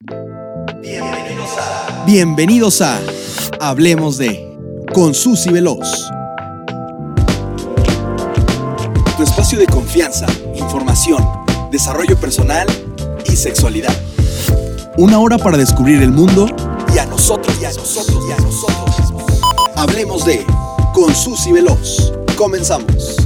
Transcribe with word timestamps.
Bienvenidos 0.00 1.50
a, 1.58 2.04
Bienvenidos 2.06 2.80
a 2.82 3.00
Hablemos 3.58 4.16
de 4.16 4.56
con 4.94 5.12
Susy 5.12 5.50
Veloz. 5.50 6.08
Tu 9.16 9.24
espacio 9.24 9.58
de 9.58 9.66
confianza, 9.66 10.26
información, 10.54 11.26
desarrollo 11.72 12.16
personal 12.16 12.68
y 13.28 13.34
sexualidad. 13.34 13.92
Una 14.96 15.18
hora 15.18 15.36
para 15.36 15.56
descubrir 15.56 16.00
el 16.00 16.12
mundo 16.12 16.46
y 16.94 16.98
a 16.98 17.06
nosotros 17.06 17.58
y 17.60 17.64
a 17.64 17.72
nosotros 17.72 18.24
y 18.28 18.32
a 18.32 18.36
nosotros 18.36 19.12
Hablemos 19.74 20.24
de 20.24 20.46
con 20.94 21.12
Susy 21.12 21.50
Veloz. 21.50 22.12
Comenzamos. 22.36 23.17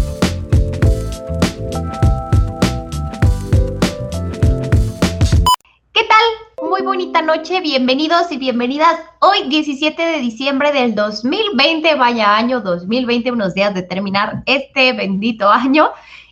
Noche, 7.22 7.60
bienvenidos 7.60 8.32
y 8.32 8.36
bienvenidas. 8.36 8.98
Hoy 9.20 9.48
17 9.48 10.04
de 10.04 10.18
diciembre 10.18 10.72
del 10.72 10.96
2020, 10.96 11.94
vaya 11.94 12.36
año 12.36 12.60
2020, 12.60 13.30
unos 13.30 13.54
días 13.54 13.72
de 13.74 13.82
terminar 13.82 14.42
este 14.46 14.92
bendito 14.92 15.48
año. 15.48 15.90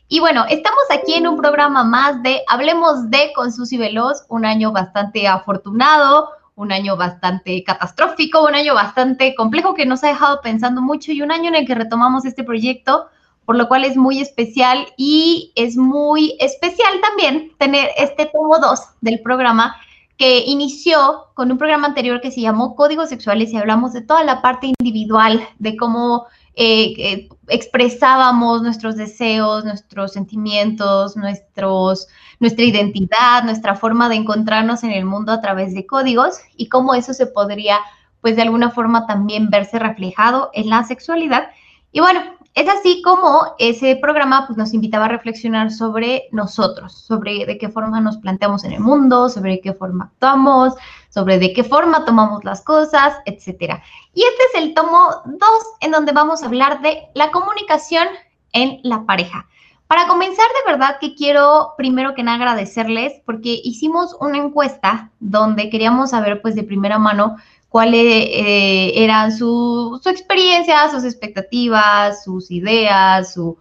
Y 0.08 0.18
bueno, 0.18 0.44
estamos 0.48 0.82
aquí 0.90 1.14
en 1.14 1.28
un 1.28 1.36
programa 1.36 1.84
más 1.84 2.20
de 2.24 2.42
Hablemos 2.48 3.08
de 3.08 3.32
con 3.36 3.52
Susy 3.52 3.76
Veloz, 3.76 4.24
un 4.28 4.44
año 4.44 4.72
bastante 4.72 5.28
afortunado, 5.28 6.30
un 6.56 6.72
año 6.72 6.96
bastante 6.96 7.62
catastrófico, 7.62 8.44
un 8.44 8.56
año 8.56 8.74
bastante 8.74 9.36
complejo 9.36 9.74
que 9.74 9.86
nos 9.86 10.02
ha 10.02 10.08
dejado 10.08 10.40
pensando 10.42 10.82
mucho 10.82 11.12
y 11.12 11.22
un 11.22 11.30
año 11.30 11.50
en 11.50 11.54
el 11.54 11.66
que 11.68 11.76
retomamos 11.76 12.24
este 12.24 12.42
proyecto, 12.42 13.06
por 13.44 13.56
lo 13.56 13.68
cual 13.68 13.84
es 13.84 13.96
muy 13.96 14.20
especial 14.20 14.88
y 14.96 15.52
es 15.54 15.76
muy 15.76 16.36
especial 16.40 17.00
también 17.00 17.52
tener 17.58 17.90
este 17.96 18.26
tomo 18.26 18.58
2 18.58 18.80
del 19.02 19.20
programa 19.20 19.76
que 20.20 20.44
inició 20.44 21.28
con 21.32 21.50
un 21.50 21.56
programa 21.56 21.86
anterior 21.86 22.20
que 22.20 22.30
se 22.30 22.42
llamó 22.42 22.76
Códigos 22.76 23.08
Sexuales 23.08 23.54
y 23.54 23.56
hablamos 23.56 23.94
de 23.94 24.02
toda 24.02 24.22
la 24.22 24.42
parte 24.42 24.70
individual, 24.78 25.48
de 25.58 25.78
cómo 25.78 26.26
eh, 26.52 26.92
eh, 26.98 27.28
expresábamos 27.48 28.60
nuestros 28.60 28.96
deseos, 28.96 29.64
nuestros 29.64 30.12
sentimientos, 30.12 31.16
nuestra 31.16 32.64
identidad, 32.66 33.44
nuestra 33.44 33.74
forma 33.76 34.10
de 34.10 34.16
encontrarnos 34.16 34.84
en 34.84 34.90
el 34.90 35.06
mundo 35.06 35.32
a 35.32 35.40
través 35.40 35.72
de 35.72 35.86
códigos 35.86 36.36
y 36.54 36.68
cómo 36.68 36.92
eso 36.92 37.14
se 37.14 37.26
podría, 37.26 37.78
pues 38.20 38.36
de 38.36 38.42
alguna 38.42 38.68
forma 38.72 39.06
también 39.06 39.48
verse 39.48 39.78
reflejado 39.78 40.50
en 40.52 40.68
la 40.68 40.84
sexualidad. 40.84 41.48
Y 41.92 42.00
bueno, 42.00 42.20
es 42.54 42.68
así 42.68 43.00
como 43.02 43.54
ese 43.58 43.96
programa 43.96 44.46
pues, 44.46 44.56
nos 44.56 44.74
invitaba 44.74 45.04
a 45.04 45.08
reflexionar 45.08 45.70
sobre 45.70 46.28
nosotros, 46.32 46.92
sobre 46.92 47.46
de 47.46 47.58
qué 47.58 47.68
forma 47.68 48.00
nos 48.00 48.18
planteamos 48.18 48.64
en 48.64 48.72
el 48.72 48.80
mundo, 48.80 49.28
sobre 49.28 49.60
qué 49.60 49.72
forma 49.72 50.06
actuamos, 50.06 50.74
sobre 51.10 51.38
de 51.38 51.52
qué 51.52 51.62
forma 51.64 52.04
tomamos 52.04 52.44
las 52.44 52.62
cosas, 52.62 53.14
etc. 53.26 53.80
Y 54.14 54.22
este 54.22 54.42
es 54.52 54.62
el 54.62 54.74
tomo 54.74 55.22
2 55.26 55.40
en 55.80 55.92
donde 55.92 56.12
vamos 56.12 56.42
a 56.42 56.46
hablar 56.46 56.82
de 56.82 57.08
la 57.14 57.30
comunicación 57.30 58.08
en 58.52 58.80
la 58.82 59.04
pareja. 59.06 59.46
Para 59.90 60.06
comenzar, 60.06 60.46
de 60.64 60.70
verdad 60.70 60.98
que 61.00 61.16
quiero 61.16 61.74
primero 61.76 62.14
que 62.14 62.22
nada 62.22 62.36
agradecerles 62.36 63.14
porque 63.26 63.60
hicimos 63.64 64.16
una 64.20 64.38
encuesta 64.38 65.10
donde 65.18 65.68
queríamos 65.68 66.10
saber 66.10 66.40
pues 66.40 66.54
de 66.54 66.62
primera 66.62 67.00
mano 67.00 67.38
cuáles 67.68 68.04
eh, 68.04 68.92
eran 68.94 69.36
su, 69.36 69.98
su, 70.00 70.08
experiencia, 70.08 70.88
sus 70.92 71.02
expectativas, 71.02 72.22
sus 72.22 72.52
ideas, 72.52 73.32
su, 73.32 73.58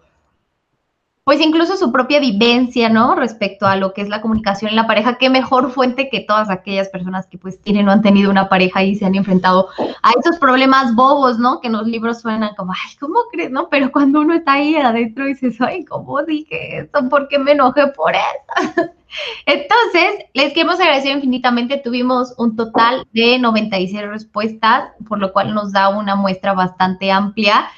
pues 1.23 1.42
incluso 1.42 1.78
su 1.78 1.92
propia 1.92 2.20
vivencia, 2.20 2.89
¿no? 2.89 3.14
Respecto 3.14 3.67
a 3.67 3.75
lo 3.75 3.94
que 3.94 4.02
es 4.02 4.09
la 4.09 4.22
comunicación 4.22 4.70
en 4.70 4.75
la 4.75 4.88
pareja, 4.88 5.17
qué 5.17 5.30
mejor 5.30 5.72
fuente 5.73 6.09
que 6.09 6.22
todas 6.22 6.50
aquellas 6.50 6.89
personas 6.89 7.28
que 7.28 7.38
pues 7.38 7.61
tienen 7.61 7.88
o 7.88 7.92
han 7.92 8.02
tenido 8.02 8.31
una 8.31 8.50
pareja 8.50 8.84
y 8.84 8.95
se 8.95 9.06
han 9.06 9.16
enfrentado 9.16 9.70
a 9.78 10.11
esos 10.20 10.39
problemas 10.39 10.95
bobos, 10.95 11.38
¿no? 11.38 11.61
Que 11.61 11.67
en 11.67 11.73
los 11.73 11.88
libros 11.88 12.22
suenan 12.22 12.56
como, 12.56 12.72
ay, 12.72 12.95
¿cómo 13.00 13.20
crees, 13.31 13.52
no? 13.52 13.70
Pero 13.70 13.92
cuando 13.92 14.22
uno 14.22 14.34
está 14.34 14.54
ahí 14.54 14.76
adentro 14.76 15.26
dices, 15.26 15.60
ay, 15.61 15.86
¿cómo 15.86 16.23
dije 16.23 16.80
esto? 16.80 17.08
¿Por 17.10 17.27
qué 17.27 17.38
me 17.38 17.52
enojé 17.52 17.88
por 17.88 18.14
eso? 18.15 18.89
Entonces, 19.45 20.26
les 20.33 20.54
queremos 20.54 20.80
agradecer 20.80 21.11
infinitamente. 21.11 21.82
Tuvimos 21.83 22.33
un 22.38 22.55
total 22.55 23.08
de 23.11 23.39
96 23.39 24.08
respuestas, 24.08 24.92
por 25.08 25.20
lo 25.20 25.33
cual 25.33 25.54
nos 25.54 25.71
da 25.71 25.89
una 25.89 26.15
muestra 26.15 26.54
bastante 26.54 27.11
amplia 27.11 27.70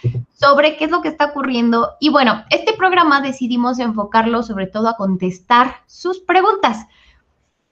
sobre 0.42 0.76
qué 0.76 0.86
es 0.86 0.92
lo 0.92 1.02
que 1.02 1.08
está 1.08 1.26
ocurriendo. 1.26 1.92
Y 2.00 2.10
bueno, 2.10 2.44
este 2.50 2.74
programa 2.74 3.22
decidimos 3.22 3.78
enfocarlo 3.78 4.42
sobre 4.42 4.66
todo 4.66 4.90
a 4.90 4.98
contestar 4.98 5.76
sus 5.86 6.20
preguntas. 6.20 6.88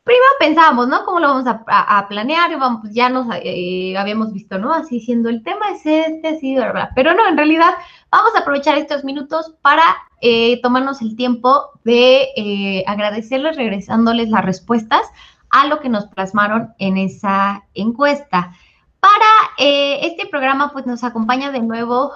Primero 0.04 0.26
pensábamos, 0.40 0.88
¿no? 0.88 1.04
¿Cómo 1.04 1.20
lo 1.20 1.30
vamos 1.30 1.46
a, 1.48 2.08
planear? 2.08 2.58
Vamos, 2.60 2.90
ya 2.92 3.10
nos 3.10 3.28
eh, 3.44 3.96
habíamos 3.98 4.34
visto, 4.34 4.60
¿no? 4.60 4.74
Así 4.74 5.00
siendo 5.00 5.30
el 5.30 5.44
tema 5.44 5.72
es 5.72 5.86
este, 5.86 6.28
así, 6.30 6.56
¿verdad? 6.56 6.90
Pero 6.96 7.14
no, 7.14 7.28
en 7.28 7.38
realidad 7.38 7.74
vamos 8.12 8.36
a 8.36 8.40
aprovechar 8.40 8.78
estos 8.78 9.04
minutos 9.04 9.56
para 9.62 9.84
eh, 10.22 10.62
tomarnos 10.62 11.02
el 11.02 11.16
tiempo 11.16 11.72
de 11.84 12.28
eh, 12.36 12.84
agradecerles, 12.88 13.58
regresándoles 13.58 14.30
las 14.30 14.46
respuestas 14.46 15.02
a 15.50 15.66
lo 15.66 15.80
que 15.80 15.90
nos 15.90 16.06
plasmaron 16.08 16.74
en 16.78 16.98
esa 16.98 17.64
encuesta. 17.74 18.54
Para 19.00 19.26
este 19.58 20.28
programa, 20.28 20.72
pues 20.74 20.86
nos 20.86 21.04
acompaña 21.06 21.52
de 21.52 21.62
nuevo 21.62 22.12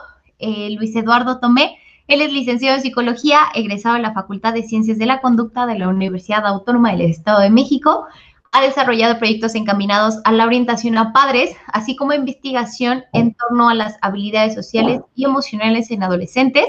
Luis 0.77 0.95
Eduardo 0.95 1.39
Tomé. 1.39 1.77
Él 2.07 2.21
es 2.21 2.33
licenciado 2.33 2.75
en 2.75 2.81
psicología, 2.81 3.39
egresado 3.53 3.95
de 3.95 4.01
la 4.01 4.13
Facultad 4.13 4.53
de 4.53 4.63
Ciencias 4.63 4.97
de 4.97 5.05
la 5.05 5.21
Conducta 5.21 5.65
de 5.65 5.79
la 5.79 5.87
Universidad 5.87 6.45
Autónoma 6.45 6.91
del 6.91 7.01
Estado 7.01 7.39
de 7.39 7.49
México. 7.49 8.05
Ha 8.51 8.61
desarrollado 8.61 9.17
proyectos 9.17 9.55
encaminados 9.55 10.19
a 10.25 10.31
la 10.31 10.45
orientación 10.45 10.97
a 10.97 11.13
padres, 11.13 11.55
así 11.67 11.95
como 11.95 12.13
investigación 12.13 13.03
en 13.13 13.33
torno 13.33 13.69
a 13.69 13.73
las 13.73 13.97
habilidades 14.01 14.53
sociales 14.53 15.01
y 15.15 15.25
emocionales 15.25 15.89
en 15.91 16.03
adolescentes 16.03 16.65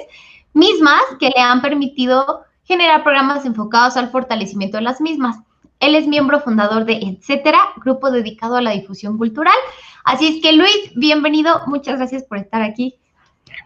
mismas 0.55 1.03
que 1.19 1.31
le 1.31 1.43
han 1.43 1.61
permitido 1.61 2.45
generar 2.63 3.03
programas 3.03 3.45
enfocados 3.45 3.97
al 3.97 4.11
fortalecimiento 4.11 4.79
de 4.79 4.85
las 4.85 5.01
mismas. 5.01 5.37
Él 5.81 5.95
es 5.95 6.07
miembro 6.07 6.41
fundador 6.41 6.87
de 6.87 6.95
Etcétera, 6.95 7.59
grupo 7.85 8.11
dedicado 8.11 8.57
a 8.57 8.63
la 8.63 8.71
difusión 8.71 9.19
cultural. 9.19 9.57
Así 10.05 10.29
es 10.29 10.43
que 10.43 10.53
Luis, 10.53 10.93
bienvenido, 10.95 11.63
muchas 11.67 11.99
gracias 11.99 12.23
por 12.23 12.39
estar 12.39 12.63
aquí. 12.63 12.97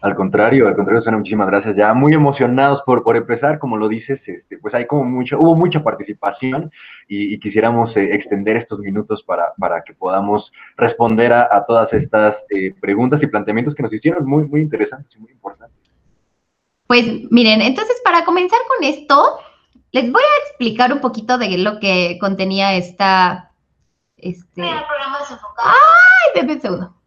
Al 0.01 0.15
contrario, 0.15 0.67
al 0.67 0.75
contrario, 0.75 1.01
Susana, 1.01 1.17
muchísimas 1.17 1.47
gracias. 1.47 1.75
Ya 1.75 1.93
muy 1.93 2.13
emocionados 2.13 2.81
por, 2.85 3.03
por 3.03 3.17
empezar, 3.17 3.59
como 3.59 3.75
lo 3.75 3.89
dices, 3.89 4.21
este, 4.25 4.57
pues 4.57 4.73
hay 4.73 4.85
como 4.85 5.03
mucho, 5.03 5.37
hubo 5.37 5.55
mucha 5.55 5.83
participación 5.83 6.71
y, 7.07 7.37
quisiéramos 7.39 7.95
eh, 7.97 8.15
extender 8.15 8.55
estos 8.55 8.79
minutos 8.79 9.23
para, 9.23 9.53
para 9.57 9.83
que 9.83 9.93
podamos 9.93 10.51
responder 10.77 11.33
a, 11.33 11.65
todas 11.67 11.91
estas 11.91 12.37
eh, 12.49 12.73
preguntas 12.79 13.21
y 13.21 13.27
planteamientos 13.27 13.75
que 13.75 13.83
nos 13.83 13.91
hicieron 13.91 14.25
muy, 14.25 14.45
muy 14.45 14.61
interesantes 14.61 15.13
y 15.15 15.19
muy 15.19 15.31
importantes. 15.31 15.77
Pues 16.87 17.05
miren, 17.29 17.61
entonces 17.61 18.01
para 18.03 18.23
comenzar 18.23 18.59
con 18.67 18.87
esto, 18.87 19.39
les 19.91 20.11
voy 20.11 20.23
a 20.23 20.47
explicar 20.47 20.93
un 20.93 21.01
poquito 21.01 21.37
de 21.37 21.57
lo 21.57 21.79
que 21.79 22.17
contenía 22.21 22.73
esta. 22.73 23.51
Este. 24.15 24.61
¡Ay! 24.61 24.75
Denme 26.35 26.53
un 26.53 26.61
segundo. 26.61 26.98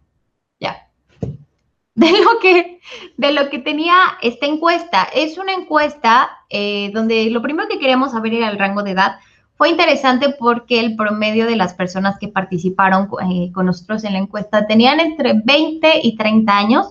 De 1.94 2.10
lo 2.10 2.38
que, 2.40 2.80
de 3.18 3.32
lo 3.32 3.50
que 3.50 3.58
tenía 3.58 3.94
esta 4.22 4.46
encuesta. 4.46 5.06
Es 5.14 5.36
una 5.36 5.52
encuesta 5.52 6.30
eh, 6.48 6.90
donde 6.94 7.28
lo 7.28 7.42
primero 7.42 7.68
que 7.68 7.78
queríamos 7.78 8.12
saber 8.12 8.32
era 8.32 8.48
el 8.48 8.58
rango 8.58 8.82
de 8.82 8.92
edad. 8.92 9.16
Fue 9.56 9.68
interesante 9.68 10.34
porque 10.38 10.80
el 10.80 10.96
promedio 10.96 11.44
de 11.44 11.54
las 11.54 11.74
personas 11.74 12.18
que 12.18 12.28
participaron 12.28 13.10
eh, 13.30 13.52
con 13.52 13.66
nosotros 13.66 14.04
en 14.04 14.14
la 14.14 14.20
encuesta 14.20 14.66
tenían 14.66 15.00
entre 15.00 15.34
20 15.44 16.00
y 16.02 16.16
30 16.16 16.56
años 16.56 16.90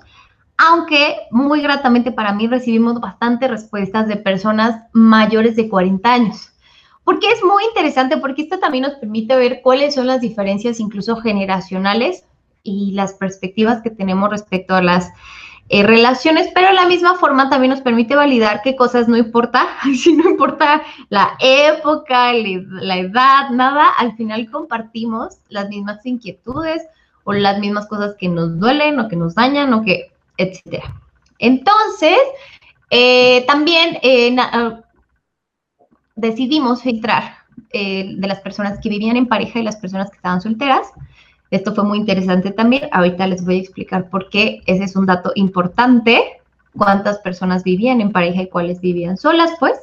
aunque 0.63 1.22
muy 1.31 1.61
gratamente 1.61 2.11
para 2.11 2.34
mí 2.34 2.47
recibimos 2.47 3.00
bastantes 3.00 3.50
respuestas 3.50 4.07
de 4.07 4.17
personas 4.17 4.84
mayores 4.94 5.56
de 5.56 5.67
40 5.67 6.13
años. 6.13 6.51
Porque 7.03 7.31
es 7.31 7.44
muy 7.44 7.63
interesante, 7.66 8.17
porque 8.17 8.44
esto 8.44 8.59
también 8.59 8.84
nos 8.84 8.94
permite 8.95 9.35
ver 9.35 9.61
cuáles 9.63 9.95
son 9.95 10.06
las 10.06 10.22
diferencias 10.22 10.79
incluso 10.79 11.16
generacionales 11.16 12.26
y 12.63 12.91
las 12.91 13.13
perspectivas 13.13 13.81
que 13.81 13.90
tenemos 13.90 14.29
respecto 14.29 14.75
a 14.75 14.81
las 14.81 15.09
eh, 15.69 15.84
relaciones, 15.84 16.49
pero 16.53 16.67
de 16.67 16.73
la 16.73 16.87
misma 16.87 17.16
forma 17.16 17.49
también 17.49 17.72
nos 17.72 17.81
permite 17.81 18.16
validar 18.16 18.61
qué 18.63 18.75
cosas 18.75 19.08
no 19.08 19.17
importa, 19.17 19.67
si 19.96 20.13
no 20.13 20.29
importa 20.29 20.81
la 21.09 21.37
época, 21.40 22.34
la 22.34 22.97
edad, 22.97 23.49
nada, 23.52 23.87
al 23.97 24.16
final 24.16 24.49
compartimos 24.52 25.37
las 25.49 25.69
mismas 25.69 26.05
inquietudes 26.05 26.84
o 27.23 27.34
las 27.34 27.59
mismas 27.59 27.87
cosas 27.87 28.16
que 28.19 28.28
nos 28.28 28.59
duelen 28.59 28.99
o 28.99 29.07
que 29.07 29.16
nos 29.16 29.35
dañan 29.35 29.73
o 29.73 29.84
que 29.84 30.11
etcétera. 30.37 30.96
Entonces, 31.40 32.17
eh, 32.90 33.46
también 33.47 33.97
eh, 34.02 34.35
ah, 34.40 34.81
decidimos 36.16 36.84
filtrar 36.84 37.35
eh, 37.73 38.16
de 38.17 38.28
las 38.28 38.41
personas 38.41 38.79
que 38.81 38.90
vivían 38.90 39.17
en 39.17 39.28
pareja 39.28 39.59
y 39.59 39.64
las 39.64 39.78
personas 39.78 40.09
que 40.09 40.17
estaban 40.17 40.41
solteras. 40.41 40.87
Esto 41.52 41.76
fue 41.76 41.84
muy 41.84 42.00
interesante 42.00 42.52
también. 42.52 42.90
Ahorita 42.92 43.28
les 43.28 43.46
voy 43.46 43.58
a 43.58 43.59
explicar 43.59 44.09
por 44.09 44.30
qué. 44.30 44.62
Ese 44.66 44.86
es 44.86 44.96
un 44.96 45.06
dato 45.06 45.32
importante. 45.36 46.42
Cuántas 46.76 47.20
personas 47.20 47.64
vivían 47.64 48.02
en 48.02 48.12
pareja 48.12 48.42
y 48.42 48.48
cuáles 48.48 48.80
vivían 48.82 49.18
solas, 49.18 49.52
pues. 49.59 49.78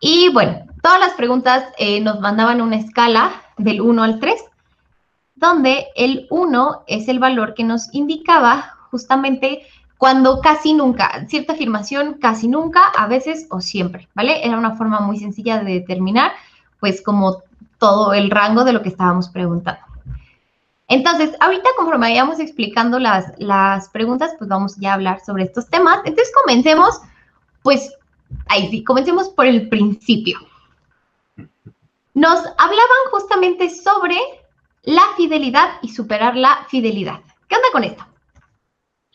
Y 0.00 0.30
bueno, 0.32 0.62
todas 0.82 0.98
las 0.98 1.12
preguntas 1.12 1.64
nos 2.02 2.20
mandaban 2.20 2.62
una 2.62 2.76
escala 2.76 3.42
del 3.58 3.80
1 3.80 4.02
al 4.02 4.20
3, 4.20 4.42
donde 5.34 5.88
el 5.96 6.26
1 6.30 6.84
es 6.86 7.08
el 7.08 7.18
valor 7.18 7.52
que 7.54 7.64
nos 7.64 7.92
indicaba 7.92 8.76
justamente 8.90 9.62
cuando 9.98 10.40
casi 10.40 10.74
nunca, 10.74 11.26
cierta 11.26 11.54
afirmación 11.54 12.14
casi 12.14 12.46
nunca, 12.46 12.80
a 12.96 13.08
veces 13.08 13.48
o 13.50 13.60
siempre, 13.60 14.08
¿vale? 14.14 14.46
Era 14.46 14.56
una 14.56 14.76
forma 14.76 15.00
muy 15.00 15.18
sencilla 15.18 15.58
de 15.58 15.72
determinar, 15.72 16.30
pues 16.78 17.02
como 17.02 17.42
todo 17.78 18.14
el 18.14 18.30
rango 18.30 18.62
de 18.64 18.72
lo 18.72 18.80
que 18.80 18.88
estábamos 18.90 19.28
preguntando. 19.28 19.82
Entonces, 20.88 21.36
ahorita 21.40 21.68
conforme 21.76 22.08
vayamos 22.08 22.40
explicando 22.40 22.98
las, 22.98 23.32
las 23.38 23.90
preguntas, 23.90 24.34
pues 24.38 24.48
vamos 24.48 24.76
ya 24.76 24.92
a 24.92 24.94
hablar 24.94 25.20
sobre 25.20 25.44
estos 25.44 25.68
temas. 25.68 26.00
Entonces, 26.04 26.32
comencemos, 26.42 27.00
pues, 27.62 27.94
ahí 28.46 28.68
sí, 28.70 28.82
comencemos 28.82 29.28
por 29.28 29.46
el 29.46 29.68
principio. 29.68 30.38
Nos 32.14 32.38
hablaban 32.38 33.10
justamente 33.10 33.68
sobre 33.70 34.16
la 34.82 35.02
fidelidad 35.16 35.74
y 35.82 35.90
superar 35.90 36.34
la 36.34 36.64
fidelidad. 36.68 37.20
¿Qué 37.48 37.56
onda 37.56 37.68
con 37.70 37.84
esto? 37.84 38.06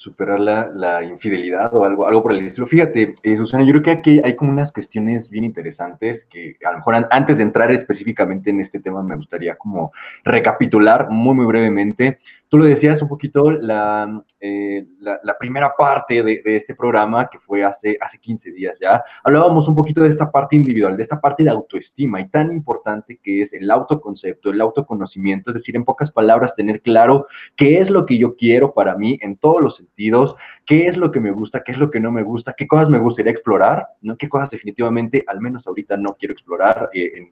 Superar 0.03 0.39
la, 0.39 1.01
infidelidad 1.03 1.73
o 1.73 1.85
algo, 1.85 2.05
algo 2.05 2.21
por 2.21 2.33
el 2.33 2.47
estilo. 2.47 2.67
Fíjate, 2.67 3.15
eh, 3.23 3.37
Susana, 3.37 3.63
yo 3.63 3.71
creo 3.71 3.83
que 3.83 3.91
aquí 3.91 4.21
hay 4.23 4.35
como 4.35 4.51
unas 4.51 4.71
cuestiones 4.73 5.29
bien 5.29 5.45
interesantes 5.45 6.25
que 6.29 6.57
a 6.65 6.71
lo 6.71 6.77
mejor 6.79 7.07
antes 7.09 7.37
de 7.37 7.43
entrar 7.43 7.71
específicamente 7.71 8.49
en 8.49 8.59
este 8.59 8.81
tema 8.81 9.01
me 9.01 9.15
gustaría 9.15 9.55
como 9.55 9.93
recapitular 10.25 11.09
muy, 11.09 11.33
muy 11.35 11.45
brevemente 11.45 12.19
Tú 12.53 12.59
lo 12.59 12.65
decías 12.65 13.01
un 13.01 13.07
poquito, 13.07 13.49
la, 13.49 14.23
eh, 14.39 14.85
la, 14.99 15.35
primera 15.39 15.73
parte 15.75 16.21
de, 16.21 16.39
este 16.45 16.75
programa, 16.75 17.27
que 17.27 17.39
fue 17.39 17.63
hace, 17.63 17.97
hace 17.99 18.19
15 18.19 18.51
días 18.51 18.77
ya, 18.79 19.03
hablábamos 19.23 19.67
un 19.67 19.75
poquito 19.75 20.01
de 20.01 20.09
esta 20.09 20.31
parte 20.31 20.55
individual, 20.55 20.95
de 20.95 21.01
esta 21.01 21.19
parte 21.19 21.43
de 21.43 21.49
autoestima 21.49 22.21
y 22.21 22.29
tan 22.29 22.51
importante 22.51 23.19
que 23.23 23.41
es 23.41 23.53
el 23.53 23.71
autoconcepto, 23.71 24.51
el 24.51 24.61
autoconocimiento, 24.61 25.49
es 25.49 25.55
decir, 25.55 25.75
en 25.75 25.83
pocas 25.83 26.11
palabras, 26.11 26.53
tener 26.55 26.83
claro 26.83 27.25
qué 27.55 27.81
es 27.81 27.89
lo 27.89 28.05
que 28.05 28.19
yo 28.19 28.35
quiero 28.35 28.75
para 28.75 28.95
mí 28.95 29.17
en 29.23 29.35
todos 29.37 29.59
los 29.59 29.75
sentidos, 29.75 30.35
qué 30.67 30.85
es 30.85 30.95
lo 30.95 31.11
que 31.11 31.21
me 31.21 31.31
gusta, 31.31 31.63
qué 31.65 31.71
es 31.71 31.79
lo 31.79 31.89
que 31.89 31.99
no 31.99 32.11
me 32.11 32.21
gusta, 32.21 32.53
qué 32.55 32.67
cosas 32.67 32.87
me 32.87 32.99
gustaría 32.99 33.31
explorar, 33.31 33.87
¿no? 34.03 34.15
qué 34.15 34.29
cosas 34.29 34.51
definitivamente, 34.51 35.23
al 35.25 35.41
menos 35.41 35.65
ahorita, 35.65 35.97
no 35.97 36.13
quiero 36.19 36.33
explorar 36.33 36.91
eh, 36.93 37.31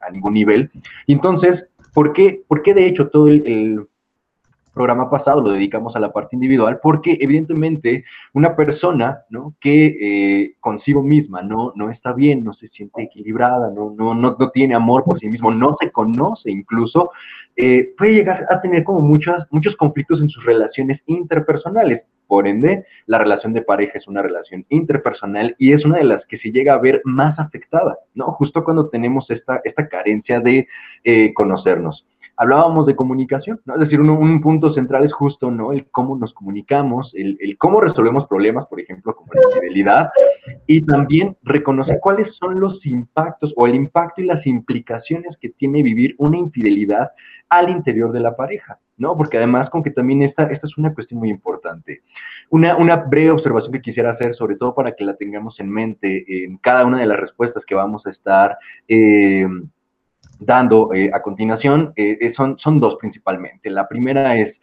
a 0.00 0.10
ningún 0.10 0.32
nivel. 0.32 0.70
Y 1.06 1.12
entonces, 1.12 1.66
¿por 1.92 2.14
qué, 2.14 2.40
por 2.48 2.62
qué 2.62 2.72
de 2.72 2.86
hecho 2.86 3.10
todo 3.10 3.28
el 3.28 3.88
programa 4.72 5.10
pasado 5.10 5.40
lo 5.40 5.50
dedicamos 5.50 5.94
a 5.96 6.00
la 6.00 6.12
parte 6.12 6.36
individual, 6.36 6.80
porque 6.82 7.18
evidentemente 7.20 8.04
una 8.32 8.56
persona 8.56 9.22
¿no? 9.30 9.54
que 9.60 9.96
eh, 10.00 10.54
consigo 10.60 11.02
misma 11.02 11.42
no, 11.42 11.72
no 11.76 11.90
está 11.90 12.12
bien, 12.12 12.44
no 12.44 12.54
se 12.54 12.68
siente 12.68 13.02
equilibrada, 13.02 13.70
no, 13.70 13.94
no, 13.96 14.14
no, 14.14 14.36
no 14.38 14.50
tiene 14.50 14.74
amor 14.74 15.04
por 15.04 15.18
sí 15.20 15.28
mismo, 15.28 15.52
no 15.52 15.76
se 15.80 15.90
conoce 15.90 16.50
incluso, 16.50 17.10
eh, 17.56 17.92
puede 17.98 18.14
llegar 18.14 18.46
a 18.50 18.60
tener 18.60 18.82
como 18.84 19.00
muchas, 19.00 19.46
muchos 19.50 19.76
conflictos 19.76 20.20
en 20.20 20.30
sus 20.30 20.44
relaciones 20.44 21.00
interpersonales. 21.06 22.02
Por 22.26 22.46
ende, 22.46 22.86
la 23.06 23.18
relación 23.18 23.52
de 23.52 23.60
pareja 23.60 23.98
es 23.98 24.08
una 24.08 24.22
relación 24.22 24.64
interpersonal 24.70 25.54
y 25.58 25.74
es 25.74 25.84
una 25.84 25.98
de 25.98 26.04
las 26.04 26.24
que 26.26 26.38
se 26.38 26.50
llega 26.50 26.72
a 26.72 26.78
ver 26.78 27.02
más 27.04 27.38
afectada, 27.38 27.98
¿no? 28.14 28.32
Justo 28.32 28.64
cuando 28.64 28.88
tenemos 28.88 29.30
esta, 29.30 29.60
esta 29.64 29.86
carencia 29.86 30.40
de 30.40 30.66
eh, 31.04 31.34
conocernos 31.34 32.06
hablábamos 32.36 32.86
de 32.86 32.96
comunicación, 32.96 33.60
¿no? 33.64 33.74
Es 33.74 33.80
decir, 33.80 34.00
un, 34.00 34.40
punto 34.40 34.72
central 34.72 35.04
es 35.04 35.12
justo, 35.12 35.50
¿no? 35.50 35.72
El 35.72 35.86
cómo 35.90 36.16
nos 36.16 36.32
comunicamos, 36.32 37.12
el, 37.14 37.56
cómo 37.58 37.80
resolvemos 37.80 38.26
problemas, 38.26 38.66
por 38.66 38.80
ejemplo, 38.80 39.14
como 39.14 39.32
la 39.34 39.42
infidelidad, 39.48 40.10
y 40.66 40.82
también 40.82 41.36
reconocer 41.42 41.98
cuáles 42.00 42.34
son 42.36 42.58
los 42.58 42.84
impactos 42.86 43.52
o 43.56 43.66
el 43.66 43.74
impacto 43.74 44.22
y 44.22 44.26
las 44.26 44.46
implicaciones 44.46 45.36
que 45.40 45.50
tiene 45.50 45.82
vivir 45.82 46.14
una 46.18 46.38
infidelidad 46.38 47.10
al 47.48 47.68
interior 47.68 48.12
de 48.12 48.20
la 48.20 48.34
pareja, 48.34 48.78
¿no? 48.96 49.16
Porque 49.16 49.36
además, 49.36 49.68
con 49.68 49.82
que 49.82 49.90
también 49.90 50.22
esta, 50.22 50.44
esta 50.44 50.66
es 50.66 50.78
una 50.78 50.94
cuestión 50.94 51.20
muy 51.20 51.28
importante. 51.28 52.02
Una, 52.48 52.76
una 52.76 52.96
breve 52.96 53.30
observación 53.30 53.72
que 53.72 53.82
quisiera 53.82 54.12
hacer, 54.12 54.34
sobre 54.34 54.56
todo 54.56 54.74
para 54.74 54.92
que 54.92 55.04
la 55.04 55.16
tengamos 55.16 55.60
en 55.60 55.70
mente 55.70 56.44
en 56.44 56.56
cada 56.56 56.86
una 56.86 56.98
de 56.98 57.06
las 57.06 57.20
respuestas 57.20 57.64
que 57.66 57.74
vamos 57.74 58.06
a 58.06 58.10
estar 58.10 58.56
eh, 58.88 59.46
dando 60.44 60.92
eh, 60.94 61.10
a 61.12 61.22
continuación 61.22 61.92
eh, 61.96 62.18
eh, 62.20 62.32
son, 62.36 62.58
son 62.58 62.80
dos 62.80 62.96
principalmente. 63.00 63.70
La 63.70 63.88
primera 63.88 64.36
es 64.36 64.54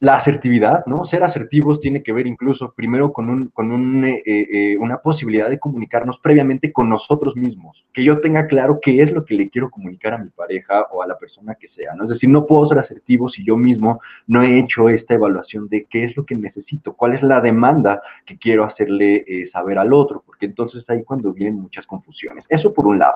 la 0.00 0.16
asertividad, 0.16 0.84
¿no? 0.86 1.06
Ser 1.06 1.24
asertivos 1.24 1.80
tiene 1.80 2.02
que 2.02 2.12
ver 2.12 2.26
incluso 2.26 2.74
primero 2.74 3.12
con, 3.12 3.30
un, 3.30 3.48
con 3.48 3.70
una 3.72 4.98
posibilidad 4.98 5.48
de 5.48 5.58
comunicarnos 5.58 6.18
previamente 6.18 6.72
con 6.72 6.88
nosotros 6.88 7.36
mismos, 7.36 7.84
que 7.92 8.04
yo 8.04 8.20
tenga 8.20 8.46
claro 8.46 8.80
qué 8.82 9.02
es 9.02 9.12
lo 9.12 9.24
que 9.24 9.34
le 9.34 9.48
quiero 9.48 9.70
comunicar 9.70 10.14
a 10.14 10.18
mi 10.18 10.30
pareja 10.30 10.86
o 10.92 11.02
a 11.02 11.06
la 11.06 11.16
persona 11.16 11.54
que 11.54 11.68
sea, 11.68 11.94
¿no? 11.94 12.04
Es 12.04 12.10
decir, 12.10 12.28
no 12.28 12.44
puedo 12.46 12.68
ser 12.68 12.80
asertivo 12.80 13.28
si 13.28 13.44
yo 13.44 13.56
mismo 13.56 14.00
no 14.26 14.42
he 14.42 14.58
hecho 14.58 14.88
esta 14.88 15.14
evaluación 15.14 15.68
de 15.68 15.86
qué 15.88 16.04
es 16.04 16.16
lo 16.16 16.26
que 16.26 16.34
necesito, 16.34 16.94
cuál 16.94 17.14
es 17.14 17.22
la 17.22 17.40
demanda 17.40 18.02
que 18.26 18.36
quiero 18.36 18.64
hacerle 18.64 19.24
saber 19.52 19.78
al 19.78 19.92
otro, 19.92 20.22
porque 20.26 20.46
entonces 20.46 20.84
ahí 20.88 21.02
cuando 21.04 21.32
vienen 21.32 21.60
muchas 21.60 21.86
confusiones. 21.86 22.44
Eso 22.48 22.74
por 22.74 22.86
un 22.86 22.98
lado. 22.98 23.14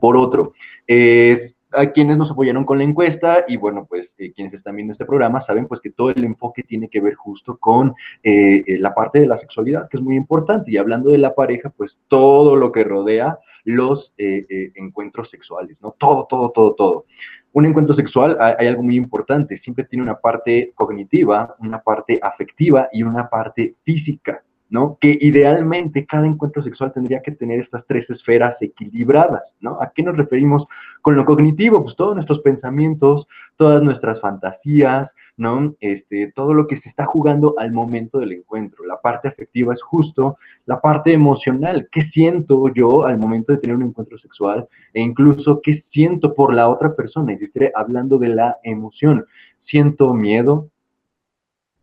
Por 0.00 0.16
otro, 0.16 0.52
eh, 0.86 1.52
a 1.72 1.86
quienes 1.86 2.16
nos 2.16 2.30
apoyaron 2.30 2.64
con 2.64 2.78
la 2.78 2.84
encuesta 2.84 3.44
y 3.46 3.56
bueno, 3.56 3.86
pues 3.88 4.08
eh, 4.18 4.32
quienes 4.32 4.54
están 4.54 4.76
viendo 4.76 4.92
este 4.92 5.04
programa 5.04 5.44
saben 5.44 5.66
pues 5.66 5.80
que 5.80 5.90
todo 5.90 6.10
el 6.10 6.24
enfoque 6.24 6.62
tiene 6.62 6.88
que 6.88 7.00
ver 7.00 7.14
justo 7.14 7.58
con 7.58 7.94
eh, 8.22 8.64
la 8.78 8.94
parte 8.94 9.20
de 9.20 9.26
la 9.26 9.38
sexualidad, 9.38 9.88
que 9.88 9.98
es 9.98 10.02
muy 10.02 10.16
importante. 10.16 10.70
Y 10.70 10.76
hablando 10.76 11.10
de 11.10 11.18
la 11.18 11.34
pareja, 11.34 11.70
pues 11.70 11.96
todo 12.08 12.56
lo 12.56 12.72
que 12.72 12.84
rodea 12.84 13.38
los 13.64 14.12
encuentros 14.16 15.28
sexuales, 15.28 15.76
¿no? 15.82 15.94
Todo, 15.98 16.26
todo, 16.28 16.50
todo, 16.50 16.74
todo. 16.74 17.04
Un 17.52 17.66
encuentro 17.66 17.94
sexual 17.94 18.38
hay 18.40 18.66
algo 18.66 18.82
muy 18.82 18.96
importante, 18.96 19.58
siempre 19.58 19.84
tiene 19.84 20.02
una 20.02 20.18
parte 20.18 20.72
cognitiva, 20.74 21.54
una 21.58 21.80
parte 21.82 22.18
afectiva 22.22 22.88
y 22.92 23.02
una 23.02 23.28
parte 23.28 23.74
física. 23.84 24.42
¿No? 24.70 24.98
Que 25.00 25.16
idealmente 25.20 26.06
cada 26.06 26.26
encuentro 26.26 26.62
sexual 26.62 26.92
tendría 26.92 27.22
que 27.22 27.32
tener 27.32 27.60
estas 27.60 27.86
tres 27.86 28.08
esferas 28.10 28.56
equilibradas, 28.60 29.42
¿no? 29.60 29.80
¿A 29.80 29.92
qué 29.94 30.02
nos 30.02 30.16
referimos 30.16 30.66
con 31.02 31.16
lo 31.16 31.24
cognitivo? 31.24 31.82
Pues 31.82 31.96
todos 31.96 32.14
nuestros 32.14 32.40
pensamientos, 32.40 33.26
todas 33.56 33.82
nuestras 33.82 34.20
fantasías, 34.20 35.10
¿no? 35.38 35.74
Este, 35.80 36.32
todo 36.32 36.52
lo 36.52 36.66
que 36.66 36.80
se 36.80 36.88
está 36.88 37.06
jugando 37.06 37.54
al 37.58 37.72
momento 37.72 38.18
del 38.18 38.32
encuentro. 38.32 38.84
La 38.84 39.00
parte 39.00 39.28
afectiva 39.28 39.72
es 39.72 39.82
justo 39.82 40.36
la 40.66 40.80
parte 40.80 41.12
emocional. 41.12 41.88
¿Qué 41.90 42.02
siento 42.12 42.68
yo 42.74 43.06
al 43.06 43.18
momento 43.18 43.52
de 43.52 43.58
tener 43.58 43.76
un 43.76 43.84
encuentro 43.84 44.18
sexual? 44.18 44.68
E 44.92 45.00
incluso, 45.00 45.60
¿qué 45.62 45.84
siento 45.90 46.34
por 46.34 46.52
la 46.52 46.68
otra 46.68 46.94
persona? 46.94 47.32
Y 47.32 47.44
estaré 47.44 47.72
hablando 47.74 48.18
de 48.18 48.28
la 48.28 48.58
emoción. 48.64 49.24
Siento 49.64 50.12
miedo, 50.12 50.68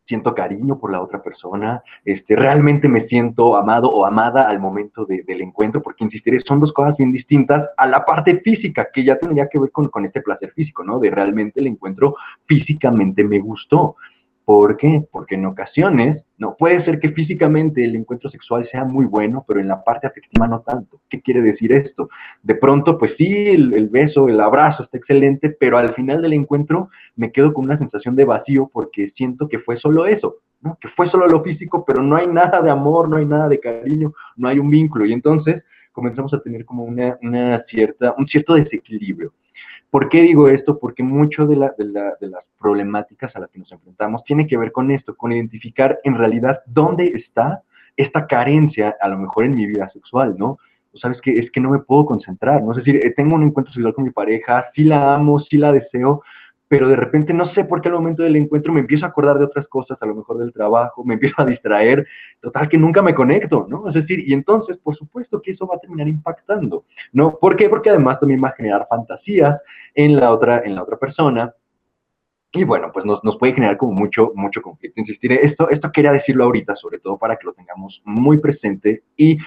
siento 0.07 0.35
cariño 0.35 0.77
por 0.77 0.91
la 0.91 1.01
otra 1.01 1.21
persona, 1.21 1.83
este, 2.03 2.35
realmente 2.35 2.88
me 2.88 3.07
siento 3.07 3.55
amado 3.55 3.89
o 3.89 4.05
amada 4.05 4.47
al 4.47 4.59
momento 4.59 5.05
del 5.05 5.41
encuentro, 5.41 5.81
porque 5.81 6.03
insistiré, 6.03 6.39
son 6.41 6.59
dos 6.59 6.74
cosas 6.74 6.97
bien 6.97 7.12
distintas 7.12 7.69
a 7.77 7.88
la 7.88 8.05
parte 8.05 8.39
física, 8.41 8.88
que 8.93 9.03
ya 9.03 9.17
tendría 9.17 9.47
que 9.50 9.59
ver 9.59 9.71
con, 9.71 9.88
con 9.89 10.05
este 10.05 10.21
placer 10.21 10.51
físico, 10.51 10.83
¿no? 10.83 11.00
De 11.00 11.09
realmente 11.09 11.59
el 11.59 11.67
encuentro 11.67 12.15
físicamente 12.45 13.24
me 13.24 13.39
gustó. 13.39 13.95
¿Por 14.45 14.77
qué? 14.77 15.03
Porque 15.11 15.33
en 15.33 15.45
ocasiones, 15.47 16.23
no 16.37 16.55
puede 16.55 16.85
ser 16.85 16.99
que 16.99 17.09
físicamente 17.09 17.83
el 17.83 17.95
encuentro 17.95 18.29
sexual 18.29 18.67
sea 18.69 18.83
muy 18.83 19.05
bueno, 19.05 19.43
pero 19.47 19.59
en 19.59 19.67
la 19.67 19.83
parte 19.83 20.05
afectiva 20.05 20.47
no 20.47 20.61
tanto. 20.61 21.01
¿Qué 21.09 21.19
quiere 21.19 21.41
decir 21.41 21.73
esto? 21.73 22.09
De 22.43 22.53
pronto, 22.53 22.99
pues 22.99 23.13
sí, 23.17 23.25
el, 23.25 23.89
beso, 23.89 24.29
el 24.29 24.39
abrazo 24.39 24.83
está 24.83 24.97
excelente, 24.97 25.49
pero 25.49 25.79
al 25.79 25.95
final 25.95 26.21
del 26.21 26.33
encuentro 26.33 26.89
me 27.15 27.31
quedo 27.31 27.53
con 27.53 27.65
una 27.65 27.79
sensación 27.79 28.15
de 28.15 28.25
vacío 28.25 28.69
porque 28.71 29.11
siento 29.15 29.47
que 29.47 29.57
fue 29.57 29.77
solo 29.77 30.05
eso, 30.05 30.35
que 30.79 30.89
fue 30.89 31.09
solo 31.09 31.27
lo 31.27 31.41
físico, 31.41 31.83
pero 31.83 32.03
no 32.03 32.15
hay 32.15 32.27
nada 32.27 32.61
de 32.61 32.69
amor, 32.69 33.09
no 33.09 33.17
hay 33.17 33.25
nada 33.25 33.49
de 33.49 33.59
cariño, 33.59 34.13
no 34.35 34.47
hay 34.47 34.59
un 34.59 34.69
vínculo. 34.69 35.07
Y 35.07 35.13
entonces 35.13 35.63
comenzamos 35.91 36.31
a 36.35 36.39
tener 36.39 36.65
como 36.65 36.83
una, 36.83 37.17
una 37.23 37.63
cierta, 37.67 38.13
un 38.15 38.27
cierto 38.27 38.53
desequilibrio. 38.53 39.33
¿Por 39.95 40.09
qué 40.09 40.23
digo 40.23 40.49
esto? 40.49 40.77
Porque 40.77 41.03
mucho 41.03 41.47
de, 41.47 41.55
las 41.55 41.71
problemáticas 42.59 43.33
a 43.33 43.39
las 43.39 43.49
que 43.49 43.59
nos 43.59 43.71
enfrentamos 43.71 44.25
tiene 44.25 44.45
que 44.45 44.57
ver 44.57 44.73
con 44.73 44.91
esto, 44.91 45.15
con 45.15 45.31
identificar 45.31 46.01
en 46.03 46.17
realidad 46.17 46.59
dónde 46.65 47.05
está 47.15 47.63
esta 47.95 48.27
carencia, 48.27 48.97
a 48.99 49.07
lo 49.07 49.17
mejor 49.17 49.45
en 49.45 49.55
mi 49.55 49.65
vida 49.65 49.89
sexual, 49.91 50.35
¿no? 50.37 50.57
sabes 50.95 51.21
que 51.21 51.39
es 51.39 51.49
que 51.49 51.61
no 51.61 51.69
me 51.69 51.79
puedo 51.79 52.05
concentrar, 52.05 52.61
¿no? 52.61 52.71
Es 52.71 52.79
decir, 52.79 52.97
eh, 53.05 53.13
tengo 53.15 53.35
un 53.35 53.43
encuentro 53.43 53.73
sexual 53.73 53.93
con 53.93 54.03
mi 54.03 54.11
pareja, 54.11 54.65
sí 54.75 54.83
la 54.83 55.15
amo, 55.15 55.39
sí 55.39 55.55
la 55.57 55.71
deseo, 55.71 56.23
pero 56.67 56.88
de 56.89 56.95
repente 56.95 57.34
no 57.34 57.53
sé 57.53 57.63
por 57.63 57.81
qué 57.81 57.89
al 57.89 57.95
momento 57.95 58.24
del 58.24 58.36
encuentro 58.36 58.74
me 58.74 58.79
empiezo 58.79 59.05
a 59.05 59.10
acordar 59.10 59.38
de 59.38 59.45
otras 59.45 59.67
cosas, 59.67 59.98
a 60.01 60.05
lo 60.05 60.15
mejor 60.15 60.38
del 60.38 60.51
trabajo, 60.51 61.03
me 61.03 61.15
empiezo 61.15 61.36
a 61.41 61.45
distraer, 61.45 62.07
total 62.41 62.67
que 62.69 62.77
nunca 62.77 63.01
me 63.01 63.13
conecto, 63.13 63.67
¿no? 63.69 63.88
Es 63.88 63.93
decir, 63.93 64.27
y 64.27 64.34
entonces, 64.34 64.77
por 64.77 64.95
supuesto 64.95 65.41
que 65.41 65.51
eso 65.51 65.67
va 65.67 65.75
a 65.75 65.79
terminar 65.79 66.07
impactando, 66.07 66.86
¿no? 67.13 67.38
¿Por 67.38 67.55
qué? 67.55 67.69
Porque 67.69 67.89
además 67.89 68.19
también 68.19 68.43
va 68.43 68.50
a 68.50 68.55
generar 68.55 68.88
fantasías 68.89 69.60
en 69.93 70.19
la 70.19 70.31
otra, 70.31 70.63
en 70.65 70.75
la 70.75 70.84
otra 70.84 70.98
persona, 70.98 71.53
y 72.55 72.63
bueno, 72.63 72.89
pues 72.93 73.05
nos, 73.05 73.22
nos, 73.24 73.38
puede 73.38 73.53
generar 73.53 73.75
como 73.75 73.91
mucho, 73.91 74.31
mucho 74.34 74.62
conflicto. 74.62 75.01
Insistiré, 75.01 75.45
esto, 75.45 75.69
esto 75.69 75.91
quería 75.91 76.13
decirlo 76.13 76.45
ahorita, 76.45 76.77
sobre 76.77 77.00
todo 77.00 77.17
para 77.17 77.36
que 77.36 77.48
lo 77.48 77.53
tengamos 77.53 78.01
muy 78.05 78.38
presente 78.38 79.03
y 79.17 79.38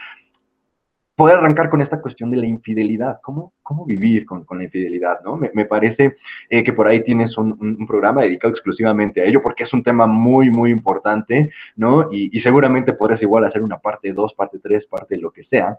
poder 1.19 1.39
arrancar 1.39 1.69
con 1.69 1.83
esta 1.83 2.01
cuestión 2.01 2.31
de 2.31 2.37
la 2.37 2.47
infidelidad. 2.47 3.19
¿Cómo, 3.25 3.53
cómo 3.65 3.85
vivir 3.85 4.25
con, 4.25 4.45
con 4.45 4.59
la 4.59 4.65
infidelidad? 4.65 5.19
¿no? 5.25 5.37
Me, 5.37 5.51
me 5.53 5.65
parece 5.65 6.17
eh, 6.49 6.63
que 6.63 6.73
por 6.73 6.87
ahí 6.87 7.03
tienes 7.03 7.37
un, 7.37 7.57
un, 7.61 7.87
programa 7.89 8.23
dedicado 8.23 8.55
exclusivamente 8.55 9.21
a 9.21 9.25
ello, 9.25 9.43
porque 9.43 9.65
es 9.65 9.73
un 9.73 9.83
tema 9.83 10.07
muy, 10.07 10.49
muy 10.49 10.71
importante, 10.71 11.51
¿no? 11.75 12.09
Y, 12.13 12.39
y 12.39 12.41
seguramente 12.41 12.93
podrás 12.93 13.21
igual 13.21 13.45
hacer 13.45 13.63
una 13.63 13.79
parte 13.79 14.13
2, 14.13 14.35
parte 14.35 14.61
3, 14.63 14.87
parte 14.87 15.17
lo 15.17 15.33
que 15.33 15.43
sea. 15.43 15.77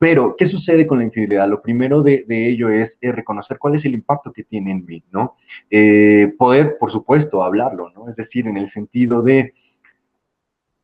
Pero, 0.00 0.34
¿qué 0.36 0.48
sucede 0.48 0.84
con 0.84 0.98
la 0.98 1.04
infidelidad? 1.04 1.48
Lo 1.48 1.62
primero 1.62 2.02
de, 2.02 2.24
de 2.26 2.48
ello 2.48 2.68
es, 2.68 2.92
es, 3.00 3.14
reconocer 3.14 3.58
cuál 3.58 3.76
es 3.76 3.84
el 3.84 3.94
impacto 3.94 4.32
que 4.32 4.42
tiene 4.42 4.72
en 4.72 4.84
mí, 4.84 5.04
¿no? 5.12 5.36
Eh, 5.70 6.34
poder, 6.36 6.76
por 6.80 6.90
supuesto, 6.90 7.44
hablarlo, 7.44 7.90
¿no? 7.90 8.08
Es 8.08 8.16
decir, 8.16 8.48
en 8.48 8.56
el 8.56 8.68
sentido 8.72 9.22
de 9.22 9.54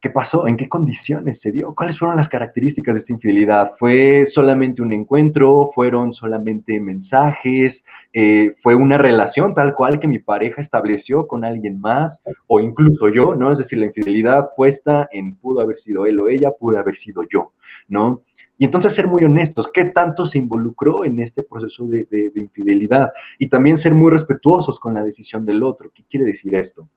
¿Qué 0.01 0.11
pasó? 0.11 0.47
¿En 0.47 0.57
qué 0.57 0.69
condiciones 0.69 1.41
se 1.43 1.51
dio? 1.51 1.75
¿Cuáles 1.75 1.99
fueron 1.99 2.19
las 2.19 2.29
características 2.29 2.95
de 2.95 3.01
esta 3.01 3.13
infidelidad? 3.13 3.73
¿Fue 3.81 4.29
solamente 4.33 4.81
un 4.81 4.93
encuentro? 4.93 5.73
¿Fueron 5.75 6.15
solamente 6.15 6.79
mensajes? 6.79 7.75
Eh, 8.13 8.55
¿Fue 8.63 8.77
una 8.77 8.97
relación 8.97 9.55
tal 9.55 9.75
cual 9.75 9.99
que 9.99 10.07
mi 10.07 10.21
pareja 10.21 10.63
estableció 10.63 11.27
con 11.27 11.45
alguien 11.45 11.81
más? 11.81 12.13
O 12.47 12.61
incluso 12.61 13.09
yo, 13.09 13.35
¿no? 13.35 13.51
Es 13.51 13.59
decir, 13.59 13.79
la 13.79 13.87
infidelidad 13.87 14.51
puesta 14.57 15.09
en 15.11 15.35
pudo 15.35 15.63
haber 15.63 15.81
sido 15.81 16.07
él 16.07 16.21
o 16.21 16.29
ella, 16.29 16.53
pudo 16.53 16.79
haber 16.79 16.97
sido 16.99 17.25
yo, 17.29 17.53
¿no? 17.89 18.23
Y 18.57 18.67
entonces 18.67 18.95
ser 18.95 19.09
muy 19.09 19.25
honestos, 19.25 19.69
¿qué 19.75 19.87
tanto 19.87 20.27
se 20.27 20.39
involucró 20.39 21.05
en 21.05 21.21
este 21.21 21.43
proceso 21.43 21.87
de, 21.87 22.07
de, 22.11 22.31
de 22.31 22.41
infidelidad? 22.41 23.13
Y 23.39 23.49
también 23.49 23.81
ser 23.83 23.95
muy 23.95 24.13
respetuosos 24.13 24.79
con 24.79 24.95
la 24.95 25.03
decisión 25.03 25.45
del 25.45 25.63
otro. 25.63 25.91
¿Qué 25.93 26.05
quiere 26.09 26.27
decir 26.27 26.55
esto? 26.55 26.89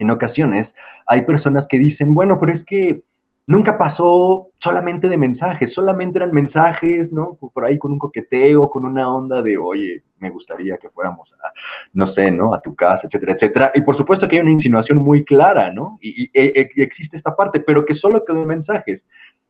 En 0.00 0.10
ocasiones 0.10 0.68
hay 1.06 1.22
personas 1.22 1.66
que 1.68 1.78
dicen, 1.78 2.14
bueno, 2.14 2.40
pero 2.40 2.52
es 2.52 2.64
que 2.64 3.02
nunca 3.46 3.76
pasó 3.76 4.48
solamente 4.58 5.08
de 5.08 5.16
mensajes, 5.16 5.74
solamente 5.74 6.18
eran 6.18 6.32
mensajes, 6.32 7.12
¿no? 7.12 7.36
Por 7.52 7.64
ahí 7.64 7.78
con 7.78 7.92
un 7.92 7.98
coqueteo, 7.98 8.70
con 8.70 8.84
una 8.86 9.12
onda 9.12 9.42
de, 9.42 9.58
oye, 9.58 10.02
me 10.18 10.30
gustaría 10.30 10.78
que 10.78 10.88
fuéramos 10.88 11.30
a, 11.34 11.52
no 11.92 12.12
sé, 12.14 12.30
¿no? 12.30 12.54
A 12.54 12.62
tu 12.62 12.74
casa, 12.74 13.02
etcétera, 13.04 13.34
etcétera. 13.34 13.72
Y 13.74 13.82
por 13.82 13.96
supuesto 13.96 14.26
que 14.26 14.36
hay 14.36 14.42
una 14.42 14.52
insinuación 14.52 14.98
muy 14.98 15.22
clara, 15.22 15.70
¿no? 15.70 15.98
Y, 16.00 16.24
y, 16.24 16.30
y 16.34 16.82
existe 16.82 17.18
esta 17.18 17.36
parte, 17.36 17.60
pero 17.60 17.84
que 17.84 17.94
solo 17.94 18.24
quedó 18.24 18.40
en 18.40 18.48
mensajes. 18.48 19.02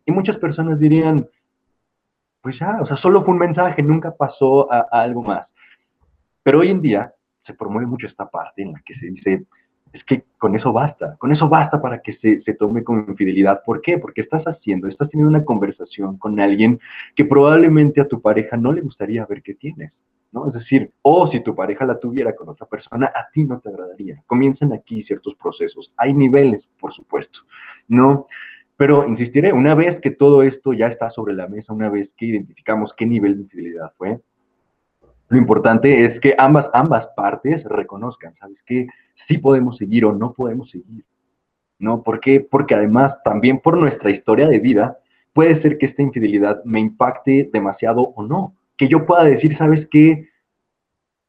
Y 0.04 0.10
muchas 0.10 0.36
personas 0.38 0.80
dirían, 0.80 1.28
pues 2.40 2.58
ya, 2.58 2.78
o 2.80 2.86
sea, 2.86 2.96
solo 2.96 3.22
fue 3.22 3.34
un 3.34 3.40
mensaje, 3.40 3.82
nunca 3.82 4.16
pasó 4.16 4.72
a, 4.72 4.86
a 4.90 5.02
algo 5.02 5.22
más. 5.22 5.46
Pero 6.42 6.60
hoy 6.60 6.70
en 6.70 6.80
día 6.80 7.12
se 7.44 7.54
promueve 7.54 7.86
mucho 7.86 8.08
esta 8.08 8.28
parte 8.28 8.62
en 8.62 8.72
la 8.72 8.80
que 8.84 8.94
se 8.94 9.06
dice, 9.06 9.44
es 9.92 10.04
que 10.04 10.24
con 10.38 10.54
eso 10.54 10.72
basta, 10.72 11.16
con 11.18 11.32
eso 11.32 11.48
basta 11.48 11.80
para 11.82 12.00
que 12.00 12.14
se, 12.14 12.42
se, 12.42 12.54
tome 12.54 12.84
con 12.84 13.06
infidelidad. 13.08 13.62
¿Por 13.64 13.80
qué? 13.80 13.98
Porque 13.98 14.20
estás 14.20 14.44
haciendo, 14.44 14.88
estás 14.88 15.10
teniendo 15.10 15.36
una 15.36 15.44
conversación 15.44 16.16
con 16.18 16.38
alguien 16.38 16.78
que 17.16 17.24
probablemente 17.24 18.00
a 18.00 18.08
tu 18.08 18.20
pareja 18.20 18.56
no 18.56 18.72
le 18.72 18.82
gustaría 18.82 19.26
ver 19.26 19.42
que 19.42 19.54
tienes, 19.54 19.92
¿no? 20.32 20.46
Es 20.46 20.54
decir, 20.54 20.92
o 21.02 21.28
si 21.30 21.40
tu 21.40 21.54
pareja 21.54 21.84
la 21.84 21.98
tuviera 21.98 22.34
con 22.36 22.48
otra 22.48 22.66
persona, 22.66 23.06
a 23.06 23.28
ti 23.32 23.44
no 23.44 23.58
te 23.58 23.68
agradaría. 23.68 24.22
Comienzan 24.26 24.72
aquí 24.72 25.02
ciertos 25.02 25.34
procesos. 25.34 25.92
Hay 25.96 26.14
niveles, 26.14 26.62
por 26.78 26.92
supuesto, 26.92 27.40
¿no? 27.88 28.26
Pero 28.76 29.06
insistiré, 29.06 29.52
una 29.52 29.74
vez 29.74 30.00
que 30.00 30.10
todo 30.10 30.42
esto 30.42 30.72
ya 30.72 30.86
está 30.86 31.10
sobre 31.10 31.34
la 31.34 31.48
mesa, 31.48 31.72
una 31.72 31.90
vez 31.90 32.10
que 32.16 32.26
identificamos 32.26 32.94
qué 32.96 33.04
nivel 33.04 33.36
de 33.36 33.42
infidelidad 33.42 33.92
fue, 33.98 34.20
lo 35.30 35.38
importante 35.38 36.04
es 36.04 36.20
que 36.20 36.34
ambas, 36.36 36.68
ambas 36.72 37.06
partes 37.16 37.64
reconozcan, 37.64 38.34
¿sabes 38.38 38.58
qué? 38.66 38.86
sí 39.30 39.38
podemos 39.38 39.76
seguir 39.76 40.04
o 40.04 40.12
no 40.12 40.32
podemos 40.32 40.70
seguir. 40.70 41.04
¿No? 41.78 42.02
¿Por 42.02 42.20
qué? 42.20 42.40
Porque 42.40 42.74
además 42.74 43.14
también 43.24 43.60
por 43.60 43.78
nuestra 43.78 44.10
historia 44.10 44.48
de 44.48 44.58
vida 44.58 44.98
puede 45.32 45.62
ser 45.62 45.78
que 45.78 45.86
esta 45.86 46.02
infidelidad 46.02 46.62
me 46.64 46.80
impacte 46.80 47.48
demasiado 47.52 48.02
o 48.02 48.22
no. 48.22 48.54
Que 48.76 48.88
yo 48.88 49.06
pueda 49.06 49.24
decir, 49.24 49.56
¿sabes 49.56 49.86
qué? 49.90 50.28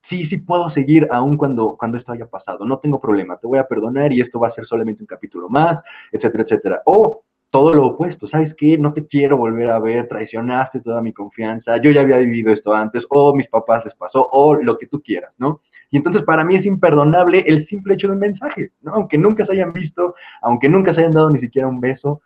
Sí, 0.09 0.25
sí 0.25 0.37
puedo 0.37 0.69
seguir 0.71 1.07
aún 1.11 1.37
cuando, 1.37 1.77
cuando 1.77 1.97
esto 1.97 2.11
haya 2.11 2.25
pasado. 2.25 2.65
No 2.65 2.79
tengo 2.79 2.99
problema, 2.99 3.37
te 3.37 3.47
voy 3.47 3.59
a 3.59 3.67
perdonar 3.67 4.11
y 4.11 4.19
esto 4.19 4.39
va 4.39 4.49
a 4.49 4.53
ser 4.53 4.65
solamente 4.65 5.03
un 5.03 5.07
capítulo 5.07 5.47
más, 5.47 5.79
etcétera, 6.11 6.43
etcétera. 6.43 6.81
O 6.85 7.23
todo 7.51 7.73
lo 7.73 7.85
opuesto, 7.87 8.27
¿sabes 8.27 8.55
qué? 8.55 8.77
No 8.77 8.93
te 8.93 9.05
quiero 9.05 9.37
volver 9.37 9.69
a 9.69 9.79
ver, 9.79 10.07
traicionaste 10.07 10.79
toda 10.79 11.01
mi 11.01 11.11
confianza, 11.11 11.77
yo 11.81 11.91
ya 11.91 12.01
había 12.01 12.17
vivido 12.17 12.51
esto 12.51 12.73
antes, 12.73 13.05
o 13.09 13.35
mis 13.35 13.47
papás 13.49 13.85
les 13.85 13.93
pasó, 13.95 14.27
o 14.31 14.55
lo 14.55 14.77
que 14.77 14.87
tú 14.87 15.01
quieras, 15.01 15.33
¿no? 15.37 15.61
Y 15.91 15.97
entonces 15.97 16.23
para 16.23 16.45
mí 16.45 16.55
es 16.55 16.65
imperdonable 16.65 17.43
el 17.45 17.67
simple 17.67 17.95
hecho 17.95 18.07
de 18.07 18.13
un 18.13 18.19
mensaje, 18.19 18.71
¿no? 18.81 18.93
Aunque 18.93 19.17
nunca 19.17 19.45
se 19.45 19.51
hayan 19.51 19.73
visto, 19.73 20.15
aunque 20.41 20.69
nunca 20.69 20.93
se 20.93 21.01
hayan 21.01 21.11
dado 21.11 21.29
ni 21.29 21.39
siquiera 21.39 21.67
un 21.67 21.81
beso, 21.81 22.21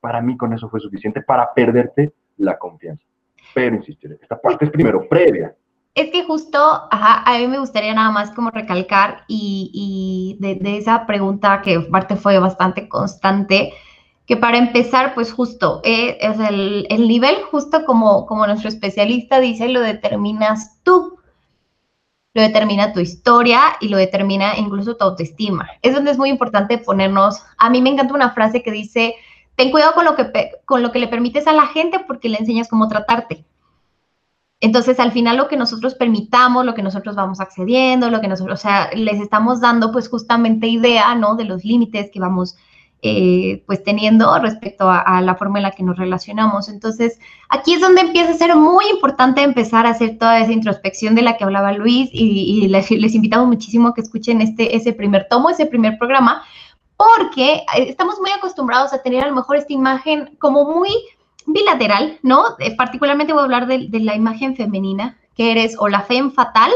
para 0.00 0.20
mí 0.20 0.36
con 0.36 0.52
eso 0.52 0.68
fue 0.68 0.80
suficiente 0.80 1.22
para 1.22 1.54
perderte 1.54 2.12
la 2.36 2.58
confianza. 2.58 3.04
Pero 3.54 3.76
insistiré, 3.76 4.18
esta 4.20 4.40
parte 4.40 4.64
es 4.64 4.70
primero 4.72 5.08
previa. 5.08 5.54
Es 5.94 6.10
que 6.10 6.24
justo, 6.24 6.58
ajá, 6.90 7.22
a 7.24 7.38
mí 7.38 7.46
me 7.46 7.60
gustaría 7.60 7.94
nada 7.94 8.10
más 8.10 8.32
como 8.32 8.50
recalcar 8.50 9.22
y, 9.28 9.70
y 9.72 10.44
de, 10.44 10.56
de, 10.56 10.76
esa 10.76 11.06
pregunta 11.06 11.62
que 11.62 11.78
parte 11.78 12.16
fue 12.16 12.36
bastante 12.40 12.88
constante, 12.88 13.72
que 14.26 14.36
para 14.36 14.58
empezar, 14.58 15.14
pues 15.14 15.32
justo, 15.32 15.80
eh, 15.84 16.16
es 16.20 16.38
el, 16.40 16.86
el, 16.88 17.08
nivel 17.08 17.36
justo 17.50 17.84
como, 17.84 18.26
como 18.26 18.46
nuestro 18.46 18.68
especialista 18.68 19.38
dice, 19.38 19.68
lo 19.68 19.80
determinas 19.80 20.80
tú 20.82 21.18
lo 22.34 22.42
determina 22.42 22.92
tu 22.92 23.00
historia 23.00 23.60
y 23.80 23.88
lo 23.88 23.96
determina 23.96 24.58
incluso 24.58 24.96
tu 24.96 25.04
autoestima. 25.04 25.68
Es 25.82 25.94
donde 25.94 26.10
es 26.10 26.18
muy 26.18 26.28
importante 26.28 26.78
ponernos, 26.78 27.40
a 27.56 27.70
mí 27.70 27.80
me 27.80 27.90
encanta 27.90 28.12
una 28.12 28.32
frase 28.32 28.62
que 28.62 28.72
dice, 28.72 29.14
ten 29.54 29.70
cuidado 29.70 29.94
con 29.94 30.04
lo 30.04 30.16
que, 30.16 30.50
con 30.64 30.82
lo 30.82 30.90
que 30.90 30.98
le 30.98 31.08
permites 31.08 31.46
a 31.46 31.52
la 31.52 31.68
gente 31.68 32.00
porque 32.00 32.28
le 32.28 32.38
enseñas 32.38 32.68
cómo 32.68 32.88
tratarte. 32.88 33.44
Entonces, 34.60 34.98
al 34.98 35.12
final 35.12 35.36
lo 35.36 35.46
que 35.46 35.56
nosotros 35.56 35.94
permitamos, 35.94 36.64
lo 36.64 36.74
que 36.74 36.82
nosotros 36.82 37.14
vamos 37.14 37.38
accediendo, 37.38 38.10
lo 38.10 38.20
que 38.20 38.28
nosotros, 38.28 38.60
o 38.60 38.62
sea, 38.62 38.90
les 38.94 39.20
estamos 39.20 39.60
dando 39.60 39.92
pues 39.92 40.08
justamente 40.08 40.66
idea, 40.66 41.14
¿no? 41.14 41.36
De 41.36 41.44
los 41.44 41.64
límites 41.64 42.10
que 42.10 42.18
vamos 42.18 42.56
eh, 43.06 43.62
pues 43.66 43.84
teniendo 43.84 44.38
respecto 44.38 44.88
a, 44.88 45.20
la 45.20 45.34
forma 45.34 45.58
en 45.58 45.64
la 45.64 45.72
que 45.72 45.82
nos 45.82 45.98
relacionamos. 45.98 46.70
Entonces, 46.70 47.18
aquí 47.50 47.74
es 47.74 47.82
donde 47.82 48.00
empieza 48.00 48.30
a 48.30 48.34
ser 48.34 48.56
muy 48.56 48.86
importante 48.88 49.42
empezar 49.42 49.84
a 49.84 49.90
hacer 49.90 50.16
toda 50.16 50.38
esa 50.38 50.52
introspección 50.52 51.14
de 51.14 51.20
la 51.20 51.36
que 51.36 51.44
hablaba 51.44 51.72
Luis 51.72 52.08
y, 52.12 52.66
les, 52.68 52.90
les, 52.90 53.14
invitamos 53.14 53.46
muchísimo 53.46 53.88
a 53.88 53.94
que 53.94 54.00
escuchen 54.00 54.40
este, 54.40 54.74
ese 54.74 54.94
primer 54.94 55.26
tomo, 55.28 55.50
ese 55.50 55.66
primer 55.66 55.98
programa, 55.98 56.44
porque 56.96 57.56
eh, 57.76 57.88
estamos 57.88 58.18
muy 58.20 58.30
acostumbrados 58.30 58.94
a 58.94 59.02
tener 59.02 59.22
a 59.22 59.28
lo 59.28 59.34
mejor 59.34 59.56
esta 59.56 59.74
imagen 59.74 60.36
como 60.38 60.64
muy 60.64 60.88
bilateral, 61.44 62.18
¿no? 62.22 62.56
Eh, 62.58 62.74
particularmente 62.74 63.34
voy 63.34 63.42
a 63.42 63.44
hablar 63.44 63.66
de, 63.66 63.86
la 64.00 64.14
imagen 64.14 64.56
femenina, 64.56 65.18
que 65.36 65.50
eres 65.50 65.76
o 65.78 65.88
la 65.88 66.00
femme 66.00 66.30
fatal, 66.30 66.72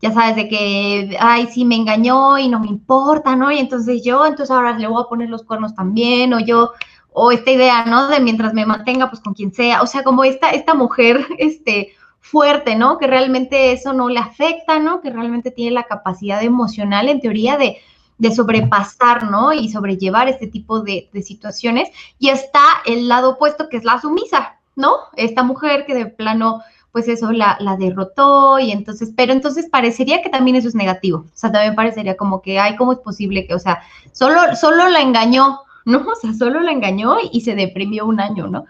ya 0.00 0.12
sabes, 0.12 0.36
de 0.36 0.48
que, 0.48 1.16
ay, 1.20 1.46
sí, 1.46 1.64
me 1.64 1.76
engañó 1.76 2.38
y 2.38 2.48
no 2.48 2.60
me 2.60 2.68
importa, 2.68 3.34
¿no? 3.34 3.50
Y 3.50 3.58
entonces 3.58 4.02
yo, 4.04 4.26
entonces 4.26 4.50
ahora 4.50 4.78
le 4.78 4.86
voy 4.86 5.02
a 5.02 5.08
poner 5.08 5.30
los 5.30 5.42
cuernos 5.42 5.74
también, 5.74 6.34
o 6.34 6.40
yo, 6.40 6.72
o 7.12 7.32
esta 7.32 7.50
idea, 7.50 7.84
¿no? 7.86 8.08
De 8.08 8.20
mientras 8.20 8.52
me 8.52 8.66
mantenga, 8.66 9.08
pues 9.08 9.22
con 9.22 9.34
quien 9.34 9.52
sea, 9.52 9.82
o 9.82 9.86
sea, 9.86 10.02
como 10.02 10.24
esta, 10.24 10.50
esta 10.50 10.74
mujer, 10.74 11.26
este, 11.38 11.94
fuerte, 12.20 12.74
¿no? 12.76 12.98
Que 12.98 13.06
realmente 13.06 13.72
eso 13.72 13.92
no 13.92 14.08
le 14.08 14.18
afecta, 14.18 14.78
¿no? 14.78 15.00
Que 15.00 15.10
realmente 15.10 15.50
tiene 15.50 15.72
la 15.72 15.84
capacidad 15.84 16.42
emocional, 16.42 17.08
en 17.08 17.20
teoría, 17.20 17.56
de, 17.56 17.78
de 18.18 18.34
sobrepasar, 18.34 19.30
¿no? 19.30 19.52
Y 19.52 19.70
sobrellevar 19.70 20.28
este 20.28 20.46
tipo 20.46 20.80
de, 20.80 21.08
de 21.12 21.22
situaciones. 21.22 21.88
Y 22.18 22.28
está 22.28 22.64
el 22.84 23.08
lado 23.08 23.30
opuesto, 23.30 23.68
que 23.68 23.76
es 23.76 23.84
la 23.84 24.00
sumisa, 24.00 24.56
¿no? 24.74 24.96
Esta 25.16 25.42
mujer 25.42 25.86
que 25.86 25.94
de 25.94 26.06
plano 26.06 26.62
pues 26.96 27.08
eso 27.08 27.30
la, 27.30 27.58
la, 27.60 27.76
derrotó 27.76 28.58
y 28.58 28.72
entonces, 28.72 29.12
pero 29.14 29.34
entonces 29.34 29.68
parecería 29.68 30.22
que 30.22 30.30
también 30.30 30.56
eso 30.56 30.66
es 30.66 30.74
negativo, 30.74 31.26
o 31.26 31.36
sea, 31.36 31.52
también 31.52 31.74
parecería 31.74 32.16
como 32.16 32.40
que, 32.40 32.58
ay, 32.58 32.74
¿cómo 32.76 32.92
es 32.92 33.00
posible 33.00 33.46
que, 33.46 33.52
o 33.52 33.58
sea, 33.58 33.82
solo, 34.12 34.56
solo 34.58 34.88
la 34.88 35.02
engañó, 35.02 35.60
¿no? 35.84 35.98
O 35.98 36.14
sea, 36.14 36.32
solo 36.32 36.58
la 36.60 36.72
engañó 36.72 37.16
y 37.30 37.42
se 37.42 37.54
deprimió 37.54 38.06
un 38.06 38.18
año, 38.18 38.46
¿no? 38.46 38.64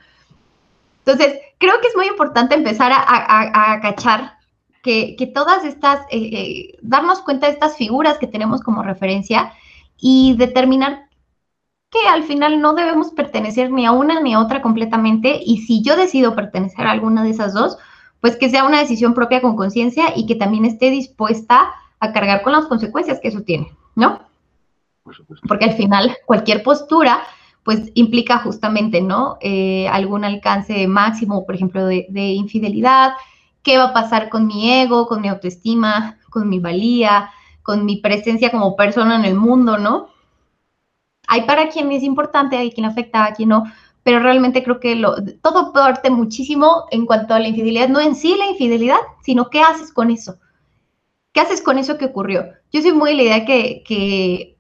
Entonces, 1.05 1.39
creo 1.59 1.81
que 1.81 1.87
es 1.87 1.95
muy 1.95 2.09
importante 2.09 2.57
empezar 2.57 2.91
a, 2.91 2.99
a, 2.99 3.75
a 3.75 3.81
cachar 3.81 4.33
que, 4.83 5.15
que, 5.15 5.29
todas 5.29 5.65
estas, 5.65 6.01
eh, 6.11 6.19
eh, 6.33 6.79
darnos 6.83 7.21
cuenta 7.21 7.47
de 7.47 7.53
estas 7.53 7.77
figuras 7.77 8.19
que 8.19 8.27
tenemos 8.27 8.61
como 8.61 8.83
referencia 8.83 9.53
y 10.01 10.35
determinar 10.37 11.07
que 11.91 12.09
al 12.09 12.25
final 12.25 12.61
no 12.61 12.75
debemos 12.75 13.13
pertenecer 13.13 13.71
ni 13.71 13.87
a 13.87 13.93
una 13.93 14.21
ni 14.21 14.35
a 14.35 14.41
otra 14.41 14.63
completamente 14.63 15.41
y 15.41 15.59
si 15.59 15.81
yo 15.81 15.95
decido 15.95 16.35
pertenecer 16.35 16.89
a 16.89 16.91
alguna 16.91 17.23
de 17.23 17.31
esas 17.31 17.55
dos, 17.55 17.79
pues 18.27 18.39
que 18.39 18.51
sea 18.51 18.65
una 18.65 18.81
decisión 18.81 19.15
propia 19.15 19.41
con 19.41 19.55
conciencia 19.55 20.07
y 20.17 20.27
que 20.27 20.35
también 20.35 20.65
esté 20.65 20.91
dispuesta 20.91 21.71
a 22.01 22.13
cargar 22.13 22.43
con 22.43 22.55
las 22.55 22.65
consecuencias 22.67 23.21
que 23.21 23.29
eso 23.29 23.43
tiene, 23.43 23.71
¿no? 23.95 24.19
Porque 25.47 25.67
al 25.67 25.75
final 25.75 26.17
cualquier 26.27 26.65
postura 26.65 27.21
pues 27.63 27.93
implica 27.95 28.39
justamente, 28.39 29.01
¿no? 29.01 29.39
Eh, 29.41 29.87
algún 29.87 30.25
alcance 30.25 30.89
máximo, 30.89 31.47
por 31.47 31.55
ejemplo, 31.55 31.87
de, 31.87 32.07
de, 32.09 32.33
infidelidad, 32.33 33.13
qué 33.63 33.79
va 33.79 33.85
a 33.85 33.95
pasar 33.95 34.29
con 34.29 34.49
mi 34.49 34.73
ego, 34.73 35.07
con 35.07 35.21
mi 35.21 35.29
autoestima, 35.29 36.19
con 36.29 36.49
mi 36.49 36.59
valía, 36.59 37.31
con 37.63 37.85
mi 37.85 37.99
presencia 37.99 38.51
como 38.51 38.75
persona 38.75 39.15
en 39.15 39.25
el 39.25 39.37
mundo, 39.37 39.79
¿no? 39.79 40.09
Hay 41.29 41.43
para 41.43 41.69
quien 41.69 41.93
es 41.93 42.03
importante, 42.03 42.57
hay 42.57 42.73
quien 42.73 42.87
afecta, 42.87 43.25
a 43.25 43.35
quien 43.35 43.51
no, 43.51 43.63
pero 44.07 44.21
realmente 44.21 44.63
creo 44.63 44.79
que 44.79 44.95
todo 45.43 45.73
parte 45.73 46.11
muchísimo 46.11 46.85
en 46.93 47.07
cuanto 47.07 47.35
a 47.35 47.41
la 47.41 47.49
infidelidad, 47.49 47.89
no 47.89 47.99
en 47.99 48.15
sí 48.15 48.37
la 48.39 48.47
infidelidad, 48.47 49.01
sino 49.25 49.51
qué 49.51 49.61
haces 49.61 49.93
con 49.93 50.13
eso. 50.13 50.39
¿Qué 51.33 51.41
haces 51.41 51.61
con 51.61 51.77
eso 51.77 51.99
que 51.99 52.05
ocurrió? 52.05 52.45
Yo 52.71 52.83
soy 52.83 52.93
muy 52.93 53.17
la 53.17 53.23
idea 53.25 53.45
que, 53.45 54.57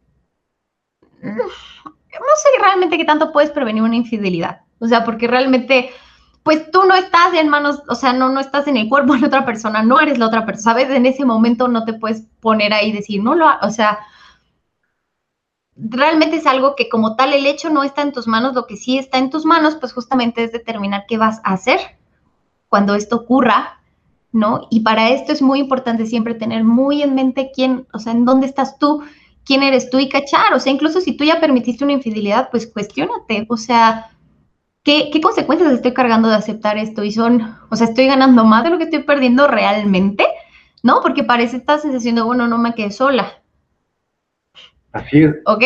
no 1.23 1.31
sé 1.31 2.49
realmente 2.61 2.99
qué 2.99 3.05
tanto 3.05 3.33
puedes 3.33 3.53
prevenir 3.53 3.85
una 3.85 3.95
infidelidad. 3.95 4.62
O 4.81 4.88
sea, 4.88 5.05
porque 5.05 5.29
realmente, 5.29 5.91
pues 6.43 6.69
tú 6.73 6.83
no 6.83 6.97
estás 6.97 7.33
en 7.35 7.49
manos, 7.49 7.85
o 7.88 7.95
sea, 7.95 8.12
no, 8.12 8.29
no 8.31 8.41
estás 8.41 8.67
en 8.67 8.76
el 8.76 8.88
cuerpo 8.88 9.15
de 9.15 9.26
otra 9.26 9.47
persona, 9.47 9.81
no 9.85 10.00
eres 10.00 10.19
la 10.19 10.26
otra 10.26 10.45
persona, 10.45 10.73
¿sabes? 10.73 10.91
En 10.91 11.07
ese 11.07 11.25
momento 11.25 11.69
no 11.69 11.85
te 11.85 11.93
puedes 11.93 12.25
poner 12.41 12.75
ahí 12.75 12.88
y 12.88 12.95
decir, 12.95 13.23
no 13.23 13.37
lo, 13.37 13.47
o 13.62 13.71
sea, 13.71 14.00
realmente 15.76 16.37
es 16.37 16.47
algo 16.47 16.75
que 16.75 16.88
como 16.88 17.16
tal 17.16 17.33
el 17.33 17.47
hecho 17.47 17.71
no 17.71 17.83
está 17.83 18.02
en 18.02 18.12
tus 18.12 18.26
manos, 18.26 18.54
lo 18.54 18.66
que 18.66 18.76
sí 18.76 18.99
está 18.99 19.18
en 19.18 19.30
tus 19.30 19.45
manos, 19.45 19.76
pues 19.76 19.92
justamente 19.92 20.42
es 20.42 20.52
determinar 20.52 21.04
qué 21.06 21.18
vas 21.18 21.40
a 21.45 21.52
hacer 21.52 21.80
cuando 22.68 22.95
esto 22.95 23.16
ocurra, 23.16 23.80
¿no? 24.33 24.66
Y 24.71 24.80
para 24.80 25.11
esto 25.11 25.33
es 25.33 25.42
muy 25.42 25.61
importante 25.61 26.06
siempre 26.06 26.35
tener 26.35 26.64
muy 26.64 27.02
en 27.02 27.14
mente 27.14 27.50
quién, 27.54 27.87
o 27.92 27.99
sea, 27.99 28.12
en 28.12 28.25
dónde 28.25 28.47
estás 28.47 28.78
tú, 28.78 29.02
quién 29.45 29.62
eres 29.62 29.90
tú 29.90 29.99
y 29.99 30.09
cachar, 30.09 30.54
o 30.54 30.61
sea, 30.61 30.73
incluso 30.73 31.00
si 31.00 31.16
tú 31.16 31.25
ya 31.25 31.40
permitiste 31.40 31.85
una 31.85 31.92
infidelidad, 31.92 32.50
pues 32.50 32.66
cuestionate, 32.66 33.47
o 33.49 33.56
sea, 33.56 34.11
¿qué, 34.83 35.11
qué 35.12 35.21
consecuencias 35.21 35.73
estoy 35.73 35.92
cargando 35.92 36.28
de 36.28 36.37
aceptar 36.37 36.78
esto? 36.78 37.04
Y 37.04 37.12
son, 37.12 37.54
o 37.71 37.76
sea, 37.76 37.87
estoy 37.87 38.06
ganando 38.06 38.45
más 38.45 38.64
de 38.64 38.71
lo 38.71 38.78
que 38.78 38.85
estoy 38.85 39.02
perdiendo 39.02 39.47
realmente, 39.47 40.26
¿no? 40.83 41.00
Porque 41.02 41.23
parece 41.23 41.59
esta 41.59 41.78
sensación 41.78 42.16
de, 42.16 42.23
bueno, 42.23 42.49
no 42.49 42.59
me 42.59 42.75
quedé 42.75 42.90
sola, 42.90 43.42
Así 44.97 45.23
es. 45.23 45.35
¿Ok? 45.45 45.62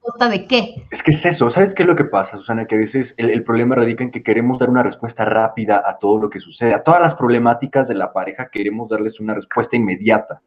¿Costa 0.00 0.28
de 0.28 0.46
qué? 0.46 0.86
Es 0.90 1.02
que 1.02 1.12
es 1.12 1.24
eso, 1.24 1.50
¿sabes 1.50 1.74
qué 1.74 1.82
es 1.82 1.88
lo 1.88 1.96
que 1.96 2.04
pasa, 2.04 2.38
Susana? 2.38 2.64
Que 2.64 2.76
a 2.76 2.78
veces 2.78 3.12
el, 3.16 3.42
problema 3.42 3.74
radica 3.74 4.04
en 4.04 4.10
que 4.10 4.22
queremos 4.22 4.58
dar 4.58 4.70
una 4.70 4.82
respuesta 4.82 5.24
rápida 5.24 5.82
a 5.84 5.98
todo 5.98 6.18
lo 6.18 6.30
que 6.30 6.40
sucede, 6.40 6.72
a 6.72 6.82
todas 6.82 7.02
las 7.02 7.16
problemáticas 7.16 7.88
de 7.88 7.94
la 7.94 8.12
pareja 8.12 8.48
queremos 8.50 8.88
darles 8.88 9.20
una 9.20 9.34
respuesta 9.34 9.76
inmediata. 9.76 10.40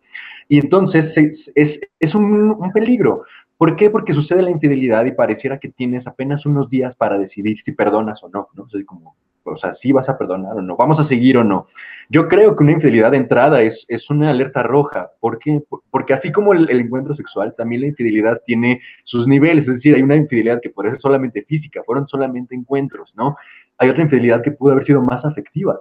Y 0.48 0.60
entonces 0.60 1.14
es, 1.16 1.80
es, 2.00 2.16
un, 2.16 2.52
un, 2.52 2.72
peligro. 2.72 3.24
¿Por 3.58 3.76
qué? 3.76 3.90
Porque 3.90 4.14
sucede 4.14 4.42
la 4.42 4.50
infidelidad 4.50 5.06
y 5.06 5.12
pareciera 5.12 5.60
que 5.60 5.70
tienes 5.70 6.08
apenas 6.08 6.46
unos 6.46 6.70
días 6.70 6.96
para 6.96 7.20
decidir 7.20 7.58
si 7.64 7.72
perdonas 7.74 8.24
o 8.24 8.30
no, 8.30 8.48
¿no? 8.56 8.64
O 8.64 8.86
como, 8.86 9.16
o 9.44 9.58
sea, 9.58 9.76
si 9.82 9.92
vas 9.92 10.08
a 10.08 10.18
perdonar 10.18 10.56
o 10.56 10.62
no, 10.62 10.76
vamos 10.76 11.00
a 11.00 11.08
seguir 11.08 11.38
o 11.38 11.44
no. 11.44 11.68
Yo 12.10 12.28
creo 12.28 12.56
que 12.56 12.64
una 12.64 12.74
infidelidad 12.74 13.12
de 13.12 13.18
entrada 13.18 13.62
es, 13.62 13.86
es 13.88 14.10
una 14.10 14.32
alerta 14.32 14.64
roja. 14.64 15.12
¿Por 15.20 15.40
qué? 15.40 15.62
Porque 15.90 16.14
así 16.14 16.32
como 16.32 16.54
el, 16.54 16.70
encuentro 16.70 17.16
sexual, 17.16 17.56
también 17.58 17.82
la 17.82 17.88
infidelidad 17.88 18.42
tiene 18.46 18.82
sus 19.06 19.28
niveles. 19.28 19.68
Es 19.68 19.76
decir, 19.76 19.96
hay 19.96 20.02
una 20.02 20.18
infidelidad 20.18 20.60
que 20.62 20.70
puede 20.70 20.92
ser 20.92 21.00
solamente 21.00 21.44
física, 21.44 21.82
fueron 21.86 22.08
solamente 22.08 22.54
encuentros, 22.54 23.14
¿no? 23.16 23.38
Hay 23.78 23.90
otra 23.90 24.04
infidelidad 24.04 24.42
que 24.42 24.52
pudo 24.52 24.74
haber 24.74 24.86
sido 24.86 25.02
más 25.02 25.24
afectiva. 25.24 25.80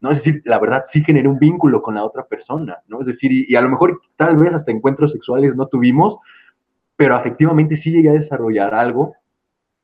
¿no? 0.00 0.10
Es 0.12 0.18
decir, 0.18 0.42
la 0.44 0.58
verdad 0.58 0.84
sí 0.92 1.04
generé 1.04 1.28
un 1.28 1.38
vínculo 1.38 1.82
con 1.82 1.94
la 1.94 2.04
otra 2.04 2.24
persona, 2.24 2.78
¿no? 2.88 3.00
Es 3.00 3.06
decir, 3.06 3.30
y, 3.30 3.54
a 3.54 3.60
lo 3.60 3.68
mejor 3.68 4.00
tal 4.16 4.36
vez 4.36 4.52
hasta 4.54 4.72
encuentros 4.72 5.12
sexuales 5.12 5.54
no 5.54 5.66
tuvimos, 5.66 6.18
pero 6.96 7.14
afectivamente 7.16 7.80
sí 7.82 7.90
llegué 7.90 8.08
a 8.08 8.14
desarrollar 8.14 8.74
algo 8.74 9.14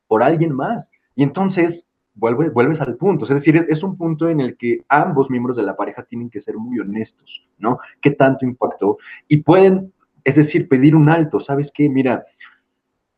por 0.09 0.23
alguien 0.23 0.53
más. 0.53 0.87
Y 1.15 1.23
entonces 1.23 1.83
vuelves, 2.17 2.53
vuelves 2.53 2.81
al 2.81 2.97
punto. 2.97 3.25
Es 3.25 3.31
decir, 3.31 3.67
es, 3.69 3.83
un 3.83 3.97
punto 3.97 4.29
en 4.29 4.41
el 4.41 4.57
que 4.57 4.83
ambos 4.89 5.31
miembros 5.31 5.57
de 5.57 5.63
la 5.63 5.77
pareja 5.77 6.03
tienen 6.03 6.31
que 6.31 6.43
ser 6.43 6.57
muy 6.57 6.81
honestos, 6.81 7.47
¿no? 7.59 7.79
¿Qué 8.01 8.11
tanto 8.11 8.45
impactó? 8.45 8.99
Y 9.29 9.39
pueden, 9.39 9.93
es 10.25 10.35
decir, 10.35 10.69
pedir 10.69 10.97
un 10.97 11.09
alto. 11.09 11.41
¿Sabes 11.41 11.71
qué? 11.75 11.89
Mira, 11.89 12.25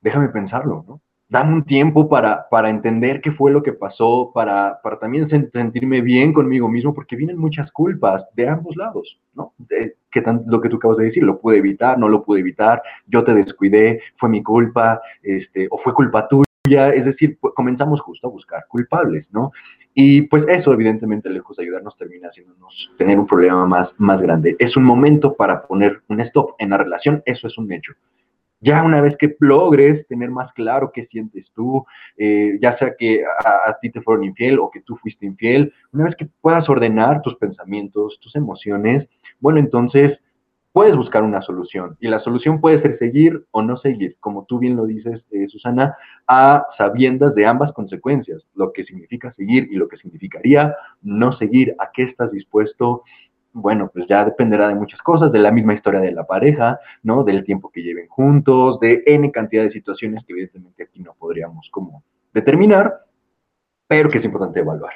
déjame 0.02 0.28
pensarlo, 0.28 0.84
¿no? 0.86 1.00
Dame 1.30 1.52
un 1.52 1.64
tiempo 1.64 2.08
para, 2.08 2.48
para 2.48 2.70
entender 2.70 3.20
qué 3.20 3.30
fue 3.32 3.50
lo 3.50 3.62
que 3.62 3.74
pasó, 3.74 4.32
para, 4.34 4.80
para 4.82 4.98
también 4.98 5.28
sentirme 5.28 6.00
bien 6.00 6.32
conmigo 6.32 6.70
mismo, 6.70 6.94
porque 6.94 7.16
vienen 7.16 7.36
muchas 7.36 7.70
culpas 7.70 8.24
de 8.34 8.48
ambos 8.48 8.74
lados, 8.76 9.20
¿no? 9.34 9.52
que 10.10 10.22
tan, 10.22 10.44
lo 10.46 10.62
que 10.62 10.70
tú 10.70 10.76
acabas 10.76 10.96
de 10.96 11.04
decir, 11.04 11.22
lo 11.22 11.38
pude 11.38 11.58
evitar, 11.58 11.98
no 11.98 12.08
lo 12.08 12.24
pude 12.24 12.40
evitar, 12.40 12.82
yo 13.06 13.24
te 13.24 13.34
descuidé, 13.34 14.00
fue 14.16 14.30
mi 14.30 14.42
culpa, 14.42 15.02
este, 15.22 15.68
o 15.70 15.76
fue 15.76 15.92
culpa 15.92 16.26
tuya 16.28 16.47
es 16.74 17.04
decir, 17.04 17.38
pues, 17.40 17.54
comenzamos 17.54 18.00
justo 18.00 18.28
a 18.28 18.30
buscar 18.30 18.64
culpables, 18.68 19.26
¿no? 19.30 19.52
Y 19.94 20.22
pues 20.22 20.44
eso, 20.48 20.72
evidentemente, 20.72 21.28
lejos 21.28 21.56
de 21.56 21.64
ayudarnos, 21.64 21.96
termina 21.96 22.28
haciéndonos 22.28 22.92
tener 22.98 23.18
un 23.18 23.26
problema 23.26 23.66
más, 23.66 23.88
más 23.98 24.20
grande. 24.20 24.54
Es 24.58 24.76
un 24.76 24.84
momento 24.84 25.34
para 25.34 25.66
poner 25.66 26.02
un 26.08 26.20
stop 26.20 26.54
en 26.58 26.70
la 26.70 26.78
relación, 26.78 27.22
eso 27.26 27.48
es 27.48 27.58
un 27.58 27.72
hecho. 27.72 27.94
Ya 28.60 28.82
una 28.82 29.00
vez 29.00 29.16
que 29.16 29.36
logres 29.40 30.06
tener 30.08 30.30
más 30.30 30.52
claro 30.52 30.90
qué 30.92 31.06
sientes 31.06 31.50
tú, 31.54 31.84
eh, 32.16 32.58
ya 32.60 32.76
sea 32.78 32.94
que 32.96 33.24
a, 33.24 33.70
a, 33.70 33.78
ti 33.80 33.90
te 33.90 34.00
fueron 34.00 34.24
infiel 34.24 34.58
o 34.58 34.70
que 34.70 34.80
tú 34.80 34.96
fuiste 34.96 35.26
infiel, 35.26 35.72
una 35.92 36.04
vez 36.04 36.16
que 36.16 36.28
puedas 36.40 36.68
ordenar 36.68 37.22
tus 37.22 37.36
pensamientos, 37.36 38.18
tus 38.20 38.34
emociones, 38.34 39.08
bueno, 39.40 39.58
entonces 39.58 40.18
puedes 40.78 40.94
buscar 40.94 41.24
una 41.24 41.42
solución. 41.42 41.96
Y 41.98 42.06
la 42.06 42.20
solución 42.20 42.60
puede 42.60 42.80
ser 42.80 42.98
seguir 43.00 43.44
o 43.50 43.62
no 43.62 43.78
seguir, 43.78 44.16
como 44.20 44.44
tú 44.44 44.60
bien 44.60 44.76
lo 44.76 44.86
dices, 44.86 45.24
eh, 45.32 45.48
Susana, 45.48 45.96
a 46.28 46.68
sabiendas 46.76 47.34
de 47.34 47.46
ambas 47.46 47.72
consecuencias, 47.72 48.46
lo 48.54 48.72
que 48.72 48.84
significa 48.84 49.32
seguir 49.32 49.66
y 49.72 49.74
lo 49.74 49.88
que 49.88 49.96
significaría 49.96 50.76
no 51.02 51.32
seguir, 51.32 51.74
a 51.80 51.90
qué 51.92 52.04
estás 52.04 52.30
dispuesto. 52.30 53.02
Bueno, 53.52 53.90
pues 53.92 54.06
ya 54.06 54.24
dependerá 54.24 54.68
de 54.68 54.76
muchas 54.76 55.02
cosas, 55.02 55.32
de 55.32 55.40
la 55.40 55.50
misma 55.50 55.74
historia 55.74 55.98
de 55.98 56.12
la 56.12 56.24
pareja, 56.24 56.78
¿no? 57.02 57.24
Del 57.24 57.42
tiempo 57.42 57.72
que 57.72 57.82
lleven 57.82 58.06
juntos, 58.06 58.78
de 58.78 59.02
N 59.04 59.32
cantidad 59.32 59.64
de 59.64 59.72
situaciones 59.72 60.24
que 60.24 60.32
evidentemente 60.32 60.84
aquí 60.84 61.00
no 61.00 61.12
podríamos 61.18 61.68
como 61.72 62.04
determinar, 62.32 63.00
pero 63.88 64.08
que 64.10 64.18
es 64.18 64.24
importante 64.24 64.60
evaluar. 64.60 64.92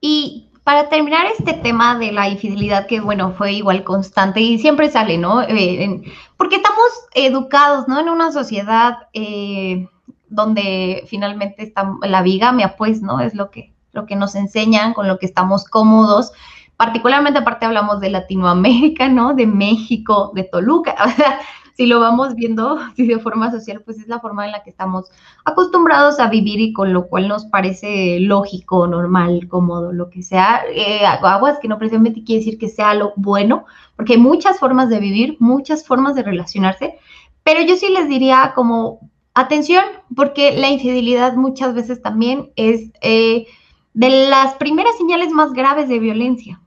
Y 0.00 0.49
para 0.64 0.88
terminar 0.88 1.26
este 1.26 1.54
tema 1.54 1.98
de 1.98 2.12
la 2.12 2.28
infidelidad, 2.28 2.86
que 2.86 3.00
bueno, 3.00 3.32
fue 3.32 3.52
igual 3.54 3.82
constante 3.84 4.40
y 4.40 4.58
siempre 4.58 4.90
sale, 4.90 5.18
¿no? 5.18 5.42
Eh, 5.42 6.02
porque 6.36 6.56
estamos 6.56 6.88
educados, 7.14 7.88
¿no? 7.88 7.98
En 7.98 8.08
una 8.08 8.32
sociedad 8.32 8.98
eh, 9.12 9.88
donde 10.28 11.04
finalmente 11.08 11.62
está 11.62 11.92
la 12.02 12.22
bigamia, 12.22 12.76
pues, 12.76 13.02
¿no? 13.02 13.20
Es 13.20 13.34
lo 13.34 13.50
que, 13.50 13.72
lo 13.92 14.06
que 14.06 14.16
nos 14.16 14.34
enseñan, 14.34 14.94
con 14.94 15.08
lo 15.08 15.18
que 15.18 15.26
estamos 15.26 15.64
cómodos. 15.64 16.32
Particularmente 16.76 17.40
aparte 17.40 17.66
hablamos 17.66 18.00
de 18.00 18.10
Latinoamérica, 18.10 19.08
¿no? 19.08 19.34
De 19.34 19.46
México, 19.46 20.32
de 20.34 20.44
Toluca. 20.44 20.94
O 21.04 21.10
sea, 21.10 21.40
si 21.80 21.86
lo 21.86 21.98
vamos 21.98 22.34
viendo 22.34 22.78
si 22.94 23.06
de 23.06 23.18
forma 23.20 23.50
social, 23.50 23.80
pues 23.82 23.98
es 23.98 24.06
la 24.06 24.20
forma 24.20 24.44
en 24.44 24.52
la 24.52 24.62
que 24.62 24.68
estamos 24.68 25.10
acostumbrados 25.46 26.20
a 26.20 26.28
vivir 26.28 26.60
y 26.60 26.74
con 26.74 26.92
lo 26.92 27.08
cual 27.08 27.26
nos 27.26 27.46
parece 27.46 28.20
lógico, 28.20 28.86
normal, 28.86 29.48
cómodo, 29.48 29.90
lo 29.90 30.10
que 30.10 30.22
sea. 30.22 30.60
Eh, 30.74 31.06
aguas 31.06 31.58
que 31.58 31.68
no 31.68 31.78
precisamente 31.78 32.22
quiere 32.22 32.40
decir 32.40 32.58
que 32.58 32.68
sea 32.68 32.92
lo 32.92 33.14
bueno, 33.16 33.64
porque 33.96 34.12
hay 34.12 34.18
muchas 34.18 34.58
formas 34.58 34.90
de 34.90 35.00
vivir, 35.00 35.38
muchas 35.40 35.86
formas 35.86 36.14
de 36.14 36.22
relacionarse, 36.22 36.98
pero 37.44 37.62
yo 37.62 37.76
sí 37.76 37.88
les 37.88 38.10
diría 38.10 38.52
como 38.54 39.00
atención, 39.32 39.82
porque 40.14 40.52
la 40.58 40.68
infidelidad 40.68 41.32
muchas 41.36 41.72
veces 41.72 42.02
también 42.02 42.50
es 42.56 42.90
eh, 43.00 43.46
de 43.94 44.28
las 44.28 44.54
primeras 44.56 44.98
señales 44.98 45.30
más 45.30 45.54
graves 45.54 45.88
de 45.88 45.98
violencia. 45.98 46.60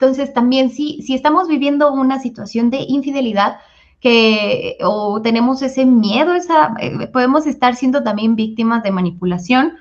Entonces 0.00 0.34
también 0.34 0.70
sí, 0.70 1.02
si 1.06 1.14
estamos 1.14 1.46
viviendo 1.46 1.92
una 1.92 2.18
situación 2.18 2.70
de 2.70 2.78
infidelidad, 2.88 3.58
que 4.04 4.76
o 4.82 5.22
tenemos 5.22 5.62
ese 5.62 5.86
miedo, 5.86 6.34
eh, 6.34 7.06
podemos 7.10 7.46
estar 7.46 7.74
siendo 7.74 8.02
también 8.02 8.36
víctimas 8.36 8.82
de 8.82 8.90
manipulación. 8.90 9.78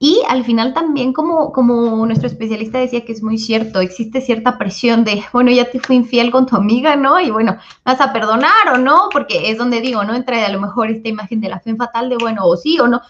Y 0.00 0.20
al 0.28 0.44
final 0.44 0.74
también, 0.74 1.12
como, 1.12 2.06
nuestro 2.06 2.26
especialista 2.26 2.78
decía 2.80 3.04
que 3.04 3.12
es 3.12 3.22
muy 3.22 3.38
cierto, 3.38 3.80
existe 3.80 4.20
cierta 4.20 4.58
presión 4.58 5.04
de, 5.04 5.22
bueno, 5.32 5.52
ya 5.52 5.70
te 5.70 5.78
fui 5.78 5.94
infiel 5.94 6.32
con 6.32 6.46
tu 6.46 6.56
amiga, 6.56 6.96
¿no? 6.96 7.20
Y 7.20 7.30
bueno, 7.30 7.56
vas 7.84 8.00
a 8.00 8.12
perdonar 8.12 8.72
o 8.74 8.78
no, 8.78 9.10
porque 9.12 9.48
es 9.48 9.58
donde 9.58 9.80
digo, 9.80 10.02
¿no? 10.02 10.16
Entra 10.16 10.44
a 10.44 10.50
lo 10.50 10.60
mejor 10.60 10.90
esta 10.90 11.08
imagen 11.08 11.40
de 11.40 11.48
la 11.48 11.60
fe 11.60 11.76
fatal 11.76 12.08
de, 12.08 12.16
bueno, 12.16 12.44
o 12.46 12.56
sí 12.56 12.80
o 12.80 12.88
no. 12.88 13.00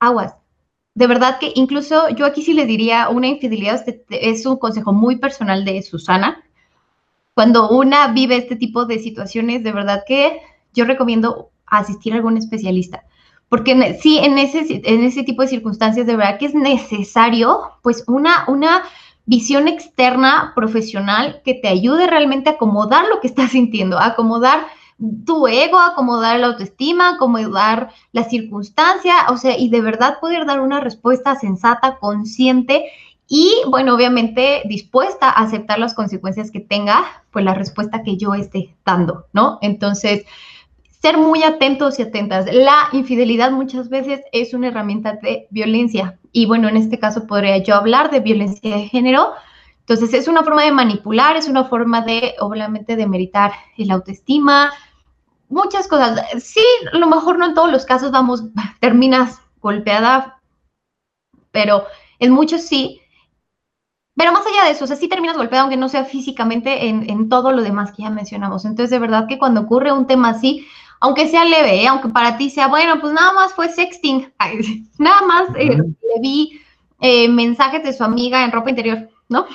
Aguas. 0.00 0.34
De 0.94 1.06
verdad 1.06 1.38
que 1.38 1.52
incluso 1.54 2.08
yo 2.08 2.26
aquí 2.26 2.42
sí 2.42 2.52
le 2.52 2.66
diría 2.66 3.10
una 3.10 3.28
infidelidad, 3.28 3.84
es 4.08 4.44
un 4.44 4.56
consejo 4.56 4.92
muy 4.92 5.16
personal 5.18 5.64
de 5.64 5.82
Susana, 5.82 6.42
cuando 7.36 7.68
una 7.68 8.08
vive 8.14 8.38
este 8.38 8.56
tipo 8.56 8.86
de 8.86 8.98
situaciones, 8.98 9.62
de 9.62 9.70
verdad 9.70 10.04
que 10.08 10.40
yo 10.72 10.86
recomiendo 10.86 11.50
asistir 11.66 12.14
a 12.14 12.16
algún 12.16 12.38
especialista. 12.38 13.04
Porque 13.50 13.98
sí, 14.00 14.16
en 14.16 14.38
ese, 14.38 14.80
en 14.82 15.04
ese 15.04 15.22
tipo 15.22 15.42
de 15.42 15.48
circunstancias, 15.48 16.06
de 16.06 16.16
verdad 16.16 16.38
que 16.38 16.46
es 16.46 16.54
necesario, 16.54 17.72
pues, 17.82 18.04
una, 18.06 18.46
una 18.48 18.84
visión 19.26 19.68
externa 19.68 20.52
profesional 20.54 21.42
que 21.44 21.52
te 21.52 21.68
ayude 21.68 22.06
realmente 22.06 22.48
a 22.48 22.54
acomodar 22.54 23.06
lo 23.06 23.20
que 23.20 23.26
estás 23.26 23.50
sintiendo, 23.50 23.98
a 23.98 24.06
acomodar 24.06 24.68
tu 25.26 25.46
ego, 25.46 25.78
acomodar 25.78 26.40
la 26.40 26.46
autoestima, 26.46 27.10
acomodar 27.10 27.90
la 28.12 28.24
circunstancia, 28.24 29.14
o 29.28 29.36
sea, 29.36 29.58
y 29.58 29.68
de 29.68 29.82
verdad 29.82 30.20
poder 30.22 30.46
dar 30.46 30.62
una 30.62 30.80
respuesta 30.80 31.34
sensata, 31.34 31.98
consciente 31.98 32.86
y 33.28 33.62
bueno, 33.68 33.94
obviamente 33.94 34.62
dispuesta 34.66 35.28
a 35.28 35.42
aceptar 35.42 35.78
las 35.78 35.94
consecuencias 35.94 36.50
que 36.50 36.60
tenga, 36.60 37.24
pues 37.32 37.44
la 37.44 37.54
respuesta 37.54 38.02
que 38.02 38.16
yo 38.16 38.34
esté 38.34 38.74
dando, 38.84 39.26
¿no? 39.32 39.58
Entonces, 39.62 40.24
ser 41.02 41.18
muy 41.18 41.42
atentos 41.42 41.98
y 41.98 42.02
atentas. 42.02 42.46
La 42.52 42.88
infidelidad 42.92 43.50
muchas 43.50 43.88
veces 43.88 44.22
es 44.32 44.54
una 44.54 44.68
herramienta 44.68 45.14
de 45.14 45.46
violencia 45.50 46.18
y 46.32 46.46
bueno, 46.46 46.68
en 46.68 46.76
este 46.76 46.98
caso 46.98 47.26
podría 47.26 47.58
yo 47.58 47.74
hablar 47.74 48.10
de 48.10 48.20
violencia 48.20 48.76
de 48.76 48.88
género. 48.88 49.32
Entonces 49.80 50.14
es 50.14 50.28
una 50.28 50.42
forma 50.42 50.62
de 50.62 50.72
manipular, 50.72 51.36
es 51.36 51.48
una 51.48 51.64
forma 51.64 52.02
de, 52.02 52.34
obviamente, 52.40 52.96
de 52.96 53.06
meritar 53.06 53.52
el 53.76 53.90
autoestima, 53.90 54.72
muchas 55.48 55.88
cosas. 55.88 56.20
Sí, 56.42 56.64
a 56.92 56.96
lo 56.96 57.06
mejor 57.06 57.38
no 57.38 57.46
en 57.46 57.54
todos 57.54 57.70
los 57.70 57.84
casos 57.84 58.10
vamos, 58.10 58.44
terminas 58.80 59.40
golpeada, 59.60 60.40
pero 61.50 61.84
en 62.18 62.32
muchos 62.32 62.62
sí. 62.62 63.00
Pero 64.16 64.32
más 64.32 64.42
allá 64.46 64.64
de 64.64 64.70
eso, 64.70 64.84
o 64.84 64.86
sea, 64.86 64.96
sí 64.96 65.08
terminas 65.08 65.36
golpeada, 65.36 65.62
aunque 65.62 65.76
no 65.76 65.88
sea 65.88 66.04
físicamente, 66.04 66.88
en, 66.88 67.08
en 67.08 67.28
todo 67.28 67.52
lo 67.52 67.62
demás 67.62 67.92
que 67.92 68.02
ya 68.02 68.10
mencionamos. 68.10 68.64
Entonces, 68.64 68.90
de 68.90 68.98
verdad 68.98 69.26
que 69.28 69.38
cuando 69.38 69.60
ocurre 69.60 69.92
un 69.92 70.06
tema 70.06 70.30
así, 70.30 70.66
aunque 71.00 71.28
sea 71.28 71.44
leve, 71.44 71.82
¿eh? 71.82 71.86
aunque 71.86 72.08
para 72.08 72.36
ti 72.36 72.50
sea, 72.50 72.68
bueno, 72.68 73.00
pues 73.00 73.12
nada 73.12 73.32
más 73.32 73.52
fue 73.52 73.68
sexting, 73.68 74.32
nada 74.98 75.22
más 75.22 75.48
eh, 75.56 75.76
le 75.76 76.20
vi 76.20 76.60
eh, 77.00 77.28
mensajes 77.28 77.82
de 77.82 77.92
su 77.92 78.04
amiga 78.04 78.44
en 78.44 78.52
ropa 78.52 78.70
interior, 78.70 79.08
¿no? 79.28 79.46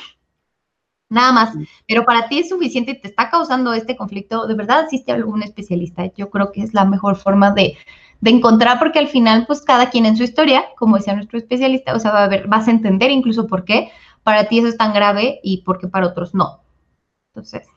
Nada 1.10 1.34
más, 1.34 1.54
pero 1.88 2.06
para 2.06 2.30
ti 2.30 2.40
es 2.40 2.48
suficiente 2.48 2.92
y 2.92 3.02
te 3.02 3.10
está 3.10 3.30
causando 3.30 3.74
este 3.74 3.98
conflicto, 3.98 4.48
de 4.48 4.56
verdad 4.56 4.86
existe 4.86 5.12
algún 5.12 5.44
especialista. 5.44 6.06
Yo 6.16 6.30
creo 6.30 6.54
que 6.54 6.62
es 6.62 6.74
la 6.74 6.86
mejor 6.86 7.18
forma 7.18 7.52
de, 7.52 7.78
encontrar, 8.24 8.80
porque 8.80 9.00
al 9.00 9.10
final, 9.10 9.46
pues 9.46 9.62
cada 9.62 9.90
quien 9.90 10.06
en 10.06 10.16
su 10.16 10.24
historia, 10.24 10.64
como 10.78 10.96
decía 10.96 11.16
nuestro 11.16 11.38
especialista, 11.38 11.96
o 11.96 12.00
sea, 12.00 12.12
va 12.12 12.24
a 12.24 12.28
ver, 12.30 12.48
vas 12.48 12.68
a 12.68 12.72
entender 12.72 13.12
incluso 13.12 13.46
por 13.46 13.66
qué 13.66 13.92
para 14.24 14.46
ti 14.46 14.60
eso 14.60 14.68
es 14.68 14.78
tan 14.78 14.94
grave 14.94 15.40
y 15.44 15.62
por 15.64 15.80
qué 15.80 15.88
para 15.88 16.08
otros 16.08 16.34
no. 16.34 16.62
Entonces, 17.34 17.68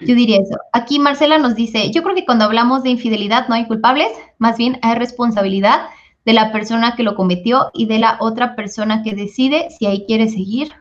yo 0.00 0.14
diría 0.14 0.38
eso. 0.38 0.56
Aquí 0.72 0.98
Marcela 0.98 1.38
nos 1.38 1.54
dice, 1.54 1.90
yo 1.90 2.02
creo 2.02 2.14
que 2.14 2.24
cuando 2.24 2.44
hablamos 2.44 2.82
de 2.82 2.90
infidelidad 2.90 3.48
no 3.48 3.54
hay 3.54 3.66
culpables, 3.66 4.08
más 4.38 4.56
bien 4.56 4.78
hay 4.82 4.94
responsabilidad 4.94 5.88
de 6.24 6.32
la 6.32 6.52
persona 6.52 6.96
que 6.96 7.02
lo 7.02 7.14
cometió 7.14 7.70
y 7.72 7.86
de 7.86 7.98
la 7.98 8.16
otra 8.20 8.54
persona 8.56 9.02
que 9.02 9.14
decide 9.14 9.68
si 9.70 9.86
ahí 9.86 10.04
quiere 10.06 10.28
seguir 10.28 10.72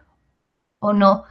o 0.80 0.94
no. 0.94 1.24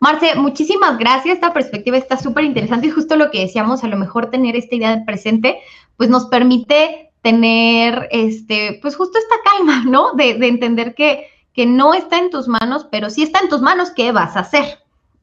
Marce, 0.00 0.34
muchísimas 0.34 0.98
gracias. 0.98 1.36
Esta 1.36 1.52
perspectiva 1.52 1.96
está 1.96 2.16
súper 2.16 2.44
interesante 2.44 2.88
y 2.88 2.90
justo 2.90 3.14
lo 3.16 3.30
que 3.30 3.40
decíamos, 3.40 3.84
a 3.84 3.88
lo 3.88 3.96
mejor 3.96 4.30
tener 4.30 4.56
esta 4.56 4.74
idea 4.74 5.04
presente, 5.04 5.58
pues 5.96 6.10
nos 6.10 6.26
permite 6.26 7.12
tener, 7.22 8.08
este, 8.10 8.80
pues 8.82 8.96
justo 8.96 9.18
esta 9.18 9.36
calma, 9.44 9.84
¿no? 9.84 10.12
De, 10.14 10.30
entender 10.48 10.94
que, 10.94 11.28
que 11.54 11.66
no 11.66 11.94
está 11.94 12.18
en 12.18 12.30
tus 12.30 12.48
manos, 12.48 12.86
pero 12.90 13.10
sí 13.10 13.22
está 13.22 13.40
en 13.40 13.48
tus 13.48 13.60
manos, 13.60 13.90
¿qué 13.90 14.12
vas 14.12 14.36
a 14.36 14.40
hacer? 14.40 14.64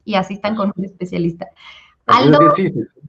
Y 0.04 0.14
así 0.14 0.34
están 0.34 0.56
con 0.56 0.72
un 0.76 0.84
especialista. 0.84 1.48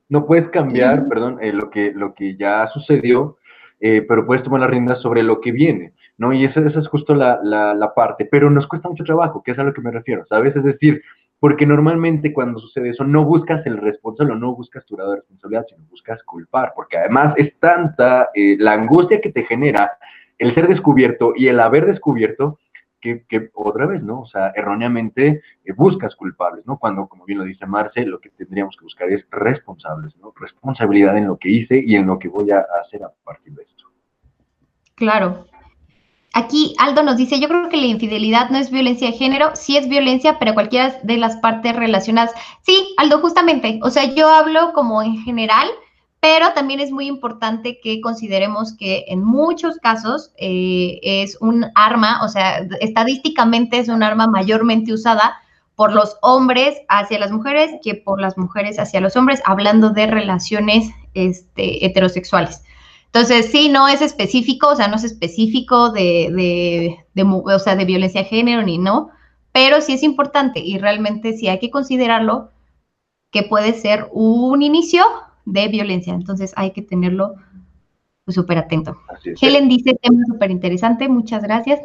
No 0.09 0.25
puedes 0.25 0.49
cambiar, 0.49 1.07
perdón, 1.07 1.39
eh, 1.41 1.53
lo, 1.53 1.69
que, 1.69 1.91
lo 1.93 2.13
que 2.13 2.35
ya 2.35 2.67
sucedió, 2.67 3.37
eh, 3.79 4.05
pero 4.07 4.25
puedes 4.25 4.43
tomar 4.43 4.61
las 4.61 4.69
riendas 4.69 5.01
sobre 5.01 5.23
lo 5.23 5.39
que 5.39 5.51
viene, 5.51 5.93
¿no? 6.17 6.33
Y 6.33 6.45
esa, 6.45 6.59
esa 6.59 6.79
es 6.79 6.87
justo 6.87 7.15
la, 7.15 7.39
la, 7.41 7.93
parte, 7.95 8.25
pero 8.25 8.49
nos 8.49 8.67
cuesta 8.67 8.89
mucho 8.89 9.03
trabajo, 9.03 9.41
que 9.41 9.51
es 9.51 9.59
a 9.59 9.63
lo 9.63 9.73
que 9.73 9.81
me 9.81 9.91
refiero, 9.91 10.25
¿sabes? 10.27 10.55
Es 10.55 10.63
decir, 10.63 11.01
porque 11.39 11.65
normalmente 11.65 12.33
cuando 12.33 12.59
sucede 12.59 12.89
eso 12.89 13.03
no 13.03 13.23
buscas 13.25 13.65
el 13.65 13.77
responsable, 13.77 14.35
no 14.35 14.55
buscas 14.55 14.85
tu 14.85 14.95
grado 14.95 15.11
de 15.11 15.17
responsabilidad, 15.17 15.65
sino 15.67 15.83
buscas 15.89 16.21
culpar, 16.23 16.73
porque 16.75 16.97
además 16.97 17.33
es 17.37 17.57
tanta 17.59 18.29
eh, 18.35 18.55
la 18.59 18.73
angustia 18.73 19.21
que 19.21 19.31
te 19.31 19.45
genera 19.45 19.93
el 20.37 20.53
ser 20.53 20.67
descubierto 20.67 21.33
y 21.35 21.47
el 21.47 21.59
haber 21.59 21.85
descubierto 21.85 22.59
que, 23.01 23.49
otra 23.53 23.85
vez, 23.87 24.01
¿no? 24.03 24.21
O 24.21 24.25
sea, 24.25 24.53
erróneamente 24.55 25.41
eh, 25.65 25.73
buscas 25.75 26.15
culpables, 26.15 26.65
¿no? 26.65 26.77
Cuando, 26.77 27.07
como 27.07 27.25
bien 27.25 27.39
lo 27.39 27.45
dice 27.45 27.65
Marce, 27.65 28.05
lo 28.05 28.19
que 28.19 28.29
tendríamos 28.29 28.77
que 28.77 28.85
buscar 28.85 29.09
es 29.09 29.25
responsables, 29.31 30.15
¿no? 30.17 30.33
Responsabilidad 30.39 31.17
en 31.17 31.27
lo 31.27 31.37
que 31.37 31.49
hice 31.49 31.83
y 31.85 31.95
en 31.95 32.07
lo 32.07 32.19
que 32.19 32.27
voy 32.27 32.51
a 32.51 32.65
hacer 32.81 33.03
a 33.03 33.11
partir 33.23 33.53
de 33.53 33.63
esto. 33.63 33.85
Claro. 34.95 35.47
Aquí 36.33 36.75
Aldo 36.79 37.03
nos 37.03 37.17
dice, 37.17 37.41
yo 37.41 37.49
creo 37.49 37.67
que 37.67 37.75
la 37.75 37.87
infidelidad 37.87 38.49
no 38.51 38.57
es 38.57 38.71
violencia 38.71 39.07
de 39.07 39.17
género, 39.17 39.51
sí 39.53 39.75
es 39.75 39.89
violencia, 39.89 40.39
pero 40.39 40.53
cualquiera 40.53 40.97
de 41.03 41.17
las 41.17 41.35
partes 41.37 41.75
relacionadas. 41.75 42.31
Sí, 42.61 42.93
Aldo, 42.97 43.19
justamente, 43.19 43.79
o 43.83 43.89
sea, 43.89 44.05
yo 44.13 44.29
hablo 44.29 44.71
como 44.73 45.01
en 45.01 45.17
general, 45.23 45.67
pero 46.21 46.53
también 46.53 46.79
es 46.79 46.91
muy 46.91 47.07
importante 47.07 47.79
que 47.81 47.99
consideremos 47.99 48.73
que 48.77 49.05
en 49.07 49.23
muchos 49.23 49.77
casos 49.79 50.31
eh, 50.37 50.99
es 51.01 51.35
un 51.41 51.65
arma, 51.73 52.23
o 52.23 52.29
sea, 52.29 52.59
estadísticamente 52.79 53.79
es 53.79 53.89
un 53.89 54.03
arma 54.03 54.27
mayormente 54.27 54.93
usada 54.93 55.39
por 55.75 55.91
los 55.91 56.17
hombres 56.21 56.77
hacia 56.89 57.17
las 57.17 57.31
mujeres 57.31 57.71
que 57.83 57.95
por 57.95 58.21
las 58.21 58.37
mujeres 58.37 58.77
hacia 58.77 59.01
los 59.01 59.15
hombres, 59.15 59.41
hablando 59.45 59.89
de 59.89 60.05
relaciones 60.05 60.91
este, 61.15 61.83
heterosexuales. 61.83 62.61
Entonces, 63.07 63.47
sí, 63.51 63.69
no 63.69 63.87
es 63.87 64.03
específico, 64.03 64.67
o 64.67 64.75
sea, 64.75 64.87
no 64.89 64.97
es 64.97 65.03
específico 65.03 65.89
de, 65.89 67.01
de, 67.15 67.23
o 67.23 67.59
sea, 67.59 67.75
de 67.75 67.85
violencia 67.85 68.21
de 68.21 68.29
género 68.29 68.61
ni 68.61 68.77
no, 68.77 69.09
pero 69.51 69.81
sí 69.81 69.93
es 69.93 70.03
importante 70.03 70.59
y 70.59 70.77
realmente 70.77 71.33
sí 71.33 71.47
hay 71.47 71.57
que 71.57 71.71
considerarlo 71.71 72.51
que 73.31 73.41
puede 73.41 73.73
ser 73.73 74.07
un 74.11 74.61
inicio 74.61 75.03
de 75.45 75.67
violencia. 75.67 76.13
Entonces 76.13 76.53
hay 76.55 76.71
que 76.71 76.81
tenerlo 76.81 77.35
súper 78.27 78.57
atento. 78.57 78.97
Helen 79.41 79.67
dice, 79.67 79.97
tema 80.01 80.23
súper 80.27 80.51
interesante, 80.51 81.09
muchas 81.09 81.43
gracias. 81.43 81.81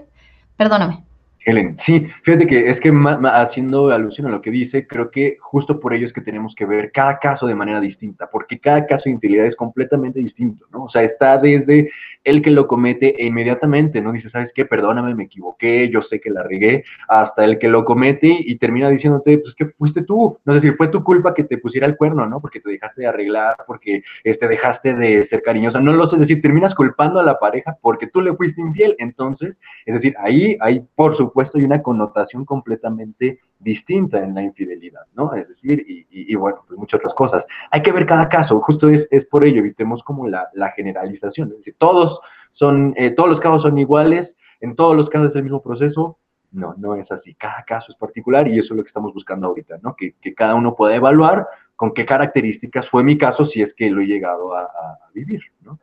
Perdóname. 0.57 1.05
Helen, 1.45 1.79
sí, 1.87 2.05
fíjate 2.25 2.45
que 2.49 2.71
es 2.71 2.81
que 2.81 2.93
haciendo 3.33 3.91
alusión 3.91 4.27
a 4.27 4.31
lo 4.31 4.43
que 4.43 4.51
dice, 4.51 4.85
creo 4.85 5.13
que 5.13 5.37
justo 5.41 5.79
por 5.79 5.95
ello 5.95 6.09
es 6.09 6.13
que 6.13 6.21
tenemos 6.21 6.57
que 6.57 6.67
ver 6.67 6.91
cada 6.91 7.21
caso 7.21 7.47
de 7.47 7.55
manera 7.55 7.81
distinta, 7.81 8.29
porque 8.29 8.59
cada 8.59 8.85
caso 8.85 9.05
de 9.05 9.13
infidelidad 9.13 9.47
es 9.47 9.55
completamente 9.55 10.19
distinto, 10.19 10.67
¿no? 10.73 10.85
O 10.85 10.91
sea, 10.91 11.05
está 11.05 11.39
desde 11.39 11.89
el 12.27 12.43
que 12.43 12.51
lo 12.51 12.67
comete 12.67 13.23
e 13.23 13.27
inmediatamente, 13.27 14.01
¿no? 14.01 14.11
Dice, 14.11 14.31
¿sabes 14.31 14.51
qué? 14.53 14.65
Perdóname, 14.65 15.15
me 15.15 15.25
equivoqué, 15.25 15.89
yo 15.89 16.03
sé 16.03 16.21
que 16.21 16.31
la 16.31 16.43
regué, 16.43 16.85
hasta 17.09 17.45
el 17.45 17.57
que 17.59 17.69
lo 17.69 17.85
comete 17.85 18.37
y 18.41 18.57
termina 18.57 18.89
diciéndote, 18.89 19.39
pues 19.39 19.55
que 19.55 19.67
fuiste 19.67 20.03
tú, 20.03 20.37
no 20.45 20.55
sé 20.55 20.61
si 20.61 20.73
fue 20.73 20.89
tu 20.89 21.05
culpa 21.05 21.35
que 21.35 21.45
te 21.45 21.59
pusiera 21.59 21.87
el 21.87 21.97
cuerno, 21.97 22.27
¿no? 22.27 22.41
Porque 22.41 22.61
te 22.61 22.69
dejaste 22.69 23.03
de 23.03 23.07
arreglar, 23.07 23.55
porque 23.65 24.03
este, 24.25 24.49
dejaste 24.49 24.95
de 24.95 25.29
ser 25.29 25.41
cariñosa, 25.43 25.79
no 25.79 25.93
lo 25.93 26.11
sé, 26.11 26.17
decir, 26.17 26.43
terminas 26.43 26.75
culpando 26.75 27.21
a 27.21 27.23
la 27.23 27.39
pareja 27.39 27.77
porque 27.81 28.09
tú 28.09 28.21
le 28.21 28.35
fuiste 28.35 28.61
infiel, 28.61 28.97
entonces, 28.99 29.55
es 29.85 29.95
decir, 29.95 30.17
ahí 30.19 30.59
hay, 30.61 30.85
por 30.97 31.17
supuesto, 31.17 31.59
hay 31.59 31.65
una 31.65 31.81
connotación 31.81 32.45
completamente 32.45 33.39
distinta 33.61 34.23
en 34.23 34.35
la 34.35 34.43
infidelidad, 34.43 35.03
¿no? 35.15 35.33
Es 35.35 35.49
decir, 35.49 35.85
y, 36.11 36.35
bueno, 36.35 36.65
pues 36.67 36.79
muchas 36.79 36.99
otras 36.99 37.15
cosas. 37.15 37.45
Hay 37.71 37.83
que 37.83 37.93
ver 37.93 38.07
cada 38.07 38.29
caso, 38.29 38.61
justo 38.61 38.89
es, 38.89 39.07
es 39.11 39.25
por 39.27 39.45
ello, 39.45 39.61
evitemos 39.61 40.03
como 40.03 40.29
la, 40.29 40.49
la 40.55 40.71
generalización, 40.73 41.51
es 41.51 41.59
decir, 41.59 41.77
todos 41.79 42.16
son, 42.53 42.95
eh, 42.97 43.11
todos 43.11 43.29
los 43.29 43.41
casos 43.41 43.63
son 43.63 43.79
iguales, 43.79 44.31
en 44.61 44.77
todos 44.77 44.97
los 44.97 45.09
casos 45.09 45.31
es 45.31 45.37
el 45.37 45.43
mismo 45.45 45.63
proceso, 45.63 46.19
no, 46.53 46.75
no 46.79 46.95
es 46.95 47.11
así, 47.13 47.35
cada 47.35 47.63
caso 47.65 47.93
es 47.93 47.99
particular 47.99 48.49
y 48.49 48.59
eso 48.59 48.73
es 48.73 48.79
lo 48.79 48.83
que 48.83 48.89
estamos 48.89 49.13
buscando 49.13 49.47
ahorita, 49.47 49.79
¿no? 49.83 49.95
Que, 49.95 50.15
cada 50.35 50.55
uno 50.55 50.75
pueda 50.75 50.95
evaluar 50.95 51.47
con 51.75 51.93
qué 51.93 52.07
características 52.07 52.89
fue 52.89 53.03
mi 53.03 53.19
caso 53.19 53.47
si 53.47 53.61
es 53.61 53.75
que 53.75 53.91
lo 53.91 54.01
he 54.01 54.07
llegado 54.07 54.55
a, 54.55 54.63
a 54.63 54.99
vivir, 55.13 55.43
¿no? 55.61 55.79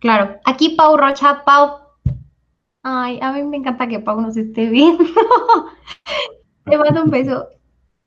Claro, 0.00 0.36
aquí 0.44 0.70
Pau 0.70 0.96
Rocha, 0.96 1.42
Pau, 1.44 1.78
ay, 2.82 3.18
a 3.20 3.32
mí 3.32 3.42
me 3.42 3.56
encanta 3.56 3.88
que 3.88 4.00
Pau 4.00 4.20
nos 4.20 4.36
esté 4.36 4.68
viendo. 4.68 5.04
Te 6.64 6.76
mando 6.76 7.04
un 7.04 7.10
beso. 7.10 7.48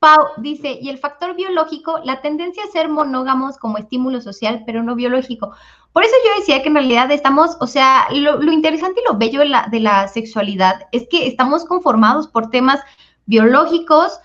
Pau 0.02 0.30
dice, 0.38 0.80
y 0.82 0.90
el 0.90 0.98
factor 0.98 1.36
biológico, 1.36 2.00
la 2.04 2.22
tendencia 2.22 2.64
a 2.64 2.72
ser 2.72 2.90
monógamos 2.90 3.60
como 3.60 3.78
estímulo 3.78 4.20
social, 4.20 4.64
pero 4.66 4.82
no 4.82 4.96
biológico. 4.96 5.52
Por 5.94 6.04
eso 6.04 6.16
yo 6.26 6.40
decía 6.40 6.64
que 6.64 6.70
en 6.70 6.74
realidad 6.74 7.12
estamos, 7.12 7.56
o 7.60 7.68
sea, 7.68 8.08
lo, 8.10 8.42
interesante 8.52 9.00
y 9.00 9.08
lo 9.08 9.20
bello 9.20 9.42
de 9.42 9.50
la, 9.50 9.68
de 9.70 9.80
la 9.80 10.08
sexualidad 10.08 10.88
es 10.92 11.08
que 11.08 11.28
estamos 11.28 11.66
conformados 11.66 12.28
por 12.28 12.50
temas 12.50 12.80
biológicos, 13.28 14.20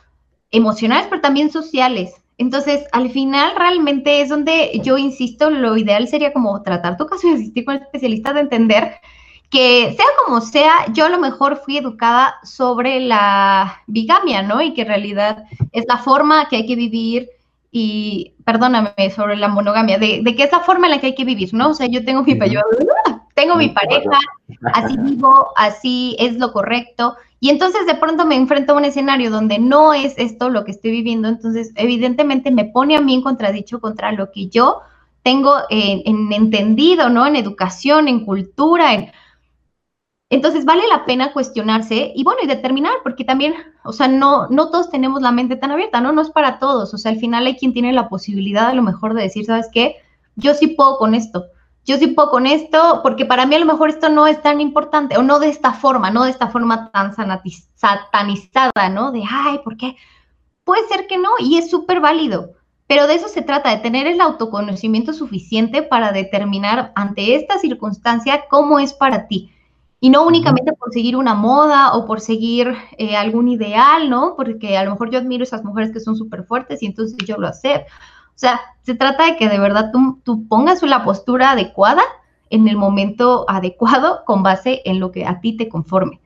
emocionales, 0.50 1.08
pero 1.10 1.20
también 1.20 1.50
sociales. 1.50 2.14
Entonces, 2.38 2.86
al 2.92 3.10
final 3.10 3.54
realmente 3.54 4.22
es 4.22 4.30
donde 4.30 4.80
yo 4.82 4.96
insisto, 4.96 5.50
lo 5.50 5.76
ideal 5.76 6.08
sería 6.08 6.32
como 6.32 6.62
tratar 6.62 6.96
tu 6.96 7.04
caso 7.04 7.28
y 7.28 7.34
asistir 7.34 7.66
con 7.66 7.76
especialistas 7.76 8.32
de 8.32 8.40
entender 8.40 8.94
que 9.57 9.95
sea 9.97 10.05
como 10.23 10.42
sea, 10.42 10.92
yo 10.92 11.07
a 11.07 11.09
lo 11.09 11.19
mejor 11.19 11.62
fui 11.64 11.79
educada 11.79 12.35
sobre 12.42 13.01
la 13.01 13.81
bigamia, 13.87 14.42
¿no? 14.42 14.61
Y 14.61 14.75
que 14.75 14.83
en 14.83 14.88
realidad 14.88 15.45
es 15.73 15.87
la 15.88 15.97
forma 15.97 16.47
que 16.51 16.57
hay 16.57 16.66
que 16.66 16.77
vivir 16.77 17.31
y, 17.73 18.35
perdóname, 18.45 18.92
sobre 19.14 19.37
la 19.37 19.49
monogamia, 19.49 19.99
de, 19.99 20.21
de 20.23 20.37
que 20.37 20.42
es 20.42 20.53
la 20.53 20.61
forma 20.61 20.88
en 20.88 20.90
la 20.90 21.01
que 21.01 21.07
hay 21.07 21.14
que 21.14 21.25
vivir, 21.25 21.55
¿no? 21.55 21.71
O 21.71 21.75
sea, 21.75 21.87
yo 21.87 22.05
tengo 22.05 22.23
mi, 22.23 22.38
tengo 23.35 23.57
mi 23.57 23.71
pareja, 23.71 24.19
así 24.75 24.99
vivo, 24.99 25.53
así 25.57 26.16
es 26.19 26.37
lo 26.37 26.53
correcto. 26.53 27.16
Y 27.40 27.49
entonces 27.49 27.87
de 27.87 27.95
pronto 27.95 28.27
me 28.27 28.37
enfrento 28.37 28.75
a 28.75 28.77
un 28.77 28.85
escenario 28.85 29.31
donde 29.31 29.59
no 29.59 29.95
es 29.95 30.12
esto 30.19 30.51
lo 30.51 30.66
que 30.66 30.73
estoy 30.73 30.90
viviendo, 30.90 31.29
entonces 31.29 31.73
evidentemente 31.77 32.51
me 32.51 32.66
pone 32.66 32.95
a 32.95 33.01
mí 33.01 33.14
en 33.14 33.23
contradicho 33.23 33.81
contra 33.81 34.12
lo 34.12 34.31
que 34.33 34.49
yo 34.49 34.83
tengo 35.23 35.55
en, 35.71 36.03
en 36.05 36.31
entendido, 36.31 37.09
¿no? 37.09 37.27
En 37.27 37.37
educación, 37.37 38.07
en 38.09 38.27
cultura, 38.27 38.92
en 38.92 39.12
entonces 40.30 40.64
vale 40.64 40.82
la 40.88 41.04
pena 41.04 41.32
cuestionarse 41.32 42.12
y 42.14 42.24
bueno, 42.24 42.40
y 42.42 42.46
determinar, 42.46 42.94
porque 43.02 43.24
también, 43.24 43.54
o 43.84 43.92
sea, 43.92 44.08
no, 44.08 44.48
no 44.48 44.70
todos 44.70 44.90
tenemos 44.90 45.22
la 45.22 45.32
mente 45.32 45.56
tan 45.56 45.70
abierta, 45.70 46.00
¿no? 46.00 46.12
No 46.12 46.22
es 46.22 46.30
para 46.30 46.58
todos, 46.58 46.92
o 46.94 46.98
sea, 46.98 47.12
al 47.12 47.18
final 47.18 47.46
hay 47.46 47.56
quien 47.56 47.72
tiene 47.72 47.92
la 47.92 48.08
posibilidad 48.08 48.68
a 48.68 48.74
lo 48.74 48.82
mejor 48.82 49.14
de 49.14 49.22
decir, 49.22 49.44
¿sabes 49.44 49.68
qué? 49.72 49.96
yo 50.36 50.54
sí 50.54 50.68
puedo 50.68 50.98
con 50.98 51.14
esto, 51.14 51.46
yo 51.84 51.96
sí 51.98 52.08
puedo 52.08 52.30
con 52.30 52.46
esto, 52.46 53.00
porque 53.02 53.24
para 53.24 53.46
mí 53.46 53.54
a 53.54 53.58
lo 53.58 53.66
mejor 53.66 53.88
esto 53.88 54.08
no 54.08 54.26
es 54.26 54.40
tan 54.42 54.60
importante, 54.60 55.16
o 55.16 55.22
no 55.22 55.38
de 55.38 55.48
esta 55.48 55.72
forma, 55.72 56.10
no 56.10 56.24
de 56.24 56.30
esta 56.30 56.48
forma 56.48 56.90
tan 56.92 57.14
satanizada, 57.74 58.88
¿no? 58.90 59.12
De, 59.12 59.24
ay, 59.28 59.58
¿por 59.64 59.76
qué? 59.76 59.96
Puede 60.64 60.86
ser 60.88 61.06
que 61.06 61.18
no, 61.18 61.30
y 61.38 61.58
es 61.58 61.70
súper 61.70 62.00
válido, 62.00 62.52
pero 62.86 63.06
de 63.06 63.14
eso 63.14 63.28
se 63.28 63.42
trata, 63.42 63.70
de 63.70 63.78
tener 63.78 64.06
el 64.06 64.20
autoconocimiento 64.20 65.12
suficiente 65.12 65.82
para 65.82 66.12
determinar 66.12 66.92
ante 66.94 67.34
esta 67.34 67.58
circunstancia 67.58 68.44
cómo 68.48 68.78
es 68.78 68.92
para 68.92 69.26
ti. 69.26 69.52
Y 70.00 70.11
no 70.11 70.26
únicamente 70.26 70.72
por 70.74 70.92
seguir 70.92 71.16
una 71.16 71.35
moda 71.35 71.94
o 71.94 72.06
por 72.06 72.20
seguir 72.20 72.74
eh, 72.98 73.16
algún 73.16 73.48
ideal, 73.48 74.11
¿no? 74.11 74.35
Porque 74.37 74.76
a 74.76 74.85
lo 74.85 74.90
mejor 74.90 75.11
yo 75.11 75.18
admiro 75.18 75.42
esas 75.42 75.64
mujeres 75.64 75.90
que 75.92 76.00
son 76.00 76.16
súper 76.16 76.44
fuertes 76.44 76.82
y 76.82 76.87
entonces 76.87 77.16
yo 77.26 77.37
lo 77.38 77.48
acepto. 77.48 77.90
O 78.28 78.38
sea, 78.38 78.61
se 78.82 78.94
trata 78.94 79.24
de 79.24 79.37
que 79.37 79.48
de 79.48 79.59
verdad 79.59 79.90
tú, 79.92 80.20
tú 80.22 80.46
pongas 80.46 80.82
la 80.82 81.04
postura 81.04 81.52
adecuada 81.52 82.02
en 82.50 82.68
el 82.68 82.76
momento 82.76 83.46
adecuado 83.48 84.24
con 84.26 84.42
base 84.42 84.82
en 84.85 85.00
lo 85.00 85.11
que 85.11 85.24
a 85.24 85.40
ti 85.40 85.56
te 85.56 85.68
conforme. 85.68 86.20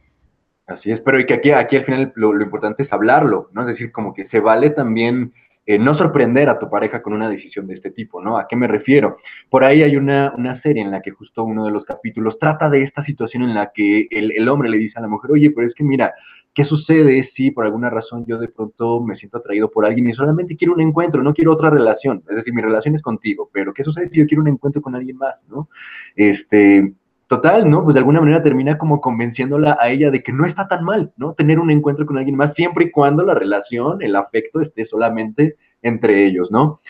Así 0.66 0.90
es, 0.90 1.00
pero 1.00 1.18
y 1.18 1.26
que 1.26 1.34
aquí, 1.34 1.50
aquí 1.52 1.76
al 1.76 1.84
final 1.84 2.12
lo, 2.16 2.32
lo 2.32 2.44
importante 2.44 2.82
es 2.82 2.92
hablarlo, 2.92 3.48
¿no? 3.52 3.62
Es 3.62 3.68
decir, 3.68 3.92
como 3.92 4.14
que 4.14 4.28
se 4.28 4.40
vale 4.40 4.70
también 4.70 5.32
eh, 5.70 5.78
no 5.78 5.96
sorprender 5.96 6.48
a 6.48 6.58
tu 6.58 6.68
pareja 6.68 7.00
con 7.00 7.12
una 7.12 7.28
decisión 7.28 7.68
de 7.68 7.74
este 7.74 7.92
tipo, 7.92 8.20
¿no? 8.20 8.38
¿A 8.38 8.48
qué 8.48 8.56
me 8.56 8.66
refiero? 8.66 9.18
Por 9.48 9.62
ahí 9.62 9.84
hay 9.84 9.96
una, 9.96 10.34
una 10.36 10.60
serie 10.62 10.82
en 10.82 10.90
la 10.90 11.00
que 11.00 11.12
justo 11.12 11.44
uno 11.44 11.64
de 11.64 11.70
los 11.70 11.84
capítulos 11.84 12.40
trata 12.40 12.68
de 12.68 12.82
esta 12.82 13.04
situación 13.04 13.44
en 13.44 13.54
la 13.54 13.70
que 13.72 14.08
el, 14.10 14.32
el 14.32 14.48
hombre 14.48 14.68
le 14.68 14.78
dice 14.78 14.98
a 14.98 15.02
la 15.02 15.06
mujer, 15.06 15.30
oye, 15.30 15.52
pero 15.52 15.68
es 15.68 15.74
que 15.74 15.84
mira, 15.84 16.12
¿Qué 16.52 16.64
sucede 16.64 17.30
si 17.36 17.52
por 17.52 17.64
alguna 17.64 17.90
razón 17.90 18.26
yo 18.26 18.36
de 18.36 18.48
pronto 18.48 19.00
me 19.00 19.14
siento 19.14 19.38
atraído 19.38 19.70
por 19.70 19.86
alguien 19.86 20.08
y 20.08 20.14
solamente 20.14 20.56
quiero 20.56 20.74
un 20.74 20.80
encuentro, 20.80 21.22
no 21.22 21.32
quiero 21.32 21.52
otra 21.52 21.70
relación? 21.70 22.24
Es 22.28 22.34
decir, 22.34 22.52
mi 22.52 22.60
relación 22.60 22.96
es 22.96 23.02
contigo, 23.02 23.48
pero 23.52 23.72
¿qué 23.72 23.84
sucede 23.84 24.08
si 24.08 24.18
yo 24.18 24.26
quiero 24.26 24.42
un 24.42 24.48
encuentro 24.48 24.82
con 24.82 24.96
alguien 24.96 25.16
más, 25.16 25.36
no? 25.48 25.68
Este, 26.16 26.92
total, 27.30 27.70
¿no? 27.70 27.84
Pues 27.84 27.94
de 27.94 28.00
alguna 28.00 28.20
manera 28.20 28.42
termina 28.42 28.76
como 28.76 29.00
convenciéndola 29.00 29.78
a 29.80 29.88
ella 29.88 30.10
de 30.10 30.20
que 30.20 30.32
no 30.32 30.46
está 30.46 30.66
tan 30.66 30.84
mal, 30.84 31.12
¿no? 31.16 31.32
Tener 31.34 31.60
un 31.60 31.70
encuentro 31.70 32.04
con 32.04 32.18
alguien 32.18 32.34
más 32.34 32.54
siempre 32.54 32.86
y 32.86 32.90
cuando 32.90 33.22
la 33.22 33.34
relación, 33.34 34.02
el 34.02 34.16
afecto 34.16 34.60
esté 34.60 34.84
solamente 34.86 35.54
entre 35.80 36.26
ellos, 36.26 36.50
¿no? 36.50 36.80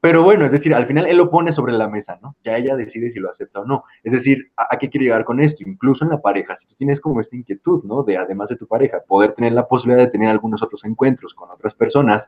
Pero 0.00 0.22
bueno, 0.22 0.46
es 0.46 0.52
decir, 0.52 0.74
al 0.74 0.86
final 0.86 1.04
él 1.04 1.18
lo 1.18 1.30
pone 1.30 1.52
sobre 1.52 1.74
la 1.74 1.86
mesa, 1.86 2.18
¿no? 2.22 2.34
Ya 2.42 2.56
ella 2.56 2.76
decide 2.76 3.12
si 3.12 3.20
lo 3.20 3.30
acepta 3.30 3.60
o 3.60 3.66
no. 3.66 3.84
Es 4.02 4.12
decir, 4.12 4.50
¿a, 4.56 4.78
qué 4.78 4.88
quiere 4.88 5.04
llegar 5.04 5.26
con 5.26 5.38
esto? 5.38 5.62
Incluso 5.66 6.02
en 6.02 6.10
la 6.10 6.22
pareja, 6.22 6.56
si 6.58 6.66
tú 6.68 6.74
tienes 6.76 6.98
como 6.98 7.20
esta 7.20 7.36
inquietud, 7.36 7.84
¿no? 7.84 8.02
De 8.02 8.16
además 8.16 8.48
de 8.48 8.56
tu 8.56 8.66
pareja, 8.66 9.00
poder 9.06 9.34
tener 9.34 9.52
la 9.52 9.68
posibilidad 9.68 10.06
de 10.06 10.10
tener 10.10 10.30
algunos 10.30 10.62
otros 10.62 10.82
encuentros 10.84 11.34
con 11.34 11.50
otras 11.50 11.74
personas, 11.74 12.24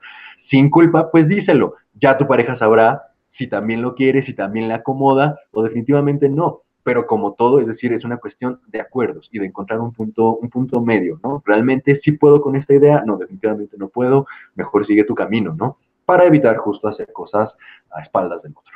sin 0.51 0.69
culpa, 0.69 1.11
pues 1.11 1.27
díselo. 1.27 1.77
Ya 1.95 2.19
tu 2.19 2.27
pareja 2.27 2.59
sabrá 2.59 3.01
si 3.39 3.47
también 3.47 3.81
lo 3.81 3.95
quiere, 3.95 4.27
si 4.27 4.35
también 4.35 4.69
le 4.69 4.75
acomoda 4.75 5.39
o 5.53 5.63
definitivamente 5.63 6.29
no. 6.29 6.65
Pero 6.85 7.07
como 7.07 7.35
todo, 7.35 7.61
es 7.61 7.67
decir, 7.67 7.93
es 7.93 8.05
una 8.05 8.17
cuestión 8.17 8.61
de 8.67 8.81
acuerdos 8.81 9.29
y 9.33 9.39
de 9.39 9.47
encontrar 9.47 9.81
un 9.81 9.93
punto, 9.93 10.37
un 10.37 10.51
punto 10.51 10.81
medio, 10.81 11.21
¿no? 11.23 11.43
Realmente 11.47 12.01
sí 12.03 12.13
puedo 12.13 12.41
con 12.41 12.57
esta 12.57 12.75
idea, 12.75 13.03
no, 13.07 13.17
definitivamente 13.17 13.77
no 13.79 13.89
puedo, 13.89 14.27
mejor 14.55 14.87
sigue 14.87 15.05
tu 15.05 15.15
camino, 15.15 15.55
¿no? 15.55 15.79
para 16.05 16.25
evitar 16.27 16.57
justo 16.59 16.89
hacer 16.89 17.13
cosas 17.13 17.51
a 17.91 18.03
espaldas 18.03 18.43
del 18.43 18.53
otro. 18.53 18.73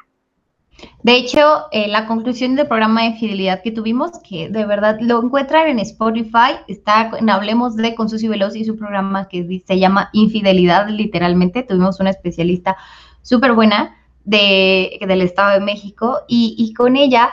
De 1.03 1.16
hecho, 1.16 1.40
eh, 1.73 1.88
la 1.88 2.07
conclusión 2.07 2.55
del 2.55 2.66
programa 2.66 3.05
de 3.05 3.14
fidelidad 3.14 3.62
que 3.62 3.73
tuvimos, 3.73 4.19
que 4.19 4.51
de 4.51 4.66
verdad 4.66 4.99
lo 5.01 5.23
encuentran 5.23 5.69
en 5.69 5.79
Spotify, 5.79 6.57
está 6.69 7.11
en 7.19 7.31
Hablemos 7.31 7.77
de 7.77 7.95
con 7.95 8.11
Susi 8.11 8.29
Veloz 8.29 8.55
y 8.57 8.64
su 8.64 8.77
programa 8.77 9.27
que 9.29 9.62
se 9.66 9.79
llama 9.79 10.11
Infidelidad, 10.12 10.88
literalmente. 10.88 11.62
Tuvimos 11.62 11.99
una 11.99 12.11
especialista 12.11 12.77
súper 13.23 13.55
buena 13.55 13.97
de, 14.25 14.99
del 15.07 15.23
Estado 15.23 15.59
de 15.59 15.64
México 15.64 16.21
y, 16.29 16.55
y 16.59 16.75
con 16.75 16.97
ella 16.97 17.31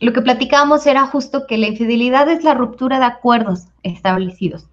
lo 0.00 0.12
que 0.12 0.22
platicábamos 0.22 0.86
era 0.86 1.06
justo 1.06 1.46
que 1.46 1.58
la 1.58 1.68
infidelidad 1.68 2.28
es 2.28 2.44
la 2.44 2.54
ruptura 2.54 2.98
de 2.98 3.06
acuerdos 3.06 3.66
establecidos. 3.82 4.66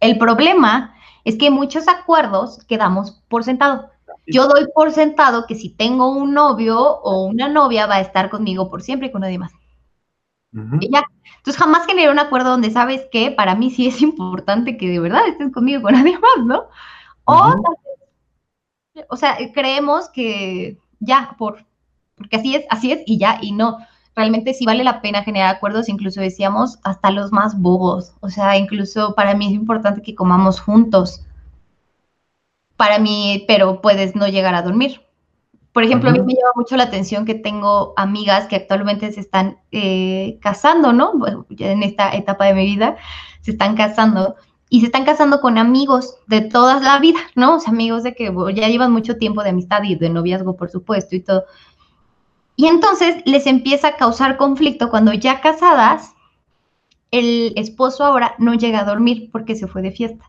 El 0.00 0.18
problema 0.18 0.94
es 1.24 1.36
que 1.36 1.50
muchos 1.50 1.88
acuerdos 1.88 2.64
quedamos 2.68 3.22
por 3.28 3.44
sentado. 3.44 3.90
Yo 4.26 4.48
doy 4.48 4.66
por 4.74 4.92
sentado 4.92 5.46
que 5.46 5.54
si 5.54 5.70
tengo 5.70 6.10
un 6.10 6.34
novio 6.34 6.78
o 6.78 7.24
una 7.26 7.48
novia 7.48 7.86
va 7.86 7.96
a 7.96 8.00
estar 8.00 8.28
conmigo 8.28 8.68
por 8.70 8.82
siempre 8.82 9.08
y 9.08 9.12
con 9.12 9.20
nadie 9.20 9.38
más. 9.38 9.52
y 10.80 10.90
ya. 10.90 11.04
Entonces 11.38 11.62
jamás 11.62 11.86
generé 11.86 12.10
un 12.10 12.18
acuerdo 12.18 12.50
donde 12.50 12.70
sabes 12.70 13.06
que 13.12 13.30
para 13.30 13.54
mí 13.54 13.70
sí 13.70 13.86
es 13.86 14.02
importante 14.02 14.76
que 14.76 14.88
de 14.88 15.00
verdad 15.00 15.28
estés 15.28 15.52
conmigo 15.52 15.82
con 15.82 15.94
nadie 15.94 16.18
más, 16.18 16.44
¿no? 16.44 16.64
O, 17.24 17.54
o 19.08 19.16
sea, 19.16 19.36
creemos 19.52 20.08
que 20.08 20.78
ya, 20.98 21.34
por, 21.38 21.64
porque 22.16 22.36
así 22.36 22.56
es, 22.56 22.64
así 22.70 22.92
es 22.92 23.02
y 23.06 23.18
ya, 23.18 23.38
y 23.40 23.52
no 23.52 23.78
realmente 24.16 24.54
sí 24.54 24.64
vale 24.64 24.82
la 24.82 25.02
pena 25.02 25.22
generar 25.22 25.54
acuerdos, 25.54 25.88
incluso 25.88 26.20
decíamos 26.20 26.78
hasta 26.82 27.10
los 27.10 27.30
más 27.30 27.60
bobos. 27.60 28.14
O 28.20 28.30
sea, 28.30 28.56
incluso 28.56 29.14
para 29.14 29.34
mí 29.34 29.46
es 29.46 29.52
importante 29.52 30.02
que 30.02 30.14
comamos 30.14 30.60
juntos. 30.60 31.24
Para 32.76 32.98
mí, 32.98 33.44
pero 33.46 33.80
puedes 33.80 34.16
no 34.16 34.26
llegar 34.26 34.54
a 34.54 34.62
dormir. 34.62 35.02
Por 35.72 35.84
ejemplo, 35.84 36.08
a 36.08 36.12
mí 36.14 36.20
me 36.20 36.32
llama 36.32 36.52
mucho 36.56 36.76
la 36.78 36.84
atención 36.84 37.26
que 37.26 37.34
tengo 37.34 37.92
amigas 37.98 38.46
que 38.46 38.56
actualmente 38.56 39.12
se 39.12 39.20
están 39.20 39.58
eh, 39.72 40.38
casando, 40.40 40.94
¿no? 40.94 41.12
en 41.50 41.82
esta 41.82 42.16
etapa 42.16 42.46
de 42.46 42.54
mi 42.54 42.64
vida 42.64 42.96
se 43.42 43.52
están 43.52 43.76
casando 43.76 44.34
y 44.68 44.80
se 44.80 44.86
están 44.86 45.04
casando 45.04 45.40
con 45.40 45.56
amigos 45.56 46.16
de 46.26 46.40
toda 46.40 46.80
la 46.80 46.98
vida, 46.98 47.20
¿no? 47.36 47.56
O 47.56 47.60
sea, 47.60 47.72
amigos 47.72 48.02
de 48.02 48.14
que 48.14 48.34
ya 48.54 48.68
llevan 48.68 48.90
mucho 48.90 49.16
tiempo 49.18 49.44
de 49.44 49.50
amistad 49.50 49.84
y 49.84 49.94
de 49.94 50.10
noviazgo, 50.10 50.56
por 50.56 50.68
supuesto, 50.68 51.14
y 51.14 51.20
todo. 51.20 51.44
Y 52.56 52.66
entonces 52.66 53.22
les 53.26 53.46
empieza 53.46 53.88
a 53.88 53.96
causar 53.96 54.38
conflicto 54.38 54.88
cuando 54.88 55.12
ya 55.12 55.40
casadas, 55.40 56.14
el 57.10 57.52
esposo 57.56 58.04
ahora 58.04 58.34
no 58.38 58.54
llega 58.54 58.80
a 58.80 58.84
dormir 58.84 59.30
porque 59.30 59.54
se 59.54 59.66
fue 59.66 59.82
de 59.82 59.92
fiesta. 59.92 60.24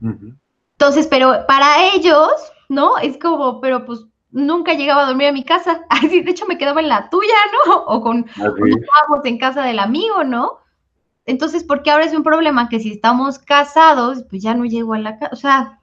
Entonces, 0.00 1.06
pero 1.06 1.46
para 1.48 1.86
ellos, 1.94 2.30
¿no? 2.68 2.98
Es 2.98 3.18
como, 3.18 3.60
pero 3.60 3.86
pues 3.86 4.04
nunca 4.30 4.74
llegaba 4.74 5.04
a 5.04 5.06
dormir 5.06 5.28
a 5.28 5.32
mi 5.32 5.44
casa. 5.44 5.84
Así, 5.88 6.20
de 6.20 6.30
hecho, 6.30 6.46
me 6.46 6.58
quedaba 6.58 6.80
en 6.80 6.88
la 6.88 7.08
tuya, 7.08 7.34
¿no? 7.66 7.76
O 7.86 8.02
con, 8.02 8.26
estábamos 8.28 9.24
en 9.24 9.38
casa 9.38 9.62
del 9.62 9.78
amigo, 9.78 10.24
¿no? 10.24 10.58
Entonces, 11.24 11.64
¿por 11.64 11.82
qué 11.82 11.90
ahora 11.90 12.04
es 12.04 12.14
un 12.14 12.22
problema 12.22 12.68
que 12.68 12.78
si 12.78 12.92
estamos 12.92 13.38
casados, 13.38 14.24
pues 14.28 14.42
ya 14.42 14.54
no 14.54 14.64
llego 14.64 14.94
a 14.94 14.98
la 14.98 15.18
casa? 15.18 15.32
O 15.32 15.36
sea, 15.36 15.80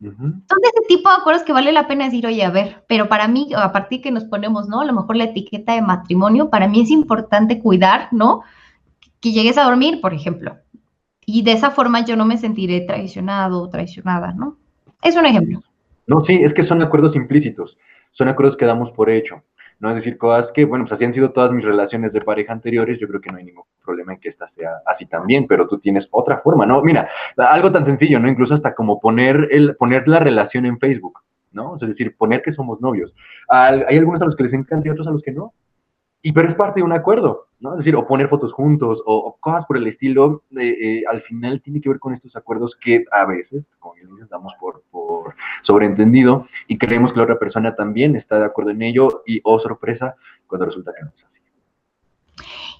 son 0.00 0.42
de 0.62 0.68
ese 0.68 0.86
tipo 0.88 1.08
de 1.08 1.16
acuerdos 1.16 1.42
que 1.42 1.52
vale 1.52 1.72
la 1.72 1.88
pena 1.88 2.04
decir, 2.04 2.26
oye, 2.26 2.44
a 2.44 2.50
ver, 2.50 2.84
pero 2.86 3.08
para 3.08 3.26
mí, 3.26 3.50
a 3.56 3.72
partir 3.72 4.00
que 4.00 4.12
nos 4.12 4.24
ponemos, 4.24 4.68
¿no? 4.68 4.80
A 4.80 4.84
lo 4.84 4.92
mejor 4.92 5.16
la 5.16 5.24
etiqueta 5.24 5.74
de 5.74 5.82
matrimonio, 5.82 6.50
para 6.50 6.68
mí 6.68 6.80
es 6.80 6.90
importante 6.90 7.60
cuidar, 7.60 8.08
¿no? 8.12 8.42
Que 9.20 9.32
llegues 9.32 9.58
a 9.58 9.64
dormir, 9.64 10.00
por 10.00 10.14
ejemplo. 10.14 10.56
Y 11.26 11.42
de 11.42 11.52
esa 11.52 11.72
forma 11.72 12.04
yo 12.04 12.16
no 12.16 12.24
me 12.24 12.38
sentiré 12.38 12.80
traicionado 12.82 13.60
o 13.60 13.68
traicionada, 13.68 14.32
¿no? 14.32 14.56
Es 15.02 15.16
un 15.16 15.26
ejemplo. 15.26 15.62
No, 16.06 16.24
sí, 16.24 16.34
es 16.34 16.54
que 16.54 16.66
son 16.66 16.80
acuerdos 16.80 17.16
implícitos, 17.16 17.76
son 18.12 18.28
acuerdos 18.28 18.56
que 18.56 18.66
damos 18.66 18.90
por 18.92 19.10
hecho. 19.10 19.42
¿No? 19.80 19.90
Es 19.90 19.96
decir, 19.96 20.18
cosas 20.18 20.50
que, 20.52 20.64
bueno, 20.64 20.84
pues 20.84 20.94
así 20.94 21.04
han 21.04 21.14
sido 21.14 21.30
todas 21.30 21.52
mis 21.52 21.64
relaciones 21.64 22.12
de 22.12 22.20
pareja 22.20 22.52
anteriores, 22.52 22.98
yo 22.98 23.08
creo 23.08 23.20
que 23.20 23.30
no 23.30 23.38
hay 23.38 23.44
ningún 23.44 23.64
problema 23.84 24.12
en 24.12 24.20
que 24.20 24.28
esta 24.30 24.48
sea 24.50 24.82
así 24.86 25.06
también, 25.06 25.46
pero 25.46 25.66
tú 25.68 25.78
tienes 25.78 26.08
otra 26.10 26.38
forma, 26.38 26.66
¿no? 26.66 26.82
Mira, 26.82 27.08
algo 27.36 27.70
tan 27.72 27.84
sencillo, 27.84 28.18
¿no? 28.18 28.28
Incluso 28.28 28.54
hasta 28.54 28.74
como 28.74 29.00
poner, 29.00 29.48
el, 29.50 29.76
poner 29.76 30.08
la 30.08 30.18
relación 30.18 30.66
en 30.66 30.78
Facebook, 30.78 31.20
¿no? 31.52 31.76
Es 31.80 31.88
decir, 31.88 32.16
poner 32.16 32.42
que 32.42 32.52
somos 32.52 32.80
novios. 32.80 33.14
Hay 33.48 33.98
algunos 33.98 34.20
a 34.22 34.26
los 34.26 34.36
que 34.36 34.44
les 34.44 34.52
encanta 34.52 34.88
y 34.88 34.90
otros 34.90 35.06
a 35.06 35.12
los 35.12 35.22
que 35.22 35.32
no. 35.32 35.52
Y 36.22 36.32
pero 36.32 36.48
es 36.48 36.56
parte 36.56 36.80
de 36.80 36.84
un 36.84 36.92
acuerdo, 36.92 37.47
¿no? 37.60 37.72
Es 37.72 37.78
decir, 37.78 37.96
o 37.96 38.06
poner 38.06 38.28
fotos 38.28 38.52
juntos 38.52 39.02
o, 39.04 39.36
cosas 39.40 39.66
por 39.66 39.76
el 39.76 39.86
estilo, 39.86 40.42
eh, 40.58 40.76
eh, 40.80 41.02
al 41.10 41.22
final 41.22 41.60
tiene 41.62 41.80
que 41.80 41.88
ver 41.88 41.98
con 41.98 42.14
estos 42.14 42.34
acuerdos 42.36 42.76
que 42.80 43.04
a 43.10 43.24
veces, 43.24 43.64
como 43.78 43.94
bien 43.94 44.08
dices, 44.10 44.28
damos 44.28 44.54
por, 44.60 44.82
por 44.90 45.34
sobreentendido 45.62 46.46
y 46.66 46.78
creemos 46.78 47.12
que 47.12 47.18
la 47.18 47.24
otra 47.24 47.38
persona 47.38 47.74
también 47.74 48.16
está 48.16 48.38
de 48.38 48.46
acuerdo 48.46 48.70
en 48.70 48.82
ello 48.82 49.22
y, 49.26 49.40
oh 49.44 49.58
sorpresa, 49.58 50.14
cuando 50.46 50.66
resulta 50.66 50.92
que 50.96 51.02
no 51.02 51.08
es 51.16 51.24
así. 51.24 51.38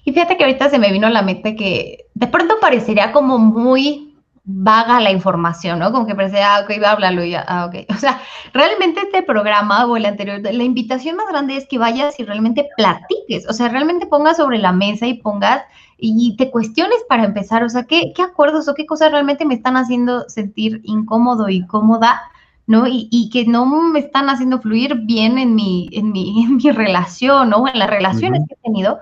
Y 0.05 0.13
fíjate 0.13 0.37
que 0.37 0.43
ahorita 0.43 0.69
se 0.69 0.79
me 0.79 0.91
vino 0.91 1.07
a 1.07 1.11
la 1.11 1.21
mente 1.21 1.55
que 1.55 2.05
de 2.13 2.27
pronto 2.27 2.55
parecería 2.61 3.11
como 3.11 3.37
muy 3.37 4.08
vaga 4.51 4.99
la 4.99 5.11
información, 5.11 5.77
¿no? 5.77 5.91
Como 5.91 6.07
que 6.07 6.15
parece, 6.15 6.41
ah, 6.41 6.61
ok, 6.63 6.83
háblalo 6.83 7.23
y 7.23 7.31
ya, 7.31 7.45
ah, 7.47 7.65
ok. 7.65 7.85
O 7.95 7.97
sea, 7.99 8.19
realmente 8.51 9.01
este 9.01 9.21
programa 9.21 9.85
o 9.85 9.95
el 9.95 10.05
anterior, 10.07 10.41
la 10.41 10.63
invitación 10.63 11.17
más 11.17 11.27
grande 11.27 11.55
es 11.55 11.67
que 11.67 11.77
vayas 11.77 12.19
y 12.19 12.23
realmente 12.23 12.67
platiques, 12.75 13.47
o 13.47 13.53
sea, 13.53 13.69
realmente 13.69 14.07
pongas 14.07 14.37
sobre 14.37 14.57
la 14.57 14.71
mesa 14.71 15.05
y 15.05 15.15
pongas 15.15 15.61
y 15.99 16.35
te 16.37 16.49
cuestiones 16.49 16.97
para 17.07 17.25
empezar, 17.25 17.63
o 17.63 17.69
sea, 17.69 17.83
¿qué, 17.83 18.11
qué 18.15 18.23
acuerdos 18.23 18.67
o 18.67 18.73
qué 18.73 18.85
cosas 18.85 19.11
realmente 19.11 19.45
me 19.45 19.53
están 19.53 19.77
haciendo 19.77 20.27
sentir 20.29 20.81
incómodo 20.83 21.49
y 21.49 21.67
cómoda? 21.67 22.21
¿no? 22.65 22.87
Y, 22.87 23.07
y, 23.11 23.31
que 23.31 23.45
no 23.45 23.65
me 23.65 23.99
están 23.99 24.29
haciendo 24.29 24.61
fluir 24.61 24.93
bien 24.93 25.39
en 25.39 25.55
mi, 25.55 25.89
en 25.91 26.11
mi, 26.11 26.43
en 26.45 26.57
mi 26.57 26.71
relación, 26.71 27.49
¿no? 27.49 27.67
En 27.67 27.79
las 27.79 27.89
relaciones 27.89 28.43
que 28.47 28.53
he 28.53 28.63
tenido 28.63 28.99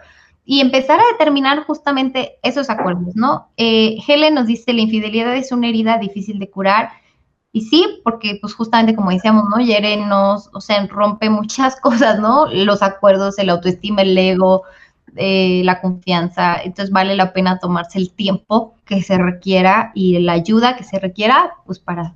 y 0.49 0.62
empezar 0.62 0.97
a 1.01 1.12
determinar 1.12 1.65
justamente 1.65 2.39
esos 2.41 2.69
acuerdos, 2.69 3.17
¿no? 3.17 3.49
Eh, 3.57 3.97
Helen 4.07 4.33
nos 4.33 4.47
dice, 4.47 4.71
la 4.71 4.79
infidelidad 4.79 5.36
es 5.36 5.51
una 5.51 5.67
herida 5.67 5.97
difícil 5.97 6.39
de 6.39 6.49
curar 6.49 6.89
Y 7.51 7.62
sí, 7.63 7.99
porque 8.03 8.38
pues 8.39 8.53
justamente 8.53 8.95
como 8.95 9.12
decíamos, 9.12 9.43
¿no? 9.49 9.60
Yere 9.60 9.97
nos, 9.97 10.49
o 10.53 10.62
sea, 10.62 10.86
rompe 10.88 11.29
muchas 11.29 11.75
cosas, 11.81 12.19
¿no? 12.19 12.45
Los 12.47 12.81
acuerdos, 12.81 13.38
el 13.39 13.49
autoestima, 13.49 14.03
el 14.03 14.17
ego, 14.17 14.63
eh, 15.17 15.63
la 15.65 15.81
confianza. 15.81 16.55
Entonces 16.63 16.91
vale 16.93 17.17
la 17.17 17.33
pena 17.33 17.60
tomarse 17.60 17.99
el 17.99 18.13
tiempo 18.13 18.75
que 18.86 19.01
se 19.01 19.17
requiera 19.17 19.91
y 19.95 20.19
la 20.19 20.31
ayuda 20.31 20.77
que 20.77 20.86
se 20.86 20.97
requiera, 20.97 21.55
pues 21.65 21.79
para 21.79 22.15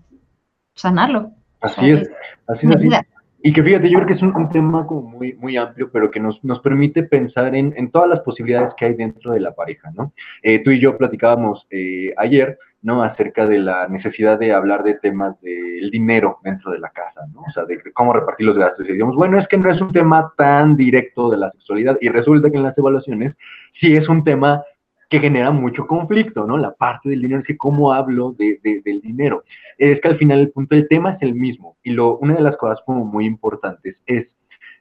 sanarlo. 0.74 1.32
Así 1.60 1.90
es, 1.90 2.10
así 2.48 2.68
es. 2.68 3.02
Y 3.44 3.54
que 3.54 3.64
fíjate, 3.64 3.90
yo 3.90 3.98
creo 3.98 4.08
que 4.08 4.14
es 4.14 4.22
un, 4.22 4.50
tema 4.50 4.86
como 4.86 5.02
muy, 5.02 5.34
muy 5.34 5.58
amplio, 5.58 5.90
pero 5.92 6.12
que 6.12 6.20
nos, 6.20 6.44
nos 6.44 6.60
permite 6.60 7.04
pensar 7.04 7.56
en, 7.56 7.74
en, 7.76 7.90
todas 7.90 8.10
las 8.10 8.20
posibilidades 8.20 8.74
que 8.78 8.86
hay 8.86 8.94
dentro 8.94 9.32
de 9.32 9.40
la 9.40 9.54
pareja, 9.54 9.92
¿no? 9.96 10.14
Eh, 10.44 10.60
tú 10.64 10.70
y 10.70 10.80
yo 10.80 10.96
platicábamos 10.98 11.66
eh, 11.72 12.14
ayer, 12.18 12.60
¿no? 12.84 13.02
Acerca 13.02 13.48
de 13.48 13.58
la 13.58 13.88
necesidad 13.88 14.38
de 14.38 14.54
hablar 14.54 14.84
de 14.84 14.96
temas 14.96 15.40
del 15.42 15.90
dinero 15.90 16.38
dentro 16.44 16.72
de 16.72 16.80
la 16.80 16.90
casa, 16.90 17.22
¿no? 17.34 17.42
O 17.42 17.52
sea, 17.52 17.66
de 17.66 17.82
cómo 17.94 18.14
repartir 18.14 18.46
los 18.46 18.58
gastos. 18.58 18.88
Y 18.88 18.94
digamos, 18.94 19.16
bueno, 19.16 19.40
es 19.40 19.48
que 19.48 19.58
no 19.58 19.72
es 19.72 19.82
un 19.82 19.92
tema 19.92 20.32
tan 20.38 20.76
directo 20.76 21.30
de 21.32 21.38
la 21.38 21.52
sexualidad 21.52 21.98
y 22.00 22.10
resulta 22.10 22.52
que 22.52 22.58
en 22.58 22.64
las 22.64 22.78
evaluaciones 22.78 23.34
sí 23.80 23.96
es 23.96 24.08
un 24.08 24.24
tema 24.24 24.64
que 25.12 25.20
genera 25.20 25.52
mucho 25.52 25.86
conflicto, 25.88 26.48
¿no? 26.48 26.58
La 26.58 26.72
parte 26.72 27.10
del 27.10 27.22
dinero, 27.22 27.42
es 27.42 27.46
que 27.46 27.58
cómo 27.58 27.92
hablo 27.92 28.32
de, 28.32 28.62
del 28.64 29.02
dinero. 29.02 29.44
Es 29.78 30.00
que 30.00 30.08
al 30.08 30.18
final 30.18 30.40
el 30.40 30.52
punto 30.52 30.74
del 30.74 30.88
tema 30.88 31.12
es 31.12 31.22
el 31.22 31.36
mismo. 31.36 31.76
Y 31.84 31.92
lo, 31.92 32.18
una 32.20 32.36
de 32.36 32.42
las 32.42 32.56
cosas 32.56 32.80
como 32.86 33.04
muy 33.04 33.26
importantes 33.26 33.98
es 34.06 34.28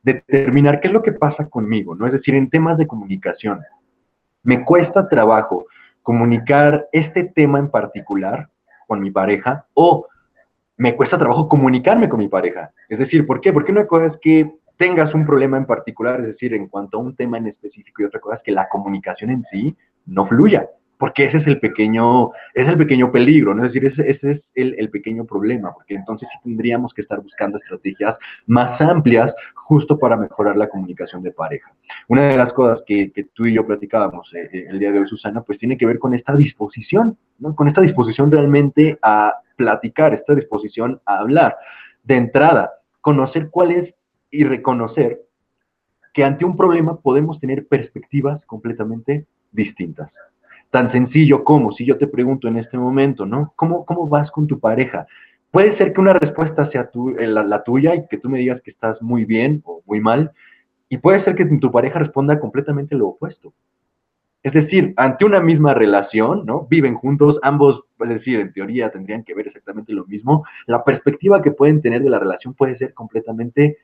determinar 0.04 0.80
qué 0.80 0.86
es 0.86 0.94
lo 0.94 1.02
que 1.02 1.10
pasa 1.10 1.48
conmigo, 1.48 1.96
¿no? 1.96 2.06
Es 2.06 2.12
decir, 2.12 2.36
en 2.36 2.48
temas 2.48 2.78
de 2.78 2.86
comunicación, 2.86 3.60
me 4.44 4.64
cuesta 4.64 5.08
trabajo 5.08 5.66
comunicar 6.00 6.86
este 6.92 7.24
tema 7.24 7.58
en 7.58 7.68
particular 7.68 8.48
con 8.86 9.00
mi 9.00 9.10
pareja 9.10 9.66
o 9.74 10.06
me 10.76 10.94
cuesta 10.94 11.18
trabajo 11.18 11.48
comunicarme 11.48 12.08
con 12.08 12.20
mi 12.20 12.28
pareja. 12.28 12.70
Es 12.88 13.00
decir, 13.00 13.26
¿por 13.26 13.40
qué? 13.40 13.52
Porque 13.52 13.72
una 13.72 13.88
cosa 13.88 14.06
es 14.06 14.16
que 14.22 14.48
tengas 14.76 15.12
un 15.12 15.26
problema 15.26 15.56
en 15.56 15.66
particular, 15.66 16.20
es 16.20 16.26
decir, 16.28 16.54
en 16.54 16.68
cuanto 16.68 16.98
a 16.98 17.00
un 17.00 17.16
tema 17.16 17.36
en 17.36 17.48
específico 17.48 18.00
y 18.00 18.04
otra 18.04 18.20
cosa 18.20 18.36
es 18.36 18.42
que 18.44 18.52
la 18.52 18.68
comunicación 18.68 19.30
en 19.30 19.44
sí 19.50 19.76
no 20.06 20.26
fluya, 20.26 20.68
porque 21.00 21.24
ese 21.24 21.38
es 21.38 21.46
el 21.46 21.58
pequeño, 21.58 22.30
es 22.54 22.68
el 22.68 22.76
pequeño 22.76 23.10
peligro, 23.10 23.54
¿no? 23.54 23.64
Es 23.64 23.72
decir, 23.72 23.90
ese, 23.90 24.10
es 24.10 24.42
el, 24.54 24.90
pequeño 24.90 25.24
problema, 25.24 25.72
porque 25.72 25.94
entonces 25.94 26.28
sí 26.30 26.38
tendríamos 26.44 26.92
que 26.92 27.00
estar 27.00 27.20
buscando 27.22 27.56
estrategias 27.58 28.16
más 28.46 28.78
amplias 28.82 29.32
justo 29.54 29.98
para 29.98 30.18
mejorar 30.18 30.58
la 30.58 30.68
comunicación 30.68 31.22
de 31.22 31.32
pareja. 31.32 31.72
Una 32.08 32.28
de 32.28 32.36
las 32.36 32.52
cosas 32.52 32.82
que, 32.86 33.10
que 33.12 33.24
tú 33.32 33.46
y 33.46 33.54
yo 33.54 33.66
platicábamos 33.66 34.30
eh, 34.34 34.50
eh, 34.52 34.66
el 34.68 34.78
día 34.78 34.92
de 34.92 35.00
hoy, 35.00 35.08
Susana, 35.08 35.40
pues 35.40 35.58
tiene 35.58 35.78
que 35.78 35.86
ver 35.86 35.98
con 35.98 36.12
esta 36.12 36.34
disposición, 36.34 37.16
¿no? 37.38 37.56
Con 37.56 37.68
esta 37.68 37.80
disposición 37.80 38.30
realmente 38.30 38.98
a 39.00 39.36
platicar, 39.56 40.12
esta 40.12 40.34
disposición 40.34 41.00
a 41.06 41.20
hablar. 41.20 41.56
De 42.02 42.16
entrada, 42.16 42.72
conocer 43.00 43.48
cuál 43.50 43.70
es 43.70 43.94
y 44.30 44.44
reconocer 44.44 45.22
que 46.12 46.24
ante 46.24 46.44
un 46.44 46.56
problema 46.56 47.00
podemos 47.00 47.40
tener 47.40 47.66
perspectivas 47.66 48.44
completamente 48.44 49.26
distintas. 49.52 50.10
Tan 50.70 50.92
sencillo 50.92 51.42
como 51.42 51.72
si 51.72 51.84
yo 51.84 51.98
te 51.98 52.06
pregunto 52.06 52.46
en 52.46 52.56
este 52.56 52.78
momento, 52.78 53.26
¿no? 53.26 53.52
¿Cómo, 53.56 53.84
cómo 53.84 54.06
vas 54.06 54.30
con 54.30 54.46
tu 54.46 54.60
pareja? 54.60 55.06
Puede 55.50 55.76
ser 55.76 55.92
que 55.92 56.00
una 56.00 56.12
respuesta 56.12 56.70
sea 56.70 56.90
eh, 57.18 57.26
la, 57.26 57.64
tuya 57.64 57.94
y 57.96 58.06
que 58.06 58.18
tú 58.18 58.28
me 58.28 58.38
digas 58.38 58.62
que 58.62 58.70
estás 58.70 59.02
muy 59.02 59.24
bien 59.24 59.62
o 59.64 59.82
muy 59.84 60.00
mal, 60.00 60.30
y 60.88 60.98
puede 60.98 61.24
ser 61.24 61.34
que 61.34 61.44
tu 61.44 61.70
pareja 61.70 61.98
responda 61.98 62.38
completamente 62.38 62.94
lo 62.94 63.08
opuesto. 63.08 63.52
Es 64.42 64.52
decir, 64.52 64.94
ante 64.96 65.24
una 65.24 65.40
misma 65.40 65.74
relación, 65.74 66.46
¿no? 66.46 66.66
Viven 66.68 66.94
juntos, 66.94 67.38
ambos, 67.42 67.84
es 68.00 68.08
decir, 68.08 68.40
en 68.40 68.52
teoría 68.52 68.90
tendrían 68.90 69.22
que 69.22 69.34
ver 69.34 69.48
exactamente 69.48 69.92
lo 69.92 70.06
mismo. 70.06 70.44
La 70.66 70.82
perspectiva 70.82 71.42
que 71.42 71.50
pueden 71.50 71.82
tener 71.82 72.02
de 72.02 72.10
la 72.10 72.18
relación 72.18 72.54
puede 72.54 72.78
ser 72.78 72.94
completamente 72.94 73.78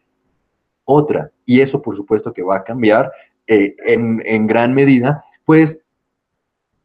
otra. 0.85 1.31
Y 1.45 1.61
eso, 1.61 1.83
por 1.83 1.95
supuesto, 1.95 2.33
que 2.33 2.43
va 2.43 2.57
a 2.57 2.65
cambiar 2.65 3.13
eh, 3.47 3.77
en 3.87 4.47
gran 4.47 4.73
medida 4.73 5.26
pues 5.47 5.79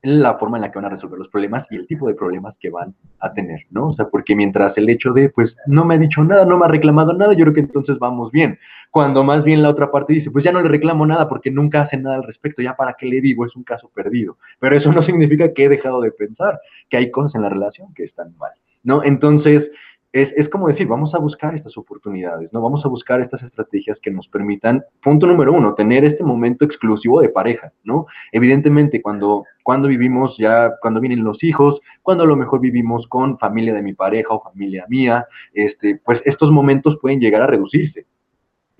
la 0.03 0.37
forma 0.37 0.57
en 0.57 0.61
la 0.61 0.71
que 0.71 0.79
van 0.79 0.85
a 0.85 0.95
resolver 0.95 1.19
los 1.19 1.27
problemas 1.27 1.67
y 1.69 1.75
el 1.75 1.85
tipo 1.85 2.07
de 2.07 2.15
problemas 2.15 2.55
que 2.59 2.69
van 2.69 2.95
a 3.19 3.33
tener, 3.33 3.65
¿no? 3.69 3.89
O 3.89 3.93
sea, 3.93 4.07
porque 4.07 4.35
mientras 4.35 4.75
el 4.77 4.89
hecho 4.89 5.13
de, 5.13 5.29
pues, 5.29 5.55
no 5.67 5.85
me 5.85 5.95
ha 5.95 5.97
dicho 5.97 6.23
nada, 6.23 6.43
no 6.45 6.57
me 6.57 6.65
ha 6.65 6.69
reclamado 6.69 7.13
nada, 7.13 7.33
yo 7.33 7.43
creo 7.43 7.53
que 7.53 7.59
entonces 7.59 7.99
vamos 7.99 8.31
bien. 8.31 8.57
Cuando 8.89 9.23
más 9.23 9.43
bien 9.43 9.61
la 9.61 9.69
otra 9.69 9.91
parte 9.91 10.13
dice, 10.13 10.31
pues 10.31 10.43
ya 10.43 10.51
no 10.51 10.61
le 10.61 10.69
reclamo 10.69 11.05
nada 11.05 11.29
porque 11.29 11.51
nunca 11.51 11.83
hace 11.83 11.97
nada 11.97 12.15
al 12.15 12.23
respecto, 12.23 12.61
ya 12.61 12.75
para 12.75 12.95
qué 12.97 13.05
le 13.05 13.21
digo, 13.21 13.45
es 13.45 13.55
un 13.55 13.63
caso 13.63 13.91
perdido. 13.93 14.37
Pero 14.59 14.75
eso 14.75 14.91
no 14.91 15.03
significa 15.03 15.53
que 15.53 15.65
he 15.65 15.69
dejado 15.69 16.01
de 16.01 16.11
pensar 16.11 16.59
que 16.89 16.97
hay 16.97 17.11
cosas 17.11 17.35
en 17.35 17.43
la 17.43 17.49
relación 17.49 17.93
que 17.93 18.05
están 18.05 18.35
mal, 18.37 18.51
¿no? 18.83 19.03
Entonces, 19.03 19.69
es, 20.13 20.29
es, 20.35 20.49
como 20.49 20.67
decir, 20.67 20.87
vamos 20.87 21.13
a 21.13 21.19
buscar 21.19 21.55
estas 21.55 21.77
oportunidades, 21.77 22.51
¿no? 22.51 22.61
Vamos 22.61 22.83
a 22.83 22.89
buscar 22.89 23.21
estas 23.21 23.43
estrategias 23.43 23.97
que 24.01 24.11
nos 24.11 24.27
permitan, 24.27 24.83
punto 25.01 25.25
número 25.25 25.53
uno, 25.53 25.73
tener 25.73 26.03
este 26.03 26.23
momento 26.23 26.65
exclusivo 26.65 27.21
de 27.21 27.29
pareja, 27.29 27.71
¿no? 27.83 28.07
Evidentemente, 28.33 29.01
cuando, 29.01 29.45
cuando 29.63 29.87
vivimos 29.87 30.35
ya, 30.37 30.73
cuando 30.81 30.99
vienen 30.99 31.23
los 31.23 31.41
hijos, 31.43 31.79
cuando 32.01 32.25
a 32.25 32.27
lo 32.27 32.35
mejor 32.35 32.59
vivimos 32.59 33.07
con 33.07 33.37
familia 33.37 33.73
de 33.73 33.81
mi 33.81 33.93
pareja 33.93 34.33
o 34.33 34.43
familia 34.43 34.85
mía, 34.89 35.25
este, 35.53 36.01
pues 36.03 36.21
estos 36.25 36.51
momentos 36.51 36.97
pueden 37.01 37.21
llegar 37.21 37.43
a 37.43 37.47
reducirse, 37.47 38.05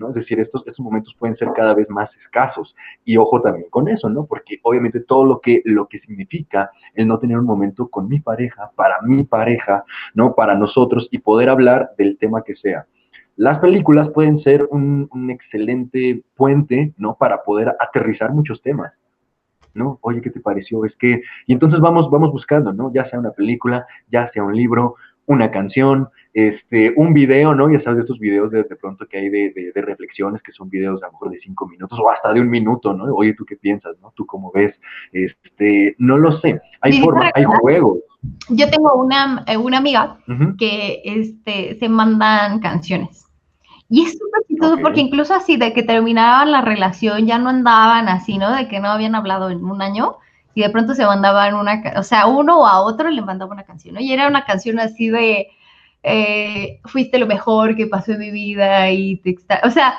es 0.10 0.16
decir, 0.16 0.40
estos, 0.40 0.66
estos 0.66 0.84
momentos 0.84 1.16
pueden 1.18 1.36
ser 1.38 1.50
cada 1.56 1.74
vez 1.74 1.90
más 1.90 2.10
escasos. 2.24 2.76
Y 3.06 3.18
ojo 3.18 3.42
también 3.42 3.70
con 3.70 3.88
eso, 3.88 4.10
¿no? 4.10 4.26
Porque 4.26 4.60
obviamente 4.64 5.00
todo 5.02 5.26
lo 5.26 5.40
que, 5.40 5.62
lo 5.66 5.88
que 5.88 6.00
significa 6.00 6.72
el 6.94 7.08
no 7.08 7.20
tener 7.20 7.38
un 7.38 7.46
momento 7.46 7.88
con 7.88 8.08
mi 8.08 8.20
pareja, 8.20 8.72
para 8.76 9.02
mi 9.02 9.24
pareja, 9.24 9.84
¿no? 10.14 10.36
Para 10.36 10.56
nosotros 10.56 11.08
y 11.12 11.20
poder 11.20 11.50
hablar 11.50 11.92
del 11.98 12.18
tema 12.18 12.44
que 12.44 12.56
sea. 12.56 12.86
Las 13.36 13.60
películas 13.60 14.10
pueden 14.10 14.40
ser 14.40 14.68
un, 14.70 15.08
un 15.12 15.30
excelente 15.30 16.24
puente, 16.36 16.94
¿no? 16.98 17.16
Para 17.16 17.44
poder 17.44 17.74
aterrizar 17.80 18.32
muchos 18.32 18.62
temas. 18.62 18.92
¿no? 19.74 20.00
Oye, 20.02 20.22
¿qué 20.22 20.30
te 20.30 20.40
pareció? 20.40 20.86
Es 20.86 20.96
que, 20.98 21.22
y 21.48 21.54
entonces 21.54 21.80
vamos, 21.80 22.10
vamos 22.10 22.32
buscando, 22.32 22.74
¿no? 22.74 22.92
Ya 22.94 23.10
sea 23.10 23.20
una 23.20 23.32
película, 23.32 23.86
ya 24.10 24.30
sea 24.32 24.44
un 24.44 24.56
libro, 24.56 24.96
una 25.26 25.52
canción, 25.52 26.10
este, 26.34 26.94
un 26.96 27.14
video, 27.14 27.54
¿no? 27.54 27.70
Ya 27.72 27.82
sabes, 27.82 27.98
de 27.98 28.02
estos 28.04 28.20
videos 28.20 28.52
de, 28.52 28.64
de 28.64 28.76
pronto 28.76 29.06
que 29.08 29.18
hay 29.18 29.30
de, 29.30 29.72
de, 29.74 29.82
reflexiones, 29.82 30.42
que 30.42 30.52
son 30.52 30.70
videos 30.70 31.02
a 31.04 31.08
lo 31.08 31.14
mejor 31.14 31.32
de 31.32 31.40
cinco 31.40 31.68
minutos 31.68 32.00
o 32.00 32.10
hasta 32.10 32.34
de 32.34 32.42
un 32.42 32.50
minuto, 32.50 32.94
¿no? 32.94 33.06
Oye, 33.16 33.34
¿tú 33.34 33.46
qué 33.46 33.58
piensas, 33.58 33.96
no? 34.02 34.14
¿Tú 34.16 34.26
cómo 34.26 34.52
ves? 34.52 34.80
Este, 35.12 35.96
no 35.98 36.18
lo 36.18 36.40
sé. 36.40 36.62
Hay 36.82 37.02
formas, 37.02 37.32
hay 37.36 37.44
juegos. 37.44 38.00
Yo 38.50 38.70
tengo 38.70 38.94
una, 38.96 39.44
eh, 39.48 39.58
una 39.58 39.80
amiga 39.80 40.20
uh 40.28 40.32
-huh. 40.32 40.58
que 40.58 41.02
este, 41.04 41.76
se 41.80 41.90
mandan 41.90 42.60
canciones. 42.60 43.26
Y 43.90 44.04
es 44.04 44.14
súper 44.14 44.44
chistoso 44.48 44.74
okay. 44.74 44.84
porque 44.84 45.02
incluso 45.02 45.34
así 45.34 45.58
de 45.58 45.74
que 45.74 45.84
terminaban 45.84 46.52
la 46.52 46.62
relación, 46.62 47.26
ya 47.26 47.38
no 47.38 47.50
andaban 47.50 48.08
así, 48.08 48.38
¿no? 48.38 48.56
De 48.56 48.70
que 48.70 48.80
no 48.80 48.88
habían 48.88 49.16
hablado 49.16 49.50
en 49.50 49.66
un 49.66 49.82
año 49.82 50.16
y 50.54 50.62
de 50.62 50.70
pronto 50.70 50.94
se 50.94 51.06
mandaban 51.06 51.56
una, 51.56 51.82
o 51.98 52.04
sea, 52.04 52.28
uno 52.28 52.68
a 52.68 52.82
otro 52.82 53.10
le 53.10 53.22
mandaba 53.22 53.54
una 53.54 53.64
canción. 53.64 54.00
Y 54.00 54.14
era 54.14 54.28
una 54.28 54.46
canción 54.46 54.80
así 54.80 55.10
de, 55.10 55.48
eh, 56.04 56.80
fuiste 56.86 57.20
lo 57.20 57.28
mejor 57.28 57.76
que 57.76 57.88
pasó 57.88 58.14
en 58.14 58.20
mi 58.20 58.32
vida 58.32 58.90
y 58.92 59.18
te 59.18 59.36
o 59.64 59.70
sea, 59.70 59.96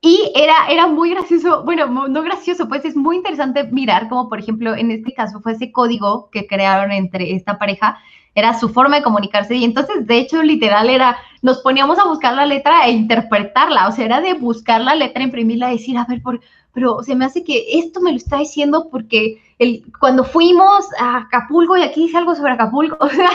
y 0.00 0.30
era, 0.34 0.54
era 0.68 0.86
muy 0.86 1.10
gracioso, 1.10 1.64
bueno, 1.64 1.86
no 1.86 2.22
gracioso, 2.22 2.68
pues 2.68 2.84
es 2.84 2.94
muy 2.94 3.16
interesante 3.16 3.64
mirar 3.64 4.08
como, 4.10 4.28
por 4.28 4.38
ejemplo, 4.38 4.74
en 4.74 4.90
este 4.90 5.14
caso 5.14 5.40
fue 5.40 5.52
ese 5.52 5.72
código 5.72 6.28
que 6.30 6.46
crearon 6.46 6.92
entre 6.92 7.34
esta 7.34 7.58
pareja, 7.58 7.98
era 8.34 8.52
su 8.58 8.68
forma 8.68 8.96
de 8.96 9.02
comunicarse 9.02 9.54
y 9.54 9.64
entonces, 9.64 10.06
de 10.06 10.18
hecho, 10.18 10.42
literal 10.42 10.90
era, 10.90 11.16
nos 11.40 11.62
poníamos 11.62 11.98
a 11.98 12.04
buscar 12.04 12.34
la 12.34 12.44
letra 12.44 12.86
e 12.86 12.90
interpretarla, 12.90 13.88
o 13.88 13.92
sea, 13.92 14.04
era 14.04 14.20
de 14.20 14.34
buscar 14.34 14.82
la 14.82 14.94
letra, 14.94 15.22
imprimirla, 15.22 15.70
decir, 15.70 15.96
a 15.96 16.04
ver, 16.04 16.20
por, 16.20 16.40
pero 16.74 17.02
se 17.02 17.14
me 17.14 17.24
hace 17.24 17.44
que 17.44 17.78
esto 17.78 18.00
me 18.00 18.10
lo 18.10 18.16
está 18.16 18.38
diciendo 18.38 18.88
porque 18.90 19.40
el, 19.58 19.84
cuando 19.98 20.24
fuimos 20.24 20.86
a 20.98 21.18
Acapulco 21.18 21.76
y 21.76 21.82
aquí 21.82 22.02
dice 22.02 22.18
algo 22.18 22.34
sobre 22.34 22.52
Acapulco, 22.52 22.98
o 23.00 23.08
sea, 23.08 23.30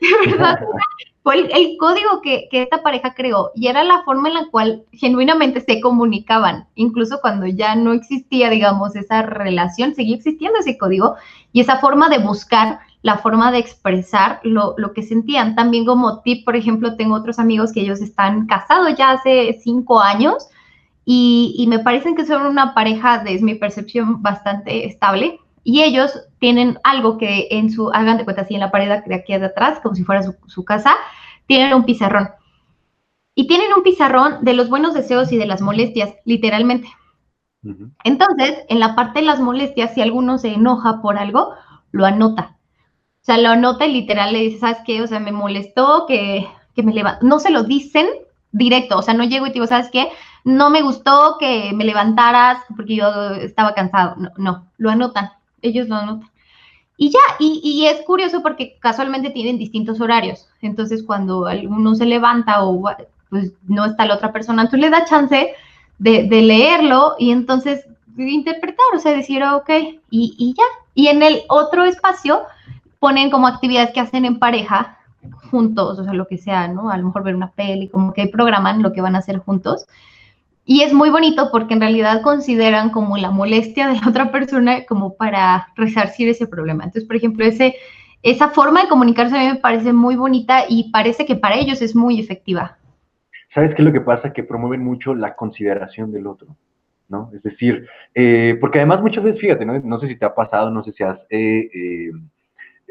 de 0.00 0.30
verdad, 0.30 0.60
fue 1.22 1.36
el, 1.36 1.50
el 1.52 1.76
código 1.78 2.20
que, 2.20 2.48
que, 2.50 2.62
esta 2.62 2.82
pareja 2.82 3.14
creó 3.14 3.50
y 3.54 3.68
era 3.68 3.82
la 3.82 4.02
forma 4.02 4.28
en 4.28 4.34
la 4.34 4.46
cual 4.50 4.84
genuinamente 4.92 5.60
se 5.60 5.80
comunicaban, 5.80 6.66
incluso 6.74 7.20
cuando 7.20 7.46
ya 7.46 7.74
no 7.74 7.92
existía, 7.92 8.50
digamos, 8.50 8.94
esa 8.94 9.22
relación, 9.22 9.94
seguía 9.94 10.16
existiendo 10.16 10.58
ese 10.58 10.76
código 10.76 11.16
y 11.52 11.60
esa 11.60 11.78
forma 11.78 12.08
de 12.08 12.18
buscar, 12.18 12.80
la 13.02 13.18
forma 13.18 13.50
de 13.50 13.58
expresar 13.58 14.40
lo, 14.44 14.74
lo 14.78 14.92
que 14.92 15.02
sentían. 15.02 15.56
También 15.56 15.84
como 15.84 16.20
tip, 16.20 16.44
por 16.44 16.54
ejemplo, 16.54 16.96
tengo 16.96 17.16
otros 17.16 17.38
amigos 17.40 17.72
que 17.72 17.80
ellos 17.80 18.00
están 18.00 18.46
casados 18.46 18.94
ya 18.96 19.10
hace 19.10 19.58
cinco 19.62 20.00
años, 20.00 20.48
y, 21.04 21.54
y, 21.58 21.66
me 21.66 21.80
parecen 21.80 22.14
que 22.14 22.24
son 22.24 22.46
una 22.46 22.74
pareja, 22.74 23.18
desde 23.18 23.44
mi 23.44 23.54
percepción, 23.56 24.22
bastante 24.22 24.86
estable. 24.86 25.40
Y 25.64 25.82
ellos 25.82 26.12
tienen 26.38 26.78
algo 26.84 27.18
que 27.18 27.48
en 27.50 27.70
su, 27.70 27.90
hagan 27.90 28.18
de 28.18 28.24
cuenta 28.24 28.42
así 28.42 28.54
en 28.54 28.60
la 28.60 28.70
pared 28.70 29.02
de 29.04 29.14
aquí 29.14 29.36
de 29.36 29.46
atrás, 29.46 29.80
como 29.80 29.94
si 29.94 30.04
fuera 30.04 30.22
su, 30.22 30.34
su 30.46 30.64
casa, 30.64 30.94
tienen 31.46 31.74
un 31.74 31.84
pizarrón. 31.84 32.28
Y 33.34 33.46
tienen 33.46 33.72
un 33.76 33.82
pizarrón 33.82 34.44
de 34.44 34.54
los 34.54 34.68
buenos 34.68 34.94
deseos 34.94 35.32
y 35.32 35.36
de 35.38 35.46
las 35.46 35.60
molestias, 35.60 36.14
literalmente. 36.24 36.88
Uh 37.64 37.70
-huh. 37.70 37.92
Entonces, 38.04 38.64
en 38.68 38.78
la 38.80 38.94
parte 38.94 39.20
de 39.20 39.26
las 39.26 39.40
molestias, 39.40 39.94
si 39.94 40.02
alguno 40.02 40.38
se 40.38 40.54
enoja 40.54 41.00
por 41.00 41.18
algo, 41.18 41.54
lo 41.92 42.04
anota. 42.04 42.58
O 43.22 43.24
sea, 43.24 43.38
lo 43.38 43.50
anota 43.50 43.86
y 43.86 43.92
literal 43.92 44.32
le 44.32 44.40
dice, 44.40 44.58
¿sabes 44.58 44.78
qué? 44.84 45.00
O 45.00 45.06
sea, 45.06 45.20
me 45.20 45.32
molestó 45.32 46.06
que, 46.06 46.46
que 46.74 46.82
me 46.82 46.92
levantó. 46.92 47.24
No 47.24 47.38
se 47.38 47.50
lo 47.50 47.62
dicen 47.62 48.06
directo, 48.52 48.98
o 48.98 49.02
sea, 49.02 49.14
no 49.14 49.24
llego 49.24 49.46
y 49.46 49.50
te 49.50 49.54
digo, 49.54 49.66
¿sabes 49.66 49.90
qué? 49.90 50.08
No 50.44 50.70
me 50.70 50.82
gustó 50.82 51.36
que 51.38 51.72
me 51.74 51.84
levantaras 51.84 52.62
porque 52.76 52.96
yo 52.96 53.30
estaba 53.34 53.74
cansado. 53.74 54.16
No, 54.36 54.66
lo 54.78 54.90
anotan, 54.90 55.30
ellos 55.62 55.88
lo 55.88 55.96
anotan. 55.96 56.30
Y 56.96 57.10
ya, 57.10 57.18
y, 57.40 57.86
es 57.86 58.02
curioso 58.02 58.42
porque 58.42 58.76
casualmente 58.78 59.30
tienen 59.30 59.58
distintos 59.58 60.00
horarios. 60.00 60.46
Entonces, 60.60 61.02
cuando 61.02 61.46
alguno 61.46 61.94
se 61.94 62.06
levanta 62.06 62.62
o 62.62 62.80
pues 63.28 63.52
no 63.66 63.86
está 63.86 64.04
la 64.04 64.14
otra 64.14 64.32
persona, 64.32 64.62
entonces 64.62 64.80
le 64.80 64.90
da 64.90 65.04
chance 65.04 65.54
de, 65.98 66.24
de 66.24 66.42
leerlo 66.42 67.16
y 67.18 67.32
entonces 67.32 67.86
interpretar, 68.16 68.86
o 68.94 68.98
sea, 68.98 69.16
decir, 69.16 69.42
ok, 69.42 69.70
y, 70.10 70.34
y 70.38 70.54
ya. 70.56 70.64
Y 70.94 71.08
en 71.08 71.22
el 71.22 71.42
otro 71.48 71.84
espacio 71.84 72.42
ponen 72.98 73.30
como 73.30 73.48
actividades 73.48 73.92
que 73.92 74.00
hacen 74.00 74.24
en 74.24 74.38
pareja 74.38 74.98
juntos, 75.50 75.98
o 75.98 76.04
sea, 76.04 76.12
lo 76.12 76.26
que 76.26 76.38
sea, 76.38 76.68
¿no? 76.68 76.90
A 76.90 76.96
lo 76.96 77.06
mejor 77.06 77.22
ver 77.22 77.34
una 77.34 77.50
peli, 77.50 77.88
como 77.88 78.12
que 78.12 78.26
programan 78.28 78.82
lo 78.82 78.92
que 78.92 79.00
van 79.00 79.14
a 79.14 79.18
hacer 79.18 79.38
juntos. 79.38 79.86
Y 80.64 80.82
es 80.82 80.92
muy 80.92 81.10
bonito 81.10 81.48
porque 81.50 81.74
en 81.74 81.80
realidad 81.80 82.22
consideran 82.22 82.90
como 82.90 83.16
la 83.16 83.30
molestia 83.30 83.88
de 83.88 84.00
la 84.00 84.08
otra 84.08 84.30
persona 84.30 84.84
como 84.86 85.14
para 85.14 85.68
resarcir 85.76 86.28
ese 86.28 86.46
problema. 86.46 86.84
Entonces, 86.84 87.04
por 87.06 87.16
ejemplo, 87.16 87.44
ese, 87.44 87.74
esa 88.22 88.50
forma 88.50 88.82
de 88.82 88.88
comunicarse 88.88 89.36
a 89.36 89.40
mí 89.40 89.46
me 89.48 89.56
parece 89.56 89.92
muy 89.92 90.16
bonita 90.16 90.64
y 90.68 90.90
parece 90.90 91.26
que 91.26 91.34
para 91.34 91.56
ellos 91.56 91.82
es 91.82 91.96
muy 91.96 92.20
efectiva. 92.20 92.78
¿Sabes 93.52 93.74
qué 93.74 93.82
es 93.82 93.86
lo 93.86 93.92
que 93.92 94.00
pasa? 94.00 94.32
Que 94.32 94.44
promueven 94.44 94.82
mucho 94.82 95.14
la 95.14 95.34
consideración 95.34 96.10
del 96.12 96.26
otro, 96.26 96.56
¿no? 97.08 97.30
Es 97.34 97.42
decir, 97.42 97.86
eh, 98.14 98.56
porque 98.60 98.78
además 98.78 99.02
muchas 99.02 99.24
veces, 99.24 99.40
fíjate, 99.40 99.66
¿no? 99.66 99.78
no 99.78 100.00
sé 100.00 100.08
si 100.08 100.16
te 100.16 100.24
ha 100.24 100.34
pasado, 100.34 100.70
no 100.70 100.82
sé 100.82 100.92
si 100.92 101.02
has 101.02 101.18
eh, 101.28 101.68
eh, 101.74 102.10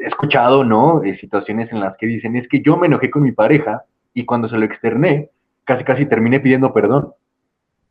escuchado, 0.06 0.64
¿no? 0.64 1.02
situaciones 1.20 1.72
en 1.72 1.80
las 1.80 1.96
que 1.96 2.06
dicen, 2.06 2.36
es 2.36 2.48
que 2.48 2.60
yo 2.60 2.76
me 2.76 2.86
enojé 2.86 3.10
con 3.10 3.22
mi 3.22 3.32
pareja 3.32 3.84
y 4.14 4.24
cuando 4.24 4.48
se 4.48 4.56
lo 4.56 4.64
externé, 4.64 5.30
casi 5.64 5.84
casi 5.84 6.06
terminé 6.06 6.40
pidiendo 6.40 6.72
perdón. 6.72 7.12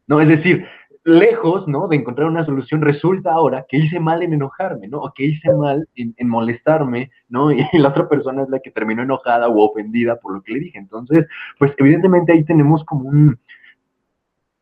¿no? 0.08 0.20
Es 0.20 0.28
decir, 0.28 0.68
lejos, 1.04 1.68
¿no? 1.68 1.88
De 1.88 1.96
encontrar 1.96 2.28
una 2.28 2.46
solución, 2.46 2.82
resulta 2.82 3.32
ahora 3.32 3.66
que 3.68 3.78
hice 3.78 4.00
mal 4.00 4.22
en 4.22 4.34
enojarme, 4.34 4.88
¿no? 4.88 5.00
O 5.00 5.14
que 5.14 5.26
hice 5.26 5.52
mal 5.54 5.88
en, 5.96 6.28
molestarme, 6.28 7.12
¿no? 7.30 7.52
Y 7.74 7.78
la 7.78 7.90
otra 7.90 8.08
persona 8.08 8.44
es 8.44 8.50
la 8.50 8.60
que 8.60 8.72
terminó 8.72 9.02
enojada 9.02 9.48
o 9.48 9.70
ofendida 9.70 10.18
por 10.18 10.34
lo 10.34 10.42
que 10.42 10.54
le 10.54 10.60
dije. 10.60 10.78
Entonces, 10.78 11.28
pues 11.58 11.74
evidentemente 11.78 12.34
ahí 12.34 12.44
tenemos 12.44 12.84
como 12.84 13.10
un, 13.10 13.40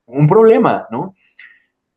un 0.05 0.27
problema, 0.27 0.87
¿no? 0.91 1.15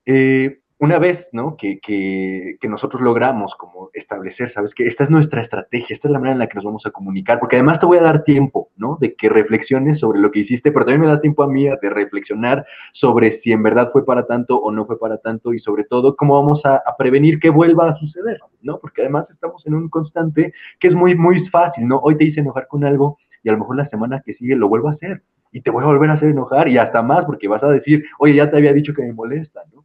Eh, 0.05 0.61
una 0.83 0.99
vez, 0.99 1.29
¿no? 1.31 1.57
Que, 1.57 1.79
que, 1.81 2.69
nosotros 2.69 3.01
logramos 3.03 3.55
como 3.55 3.91
establecer, 3.93 4.53
¿sabes? 4.53 4.75
Que 4.75 4.89
esta 4.89 5.05
es 5.05 5.11
nuestra 5.11 5.43
estrategia, 5.43 5.95
esta 5.95 6.09
es 6.09 6.13
la 6.13 6.19
manera 6.19 6.33
en 6.33 6.39
la 6.41 6.49
que 6.49 6.57
nos 6.57 6.65
vamos 6.65 6.85
a 6.87 6.91
comunicar, 6.91 7.39
porque 7.39 7.55
además 7.55 7.79
te 7.79 7.87
voy 7.87 7.99
a 7.99 8.03
dar 8.03 8.25
tiempo, 8.25 8.71
¿no? 8.77 8.99
De 9.01 9.15
que 9.15 9.29
reflexiones 9.29 10.01
sobre 10.01 10.19
lo 10.19 10.33
que 10.33 10.41
hiciste, 10.41 10.73
pero 10.73 10.85
también 10.85 11.03
me 11.03 11.07
da 11.07 11.21
tiempo 11.21 11.45
a 11.45 11.47
mí 11.47 11.67
de 11.67 11.89
reflexionar 11.89 12.67
sobre 12.95 13.41
si 13.43 13.53
en 13.53 13.63
verdad 13.63 13.91
fue 13.93 14.05
para 14.05 14.27
tanto 14.27 14.57
o 14.57 14.73
no 14.73 14.85
fue 14.85 14.99
para 14.99 15.19
tanto 15.19 15.55
y 15.55 15.61
sobre 15.61 15.85
todo 15.85 16.17
cómo 16.17 16.35
vamos 16.43 16.61
a, 16.67 16.83
a 16.85 16.97
prevenir 16.99 17.39
que 17.39 17.51
vuelva 17.51 17.91
a 17.91 17.97
suceder, 17.99 18.41
¿no? 18.63 18.81
Porque 18.81 19.03
además 19.03 19.27
estamos 19.31 19.65
en 19.67 19.75
un 19.75 19.89
constante 19.89 20.53
que 20.81 20.89
es 20.89 20.97
muy, 20.97 21.15
muy 21.15 21.47
fácil, 21.47 21.87
¿no? 21.87 21.99
Hoy 21.99 22.17
te 22.17 22.25
hice 22.25 22.41
enojar 22.41 22.67
con 22.67 22.85
algo 22.85 23.19
y 23.45 23.51
a 23.51 23.53
lo 23.53 23.59
mejor 23.59 23.77
la 23.77 23.89
semana 23.89 24.21
que 24.27 24.35
sigue 24.35 24.57
lo 24.57 24.69
vuelvo 24.69 24.89
a 24.89 24.95
hacer 24.95 25.23
y 25.53 25.61
te 25.61 25.71
voy 25.71 25.85
a 25.85 25.87
volver 25.87 26.11
a 26.11 26.15
hacer 26.15 26.31
enojar 26.31 26.67
y 26.67 26.77
hasta 26.77 27.03
más 27.03 27.25
porque 27.25 27.47
vas 27.47 27.63
a 27.63 27.69
decir, 27.69 28.05
oye, 28.19 28.35
ya 28.35 28.51
te 28.51 28.57
había 28.57 28.73
dicho 28.73 28.93
que 28.93 29.03
me 29.03 29.13
molesta, 29.13 29.61
¿no? 29.73 29.85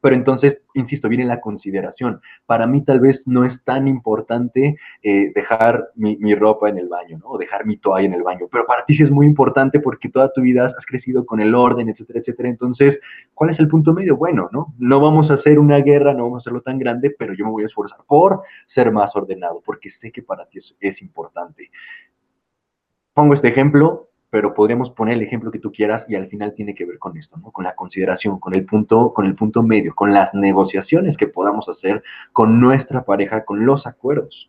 Pero 0.00 0.16
entonces, 0.16 0.58
insisto, 0.74 1.08
viene 1.08 1.24
la 1.24 1.40
consideración. 1.40 2.20
Para 2.46 2.66
mí 2.66 2.82
tal 2.82 3.00
vez 3.00 3.20
no 3.26 3.44
es 3.44 3.62
tan 3.64 3.86
importante 3.86 4.76
eh, 5.02 5.32
dejar 5.34 5.90
mi, 5.94 6.34
ropa 6.34 6.68
en 6.68 6.78
el 6.78 6.88
baño, 6.88 7.18
¿no? 7.18 7.28
O 7.28 7.38
dejar 7.38 7.66
mi 7.66 7.76
toalla 7.76 8.06
en 8.06 8.14
el 8.14 8.22
baño. 8.22 8.46
Pero 8.50 8.66
para 8.66 8.84
ti 8.84 8.96
sí 8.96 9.02
es 9.02 9.10
muy 9.10 9.26
importante 9.26 9.80
porque 9.80 10.08
toda 10.08 10.32
tu 10.32 10.40
vida 10.40 10.74
has 10.78 10.86
crecido 10.86 11.26
con 11.26 11.40
el 11.40 11.54
orden, 11.54 11.88
etcétera, 11.88 12.20
etcétera. 12.20 12.48
Entonces, 12.48 12.98
¿cuál 13.34 13.50
es 13.50 13.58
el 13.58 13.68
punto 13.68 13.92
medio? 13.92 14.16
Bueno, 14.16 14.48
¿no? 14.52 14.74
No 14.78 15.00
vamos 15.00 15.30
a 15.30 15.34
hacer 15.34 15.58
una 15.58 15.78
guerra, 15.78 16.14
no 16.14 16.24
vamos 16.24 16.38
a 16.38 16.42
hacerlo 16.42 16.62
tan 16.62 16.78
grande, 16.78 17.14
pero 17.18 17.34
yo 17.34 17.44
me 17.44 17.50
voy 17.50 17.64
a 17.64 17.66
esforzar 17.66 17.98
por 18.06 18.42
ser 18.74 18.90
más 18.92 19.14
ordenado, 19.14 19.62
porque 19.64 19.90
sé 20.00 20.10
que 20.10 20.22
para 20.22 20.46
ti 20.46 20.60
es 20.80 21.02
importante. 21.02 21.70
Pongo 23.12 23.34
este 23.34 23.48
ejemplo, 23.48 24.09
pero 24.30 24.54
podríamos 24.54 24.90
poner 24.90 25.16
el 25.16 25.22
ejemplo 25.22 25.50
que 25.50 25.58
tú 25.58 25.72
quieras 25.72 26.04
y 26.08 26.14
al 26.14 26.28
final 26.28 26.54
tiene 26.54 26.74
que 26.74 26.86
ver 26.86 26.98
con 26.98 27.16
esto, 27.16 27.36
¿no? 27.38 27.50
Con 27.50 27.64
la 27.64 27.74
consideración, 27.74 28.38
con 28.38 28.54
el 28.54 28.64
punto, 28.64 29.12
con 29.12 29.26
el 29.26 29.34
punto 29.34 29.62
medio, 29.62 29.94
con 29.94 30.14
las 30.14 30.32
negociaciones 30.32 31.16
que 31.16 31.26
podamos 31.26 31.68
hacer 31.68 32.02
con 32.32 32.60
nuestra 32.60 33.04
pareja, 33.04 33.44
con 33.44 33.66
los 33.66 33.86
acuerdos. 33.86 34.48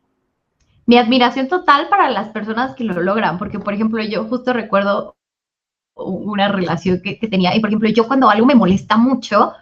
Mi 0.85 0.97
admiración 0.97 1.47
total 1.47 1.89
para 1.89 2.09
las 2.11 2.29
personas 2.29 2.75
que 2.75 2.83
lo 2.83 3.01
logran, 3.01 3.39
porque 3.39 3.59
por 3.59 3.73
ejemplo 3.73 4.03
yo 4.03 4.25
justo 4.25 4.53
recuerdo 4.53 5.15
una 5.95 6.47
relación 6.47 7.01
que, 7.03 7.15
tenía 7.27 7.55
y 7.55 7.59
por 7.59 7.69
ejemplo 7.69 7.89
yo 7.89 8.07
cuando 8.07 8.29
algo 8.29 8.45
me 8.45 8.55
molesta 8.55 8.97
mucho, 8.97 9.53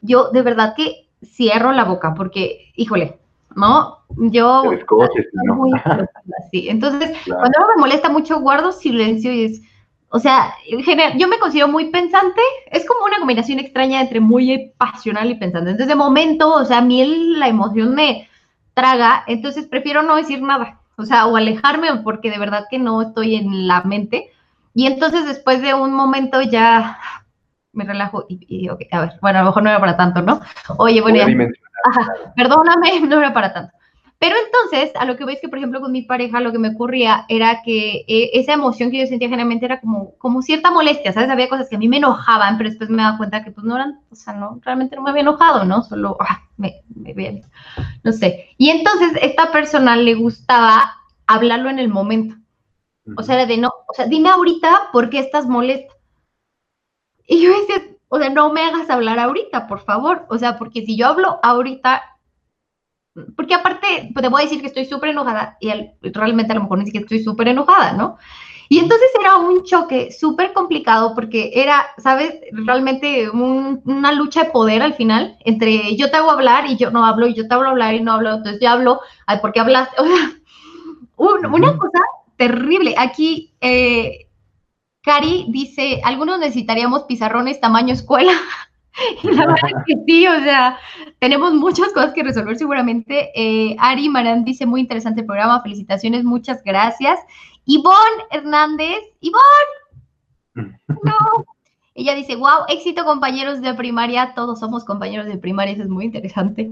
yo 0.00 0.30
de 0.30 0.42
verdad 0.42 0.74
que 0.76 1.08
cierro 1.22 1.72
la 1.72 1.84
boca 1.84 2.14
porque, 2.14 2.72
híjole, 2.74 3.18
¿no? 3.54 3.98
Yo... 4.16 4.64
Muy, 4.64 5.72
Entonces, 6.52 7.16
cuando 7.26 7.58
algo 7.58 7.70
me 7.76 7.80
molesta 7.80 8.08
mucho, 8.08 8.40
guardo 8.40 8.72
silencio 8.72 9.32
y 9.32 9.44
es... 9.44 9.62
O 10.10 10.18
sea, 10.18 10.54
en 10.66 10.82
general, 10.82 11.18
yo 11.18 11.28
me 11.28 11.38
considero 11.38 11.68
muy 11.68 11.90
pensante, 11.90 12.40
es 12.70 12.86
como 12.86 13.04
una 13.04 13.18
combinación 13.18 13.58
extraña 13.58 14.00
entre 14.00 14.20
muy 14.20 14.72
pasional 14.78 15.30
y 15.30 15.34
pensante. 15.34 15.70
Entonces, 15.70 15.88
de 15.88 15.94
momento, 16.02 16.50
o 16.54 16.64
sea, 16.64 16.78
a 16.78 16.82
mí 16.82 17.04
la 17.36 17.46
emoción 17.46 17.94
me 17.94 18.26
traga, 18.72 19.24
entonces 19.26 19.66
prefiero 19.66 20.02
no 20.02 20.16
decir 20.16 20.40
nada, 20.40 20.80
o 20.96 21.04
sea, 21.04 21.26
o 21.26 21.36
alejarme 21.36 21.88
porque 22.02 22.30
de 22.30 22.38
verdad 22.38 22.66
que 22.70 22.78
no 22.78 23.02
estoy 23.02 23.34
en 23.34 23.66
la 23.66 23.82
mente. 23.82 24.30
Y 24.72 24.86
entonces, 24.86 25.26
después 25.26 25.60
de 25.60 25.74
un 25.74 25.92
momento 25.92 26.40
ya 26.40 26.98
me 27.72 27.84
relajo 27.84 28.24
y, 28.28 28.68
a 28.68 29.00
ver, 29.00 29.12
bueno, 29.20 29.38
a 29.38 29.42
lo 29.42 29.48
mejor 29.48 29.62
no 29.62 29.70
era 29.70 29.80
para 29.80 29.96
tanto, 29.96 30.22
¿no? 30.22 30.40
Oye, 30.78 31.00
bueno, 31.00 31.18
ya, 31.18 31.26
perdóname, 32.36 33.00
no 33.08 33.18
era 33.18 33.32
para 33.32 33.52
tanto. 33.52 33.72
Pero 34.20 34.34
entonces, 34.44 34.90
a 34.96 35.04
lo 35.04 35.16
que 35.16 35.24
veis 35.24 35.38
que, 35.40 35.48
por 35.48 35.58
ejemplo, 35.58 35.80
con 35.80 35.92
mi 35.92 36.02
pareja, 36.02 36.40
lo 36.40 36.50
que 36.50 36.58
me 36.58 36.70
ocurría 36.70 37.24
era 37.28 37.62
que 37.64 38.04
eh, 38.08 38.30
esa 38.32 38.52
emoción 38.52 38.90
que 38.90 38.98
yo 38.98 39.06
sentía 39.06 39.28
generalmente 39.28 39.64
era 39.64 39.80
como, 39.80 40.16
como 40.18 40.42
cierta 40.42 40.72
molestia, 40.72 41.12
¿sabes? 41.12 41.30
Había 41.30 41.48
cosas 41.48 41.68
que 41.68 41.76
a 41.76 41.78
mí 41.78 41.86
me 41.88 41.98
enojaban, 41.98 42.58
pero 42.58 42.68
después 42.68 42.90
me 42.90 43.02
daba 43.02 43.16
cuenta 43.16 43.44
que 43.44 43.52
pues 43.52 43.64
no 43.64 43.76
eran, 43.76 44.00
o 44.10 44.16
sea, 44.16 44.32
no, 44.32 44.58
realmente 44.64 44.96
no 44.96 45.02
me 45.02 45.10
había 45.10 45.22
enojado, 45.22 45.64
¿no? 45.64 45.82
Solo, 45.84 46.16
ah, 46.18 46.42
me, 46.56 46.82
me, 46.96 47.42
no 48.02 48.10
sé. 48.12 48.48
Y 48.58 48.70
entonces, 48.70 49.12
esta 49.22 49.52
persona 49.52 49.94
le 49.94 50.14
gustaba 50.14 50.96
hablarlo 51.28 51.70
en 51.70 51.78
el 51.78 51.88
momento. 51.88 52.34
O 53.16 53.22
sea, 53.22 53.36
era 53.36 53.46
de 53.46 53.56
no, 53.56 53.68
o 53.86 53.94
sea, 53.94 54.06
dime 54.06 54.30
ahorita 54.30 54.90
por 54.92 55.10
qué 55.10 55.20
estás 55.20 55.46
molesta. 55.46 55.94
Y 57.26 57.40
yo 57.42 57.50
decía, 57.60 57.82
o 58.08 58.18
sea, 58.18 58.30
no 58.30 58.52
me 58.52 58.62
hagas 58.62 58.88
hablar 58.90 59.18
ahorita, 59.18 59.66
por 59.66 59.80
favor. 59.80 60.26
O 60.30 60.38
sea, 60.38 60.58
porque 60.58 60.84
si 60.84 60.96
yo 60.96 61.08
hablo 61.08 61.38
ahorita, 61.42 62.02
porque 63.36 63.54
aparte, 63.54 64.10
pues 64.12 64.22
te 64.22 64.28
voy 64.28 64.42
a 64.42 64.44
decir 64.44 64.60
que 64.60 64.68
estoy 64.68 64.86
súper 64.86 65.10
enojada 65.10 65.56
y 65.60 65.70
realmente 66.02 66.52
a 66.52 66.56
lo 66.56 66.62
mejor 66.62 66.78
ni 66.78 66.86
siquiera 66.86 67.04
estoy 67.04 67.22
súper 67.22 67.48
enojada, 67.48 67.92
¿no? 67.92 68.16
Y 68.70 68.78
entonces 68.80 69.08
era 69.18 69.36
un 69.36 69.64
choque 69.64 70.12
súper 70.12 70.52
complicado 70.52 71.14
porque 71.14 71.52
era, 71.54 71.86
¿sabes? 71.96 72.34
Realmente 72.52 73.30
una 73.30 74.12
lucha 74.12 74.44
de 74.44 74.50
poder 74.50 74.82
al 74.82 74.92
final 74.92 75.38
entre 75.40 75.96
yo 75.96 76.10
te 76.10 76.18
hago 76.18 76.30
hablar 76.30 76.66
y 76.66 76.76
yo 76.76 76.90
no 76.90 77.06
hablo 77.06 77.26
y 77.26 77.34
yo 77.34 77.48
te 77.48 77.54
hago 77.54 77.64
hablar 77.64 77.94
y 77.94 78.00
no 78.00 78.12
hablo, 78.12 78.34
entonces 78.34 78.60
yo 78.60 78.68
hablo, 78.68 79.00
ay, 79.26 79.38
¿por 79.40 79.52
qué 79.52 79.60
hablas? 79.60 79.88
O 81.20 81.36
sea, 81.40 81.48
una 81.48 81.76
cosa 81.76 81.98
terrible. 82.36 82.94
Aquí, 82.96 83.52
eh, 83.60 84.27
Cari 85.02 85.46
dice, 85.48 86.00
algunos 86.04 86.38
necesitaríamos 86.38 87.04
pizarrones 87.04 87.60
tamaño 87.60 87.94
escuela. 87.94 88.32
Y 89.22 89.30
la 89.30 89.46
verdad 89.46 89.70
es 89.76 89.84
que 89.86 89.94
sí, 90.06 90.26
o 90.26 90.40
sea, 90.40 90.76
tenemos 91.20 91.52
muchas 91.54 91.92
cosas 91.92 92.12
que 92.12 92.24
resolver 92.24 92.56
seguramente. 92.56 93.30
Eh, 93.32 93.76
Ari 93.78 94.08
Marán 94.08 94.44
dice, 94.44 94.66
muy 94.66 94.80
interesante 94.80 95.20
el 95.20 95.26
programa, 95.26 95.62
felicitaciones, 95.62 96.24
muchas 96.24 96.64
gracias. 96.64 97.20
Ivonne 97.64 98.24
Hernández, 98.32 98.98
Ivonne, 99.20 100.74
no. 100.88 101.44
Ella 101.94 102.14
dice, 102.14 102.36
wow, 102.36 102.64
éxito 102.68 103.04
compañeros 103.04 103.60
de 103.60 103.74
primaria, 103.74 104.32
todos 104.34 104.60
somos 104.60 104.84
compañeros 104.84 105.26
de 105.26 105.36
primaria, 105.36 105.74
eso 105.74 105.82
es 105.82 105.88
muy 105.88 106.04
interesante. 106.04 106.70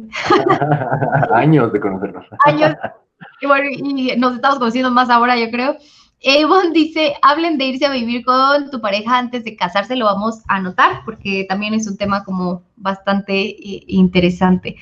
Años 1.35 1.73
de 1.73 1.81
conocernos. 1.81 2.25
Años. 2.45 2.77
Y 3.41 3.47
bueno, 3.47 3.69
y 3.71 4.17
nos 4.17 4.37
estamos 4.37 4.59
conociendo 4.59 4.91
más 4.91 5.11
ahora, 5.11 5.37
yo 5.37 5.51
creo. 5.51 5.77
Evon 6.21 6.73
dice, 6.73 7.15
hablen 7.23 7.59
de 7.59 7.67
irse 7.67 7.87
a 7.87 7.93
vivir 7.93 8.25
con 8.25 8.71
tu 8.71 8.81
pareja 8.81 9.19
antes 9.19 9.45
de 9.45 9.57
casarse, 9.57 9.97
lo 9.97 10.07
vamos 10.07 10.43
a 10.49 10.57
anotar 10.57 11.03
porque 11.05 11.45
también 11.49 11.75
es 11.75 11.87
un 11.87 11.97
tema 11.97 12.25
como 12.25 12.65
bastante 12.77 13.35
eh, 13.35 13.85
interesante. 13.87 14.77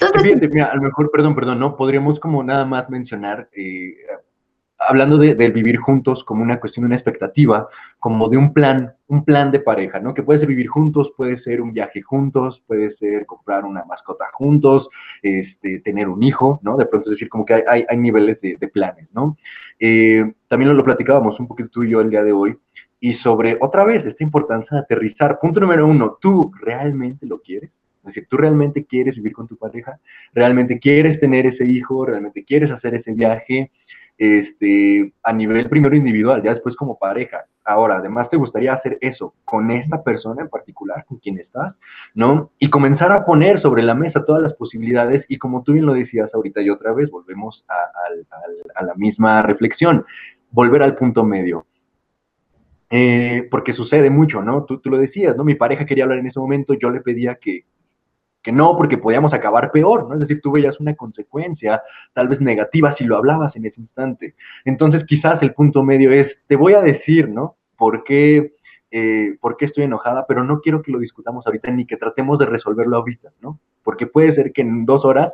Entonces, 0.00 0.62
a 0.62 0.74
lo 0.74 0.82
mejor, 0.82 1.10
perdón, 1.10 1.34
perdón, 1.34 1.58
¿no? 1.58 1.76
Podríamos 1.76 2.20
como 2.20 2.42
nada 2.42 2.66
más 2.66 2.90
mencionar, 2.90 3.48
eh, 3.56 3.94
hablando 4.78 5.18
de, 5.18 5.34
del 5.34 5.52
vivir 5.52 5.78
juntos 5.78 6.22
como 6.24 6.42
una 6.42 6.60
cuestión 6.60 6.82
de 6.82 6.86
una 6.88 6.96
expectativa, 6.96 7.68
como 7.98 8.28
de 8.28 8.36
un 8.36 8.52
plan, 8.52 8.94
un 9.08 9.24
plan 9.24 9.50
de 9.50 9.60
pareja, 9.60 9.98
¿no? 10.00 10.14
Que 10.14 10.22
puede 10.22 10.40
ser 10.40 10.48
vivir 10.48 10.68
juntos, 10.68 11.12
puede 11.16 11.38
ser 11.40 11.60
un 11.60 11.72
viaje 11.72 12.02
juntos, 12.02 12.62
puede 12.66 12.94
ser 12.96 13.26
comprar 13.26 13.64
una 13.64 13.84
mascota 13.84 14.26
juntos, 14.32 14.88
este, 15.22 15.80
tener 15.80 16.08
un 16.08 16.22
hijo, 16.22 16.60
¿no? 16.62 16.76
De 16.76 16.86
pronto 16.86 17.10
es 17.10 17.16
decir, 17.16 17.28
como 17.28 17.44
que 17.44 17.54
hay, 17.54 17.84
hay, 17.88 17.96
niveles 17.96 18.40
de, 18.40 18.68
planes, 18.68 19.08
¿no? 19.12 19.36
Eh, 19.78 20.32
también 20.48 20.70
lo, 20.70 20.74
lo 20.74 20.84
platicábamos 20.84 21.38
un 21.40 21.46
poquito 21.48 21.70
tú 21.70 21.82
y 21.84 21.90
yo 21.90 22.00
el 22.00 22.10
día 22.10 22.22
de 22.22 22.32
hoy, 22.32 22.56
y 23.00 23.14
sobre, 23.18 23.56
otra 23.60 23.84
vez, 23.84 24.04
esta 24.06 24.24
importancia 24.24 24.76
de 24.76 24.82
aterrizar. 24.82 25.38
Punto 25.38 25.60
número 25.60 25.86
uno, 25.86 26.18
¿tú 26.20 26.50
realmente 26.60 27.26
lo 27.26 27.40
quieres? 27.40 27.70
Es 28.00 28.14
decir, 28.14 28.26
¿tú 28.28 28.36
realmente 28.36 28.84
quieres 28.84 29.16
vivir 29.16 29.32
con 29.32 29.48
tu 29.48 29.56
pareja? 29.56 29.98
¿Realmente 30.32 30.78
quieres 30.78 31.18
tener 31.18 31.46
ese 31.46 31.64
hijo? 31.64 32.06
¿Realmente 32.06 32.44
quieres 32.44 32.70
hacer 32.70 32.94
ese 32.94 33.12
viaje? 33.12 33.70
Este, 34.18 35.12
a 35.22 35.32
nivel 35.32 35.68
primero 35.68 35.94
individual, 35.94 36.42
ya 36.42 36.54
después 36.54 36.74
como 36.74 36.98
pareja. 36.98 37.44
Ahora, 37.64 37.96
además, 37.96 38.30
¿te 38.30 38.36
gustaría 38.36 38.72
hacer 38.72 38.96
eso 39.00 39.34
con 39.44 39.70
esta 39.70 40.02
persona 40.02 40.42
en 40.42 40.48
particular, 40.48 41.04
con 41.04 41.18
quien 41.18 41.38
estás? 41.38 41.74
¿No? 42.14 42.50
Y 42.58 42.70
comenzar 42.70 43.12
a 43.12 43.26
poner 43.26 43.60
sobre 43.60 43.82
la 43.82 43.94
mesa 43.94 44.24
todas 44.24 44.42
las 44.42 44.54
posibilidades 44.54 45.26
y 45.28 45.36
como 45.36 45.62
tú 45.62 45.72
bien 45.72 45.84
lo 45.84 45.92
decías 45.92 46.32
ahorita 46.32 46.62
y 46.62 46.70
otra 46.70 46.92
vez, 46.94 47.10
volvemos 47.10 47.64
a, 47.68 48.84
la 48.84 48.94
misma 48.94 49.42
reflexión, 49.42 50.06
volver 50.50 50.82
al 50.82 50.96
punto 50.96 51.24
medio. 51.24 51.66
Eh, 52.88 53.48
porque 53.50 53.74
sucede 53.74 54.10
mucho, 54.10 54.42
¿no? 54.42 54.64
Tú, 54.64 54.78
tú, 54.78 54.90
lo 54.90 54.96
decías, 54.96 55.36
¿no? 55.36 55.42
Mi 55.44 55.56
pareja 55.56 55.84
quería 55.84 56.04
hablar 56.04 56.20
en 56.20 56.28
ese 56.28 56.38
momento, 56.38 56.74
yo 56.74 56.88
le 56.90 57.00
pedía 57.00 57.34
que, 57.34 57.64
que 58.46 58.52
no, 58.52 58.76
porque 58.76 58.96
podíamos 58.96 59.34
acabar 59.34 59.72
peor, 59.72 60.06
¿no? 60.08 60.14
Es 60.14 60.20
decir, 60.20 60.40
tú 60.40 60.52
veías 60.52 60.78
una 60.78 60.94
consecuencia 60.94 61.82
tal 62.12 62.28
vez 62.28 62.40
negativa 62.40 62.94
si 62.96 63.02
lo 63.02 63.16
hablabas 63.16 63.56
en 63.56 63.66
ese 63.66 63.80
instante. 63.80 64.36
Entonces, 64.64 65.04
quizás 65.04 65.42
el 65.42 65.52
punto 65.52 65.82
medio 65.82 66.12
es, 66.12 66.28
te 66.46 66.54
voy 66.54 66.74
a 66.74 66.80
decir, 66.80 67.28
¿no? 67.28 67.56
¿Por 67.76 68.04
qué, 68.04 68.54
eh, 68.92 69.36
¿Por 69.40 69.56
qué 69.56 69.64
estoy 69.64 69.82
enojada? 69.82 70.26
Pero 70.28 70.44
no 70.44 70.60
quiero 70.60 70.80
que 70.80 70.92
lo 70.92 71.00
discutamos 71.00 71.44
ahorita 71.44 71.72
ni 71.72 71.86
que 71.86 71.96
tratemos 71.96 72.38
de 72.38 72.46
resolverlo 72.46 72.98
ahorita, 72.98 73.32
¿no? 73.40 73.58
Porque 73.82 74.06
puede 74.06 74.32
ser 74.36 74.52
que 74.52 74.62
en 74.62 74.86
dos 74.86 75.04
horas 75.04 75.32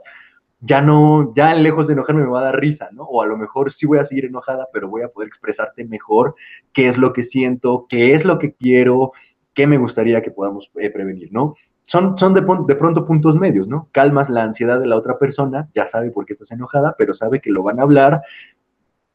ya 0.61 0.81
no, 0.81 1.35
ya 1.37 1.55
lejos 1.55 1.87
de 1.87 1.93
enojarme 1.93 2.23
me 2.23 2.31
va 2.31 2.41
a 2.41 2.45
dar 2.45 2.59
risa, 2.59 2.89
¿no? 2.93 3.03
O 3.03 3.21
a 3.21 3.27
lo 3.27 3.37
mejor 3.37 3.75
sí 3.75 3.85
voy 3.85 3.99
a 3.99 4.07
seguir 4.07 4.25
enojada, 4.25 4.69
pero 4.73 4.89
voy 4.89 5.03
a 5.03 5.09
poder 5.09 5.29
expresarte 5.29 5.85
mejor 5.85 6.35
qué 6.73 6.89
es 6.89 6.97
lo 6.97 7.13
que 7.13 7.27
siento, 7.27 7.85
qué 7.91 8.15
es 8.15 8.25
lo 8.25 8.39
que 8.39 8.55
quiero, 8.55 9.13
qué 9.53 9.67
me 9.67 9.77
gustaría 9.77 10.23
que 10.23 10.31
podamos 10.31 10.71
eh, 10.81 10.89
prevenir, 10.89 11.31
¿no? 11.31 11.57
Son, 11.93 12.19
son 12.19 12.33
de, 12.33 12.41
de, 12.41 12.75
pronto 12.75 13.07
puntos 13.07 13.37
medios, 13.37 13.69
¿no? 13.69 13.89
Calmas 13.93 14.31
la 14.31 14.43
ansiedad 14.43 14.81
de 14.81 14.87
la 14.87 14.97
otra 14.97 15.19
persona, 15.19 15.69
ya 15.75 15.91
sabe 15.91 16.11
por 16.11 16.25
qué 16.25 16.33
estás 16.33 16.51
enojada, 16.51 16.95
pero 16.97 17.13
sabe 17.13 17.41
que 17.41 17.51
lo 17.51 17.63
van 17.63 17.79
a 17.79 17.83
hablar 17.83 18.23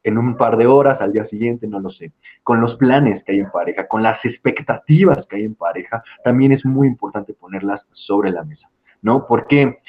en 0.04 0.16
un 0.16 0.36
par 0.36 0.56
de 0.56 0.68
horas, 0.68 1.00
al 1.00 1.12
día 1.12 1.26
siguiente, 1.26 1.66
no 1.66 1.80
lo 1.80 1.90
sé. 1.90 2.12
Con 2.44 2.60
los 2.60 2.76
planes 2.76 3.24
que 3.24 3.32
hay 3.32 3.40
en 3.40 3.50
pareja, 3.50 3.88
con 3.88 4.04
las 4.04 4.24
expectativas 4.24 5.26
que 5.26 5.36
hay 5.36 5.44
en 5.44 5.56
pareja, 5.56 6.04
también 6.22 6.52
es 6.52 6.64
muy 6.64 6.86
importante 6.86 7.34
ponerlas 7.34 7.84
sobre 7.94 8.30
la 8.30 8.44
mesa, 8.44 8.70
¿no? 9.02 9.26
Porque, 9.26 9.80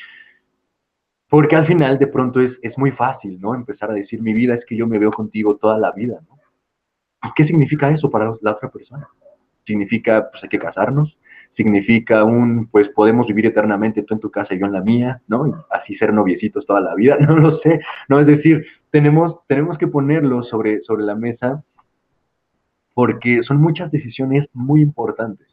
porque 1.30 1.56
al 1.56 1.68
final 1.68 2.00
de 2.00 2.08
pronto 2.08 2.42
es, 2.42 2.54
es 2.64 2.76
muy 2.76 2.90
fácil, 2.92 3.40
¿no? 3.40 3.54
Empezar 3.54 3.92
a 3.92 3.94
decir, 3.94 4.20
mi 4.20 4.34
vida 4.34 4.56
es 4.56 4.66
que 4.66 4.76
yo 4.76 4.88
me 4.88 4.98
veo 4.98 5.12
contigo 5.12 5.58
toda 5.58 5.78
la 5.78 5.92
vida, 5.92 6.20
¿no? 6.28 6.40
¿Y 7.24 7.34
qué 7.36 7.46
significa 7.46 7.92
eso 7.92 8.10
para 8.10 8.34
la 8.42 8.52
otra 8.54 8.72
persona? 8.72 9.08
Significa, 9.64 10.28
pues 10.32 10.42
hay 10.42 10.50
que 10.50 10.58
casarnos, 10.58 11.19
significa 11.60 12.24
un, 12.24 12.68
pues 12.68 12.88
podemos 12.88 13.28
vivir 13.28 13.46
eternamente 13.48 14.04
tú 14.04 14.14
en 14.14 14.22
tu 14.22 14.32
casa 14.32 14.54
y 14.54 14.60
yo 14.60 14.66
en 14.66 14.72
la 14.72 14.80
mía, 14.80 15.22
¿no? 15.28 15.46
Y 15.46 15.52
así 15.72 15.94
ser 15.98 16.14
noviecitos 16.14 16.66
toda 16.66 16.80
la 16.80 16.96
vida, 16.96 17.18
no 17.20 17.36
lo 17.36 17.58
sé, 17.60 17.82
¿no? 18.08 18.22
Es 18.22 18.28
decir, 18.28 18.66
tenemos, 18.92 19.46
tenemos 19.46 19.78
que 19.78 19.88
ponerlo 19.88 20.42
sobre, 20.44 20.82
sobre 20.84 21.04
la 21.04 21.16
mesa 21.16 21.62
porque 22.94 23.44
son 23.44 23.58
muchas 23.58 23.92
decisiones 23.92 24.48
muy 24.54 24.82
importantes. 24.82 25.48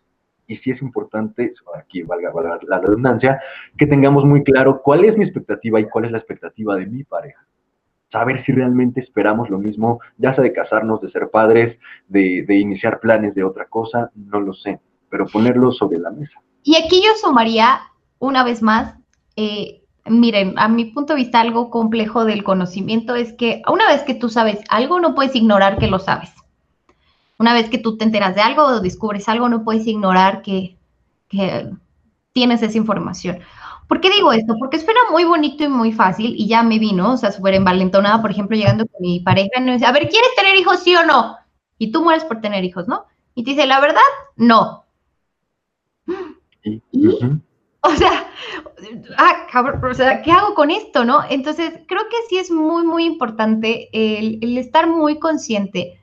Y 0.47 0.59
sí 0.59 0.71
es 0.71 0.81
importante, 0.81 1.53
aquí 1.77 2.05
valga, 2.05 2.31
valga 2.31 2.61
la 2.69 2.79
redundancia, 2.79 3.41
que 3.77 3.89
tengamos 3.89 4.25
muy 4.25 4.45
claro 4.45 4.81
cuál 4.81 5.05
es 5.05 5.19
mi 5.19 5.25
expectativa 5.25 5.81
y 5.81 5.87
cuál 5.87 6.05
es 6.05 6.13
la 6.13 6.19
expectativa 6.19 6.77
de 6.77 6.87
mi 6.87 7.03
pareja 7.03 7.45
saber 8.13 8.45
si 8.45 8.53
realmente 8.53 9.01
esperamos 9.01 9.51
lo 9.51 9.59
mismo, 9.59 10.01
ya 10.17 10.33
sea 10.33 10.45
de 10.45 10.53
casarnos, 10.53 11.01
de 11.01 11.11
ser 11.11 11.29
padres, 11.29 11.77
de, 12.07 12.45
de, 12.47 12.55
iniciar 12.55 13.01
planes 13.01 13.35
de 13.35 13.43
otra 13.43 13.67
cosa, 13.67 14.13
no 14.15 14.41
lo 14.41 14.55
sé 14.55 14.79
pero 15.17 15.27
ponerlo 15.29 15.73
sobre 15.73 15.99
la 15.99 16.11
mesa. 16.11 16.43
Y 16.63 16.77
aquí 16.77 17.03
yo 17.03 17.13
sumaría, 17.19 17.81
una 18.19 18.45
vez 18.45 18.61
más, 18.61 18.97
eh, 19.37 19.83
miren, 20.05 20.59
a 20.59 20.69
mi 20.69 20.85
punto 20.85 21.15
de 21.15 21.21
vista, 21.21 21.41
algo 21.41 21.71
complejo 21.71 22.27
del 22.27 22.45
conocimiento 22.45 23.15
es 23.15 23.33
que 23.33 23.63
una 23.67 23.89
vez 23.89 24.03
que 24.03 24.13
tú 24.13 24.29
sabes 24.29 24.61
algo, 24.69 25.01
no 25.01 25.15
puedes 25.15 25.35
ignorar 25.35 25.79
que 25.79 25.87
lo 25.87 25.99
sabes. 25.99 26.31
Una 27.39 27.55
vez 27.55 27.71
que 27.71 27.79
tú 27.79 27.97
te 27.97 28.05
enteras 28.05 28.35
de 28.35 28.43
algo 28.43 28.65
o 28.65 28.81
descubres 28.81 29.27
algo, 29.31 29.49
no 29.49 29.65
puedes 29.65 29.87
ignorar 29.87 30.43
que, 30.43 30.77
que 31.29 31.71
tienes 32.33 32.61
esa 32.61 32.77
información. 32.77 33.39
¿Por 33.89 34.03
qué 34.03 34.11
digo 34.11 34.33
esto? 34.33 34.55
Porque 34.59 34.79
suena 34.79 35.01
muy 35.11 35.25
bonito 35.25 35.65
y 35.65 35.69
muy 35.69 35.93
fácil 35.93 36.35
y 36.37 36.47
ya 36.47 36.63
me 36.63 36.79
vino, 36.79 37.13
o 37.13 37.17
sea, 37.17 37.33
súper 37.33 37.55
envalentonada, 37.55 38.21
por 38.21 38.33
ejemplo, 38.33 38.55
llegando 38.55 38.85
con 38.87 39.01
mi 39.01 39.21
pareja 39.21 39.49
y 39.57 39.63
me 39.63 39.73
dice, 39.73 39.87
a 39.87 39.93
ver, 39.93 40.11
¿quieres 40.11 40.35
tener 40.37 40.57
hijos, 40.57 40.81
sí 40.81 40.95
o 40.95 41.07
no? 41.07 41.39
Y 41.79 41.91
tú 41.91 42.03
mueres 42.03 42.25
por 42.25 42.43
tener 42.43 42.65
hijos, 42.65 42.87
¿no? 42.87 43.07
Y 43.35 43.45
te 43.45 43.53
dice, 43.53 43.67
la 43.67 43.81
verdad, 43.81 44.01
no. 44.37 44.86
O 47.83 47.95
sea, 47.95 48.27
ah, 49.17 49.47
o 49.89 49.95
sea, 49.95 50.23
¿qué 50.23 50.33
hago 50.33 50.55
con 50.55 50.71
esto, 50.71 51.05
no? 51.05 51.21
Entonces, 51.31 51.73
creo 51.87 52.03
que 52.11 52.17
sí 52.29 52.39
es 52.39 52.51
muy, 52.51 52.85
muy 52.85 53.05
importante 53.05 53.89
el, 53.93 54.59
estar 54.59 54.89
muy 54.89 55.19
consciente 55.19 56.01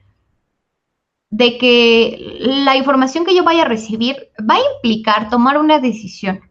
de 1.30 1.57
que 1.57 2.38
la 2.39 2.78
información 2.78 3.26
que 3.26 3.36
yo 3.36 3.43
vaya 3.43 3.64
a 3.64 3.68
recibir 3.68 4.30
va 4.39 4.55
a 4.55 4.76
implicar 4.76 5.30
tomar 5.30 5.57
una 5.57 5.80
decisión. 5.80 6.41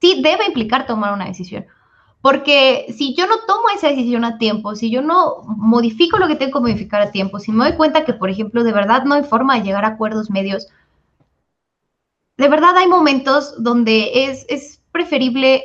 Sí, 0.00 0.20
debe 0.22 0.46
implicar 0.46 0.86
tomar 0.86 1.12
una 1.12 1.26
decisión. 1.26 1.66
Porque 2.20 2.86
si 2.96 3.14
yo 3.14 3.26
no 3.26 3.36
tomo 3.46 3.68
esa 3.74 3.88
decisión 3.88 4.24
a 4.24 4.38
tiempo, 4.38 4.74
si 4.74 4.90
yo 4.90 5.02
no 5.02 5.42
modifico 5.46 6.18
lo 6.18 6.26
que 6.26 6.34
tengo 6.34 6.54
que 6.54 6.72
modificar 6.72 7.00
a 7.02 7.12
tiempo, 7.12 7.38
si 7.38 7.52
me 7.52 7.64
doy 7.64 7.76
cuenta 7.76 8.04
que, 8.04 8.14
por 8.14 8.30
ejemplo, 8.30 8.64
de 8.64 8.72
verdad 8.72 9.04
no 9.04 9.14
hay 9.14 9.22
forma 9.22 9.54
de 9.54 9.62
llegar 9.62 9.84
a 9.84 9.88
acuerdos 9.88 10.30
medios, 10.30 10.66
de 12.36 12.48
verdad 12.48 12.76
hay 12.76 12.88
momentos 12.88 13.62
donde 13.62 14.10
es, 14.26 14.44
es 14.48 14.80
preferible, 14.92 15.62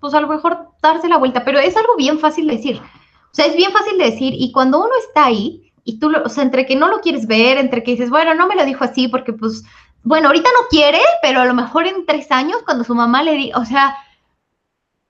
pues 0.00 0.14
a 0.14 0.20
lo 0.20 0.28
mejor 0.28 0.70
darse 0.82 1.08
la 1.08 1.18
vuelta, 1.18 1.44
pero 1.44 1.58
es 1.58 1.76
algo 1.76 1.96
bien 1.96 2.18
fácil 2.18 2.46
de 2.46 2.56
decir. 2.56 2.80
O 2.80 3.34
sea, 3.36 3.46
es 3.46 3.56
bien 3.56 3.72
fácil 3.72 3.98
de 3.98 4.10
decir 4.10 4.32
y 4.34 4.50
cuando 4.52 4.78
uno 4.78 4.92
está 5.06 5.26
ahí 5.26 5.72
y 5.84 5.98
tú, 5.98 6.10
o 6.24 6.28
sea, 6.28 6.42
entre 6.42 6.66
que 6.66 6.76
no 6.76 6.88
lo 6.88 7.00
quieres 7.00 7.26
ver, 7.26 7.58
entre 7.58 7.82
que 7.82 7.92
dices, 7.92 8.10
bueno, 8.10 8.34
no 8.34 8.46
me 8.46 8.56
lo 8.56 8.64
dijo 8.64 8.84
así 8.84 9.08
porque 9.08 9.32
pues, 9.32 9.62
bueno, 10.02 10.28
ahorita 10.28 10.48
no 10.48 10.68
quiere, 10.68 11.00
pero 11.20 11.40
a 11.40 11.44
lo 11.44 11.54
mejor 11.54 11.86
en 11.86 12.06
tres 12.06 12.30
años 12.30 12.58
cuando 12.64 12.84
su 12.84 12.94
mamá 12.94 13.22
le 13.22 13.34
di, 13.34 13.52
o 13.54 13.64
sea, 13.64 13.96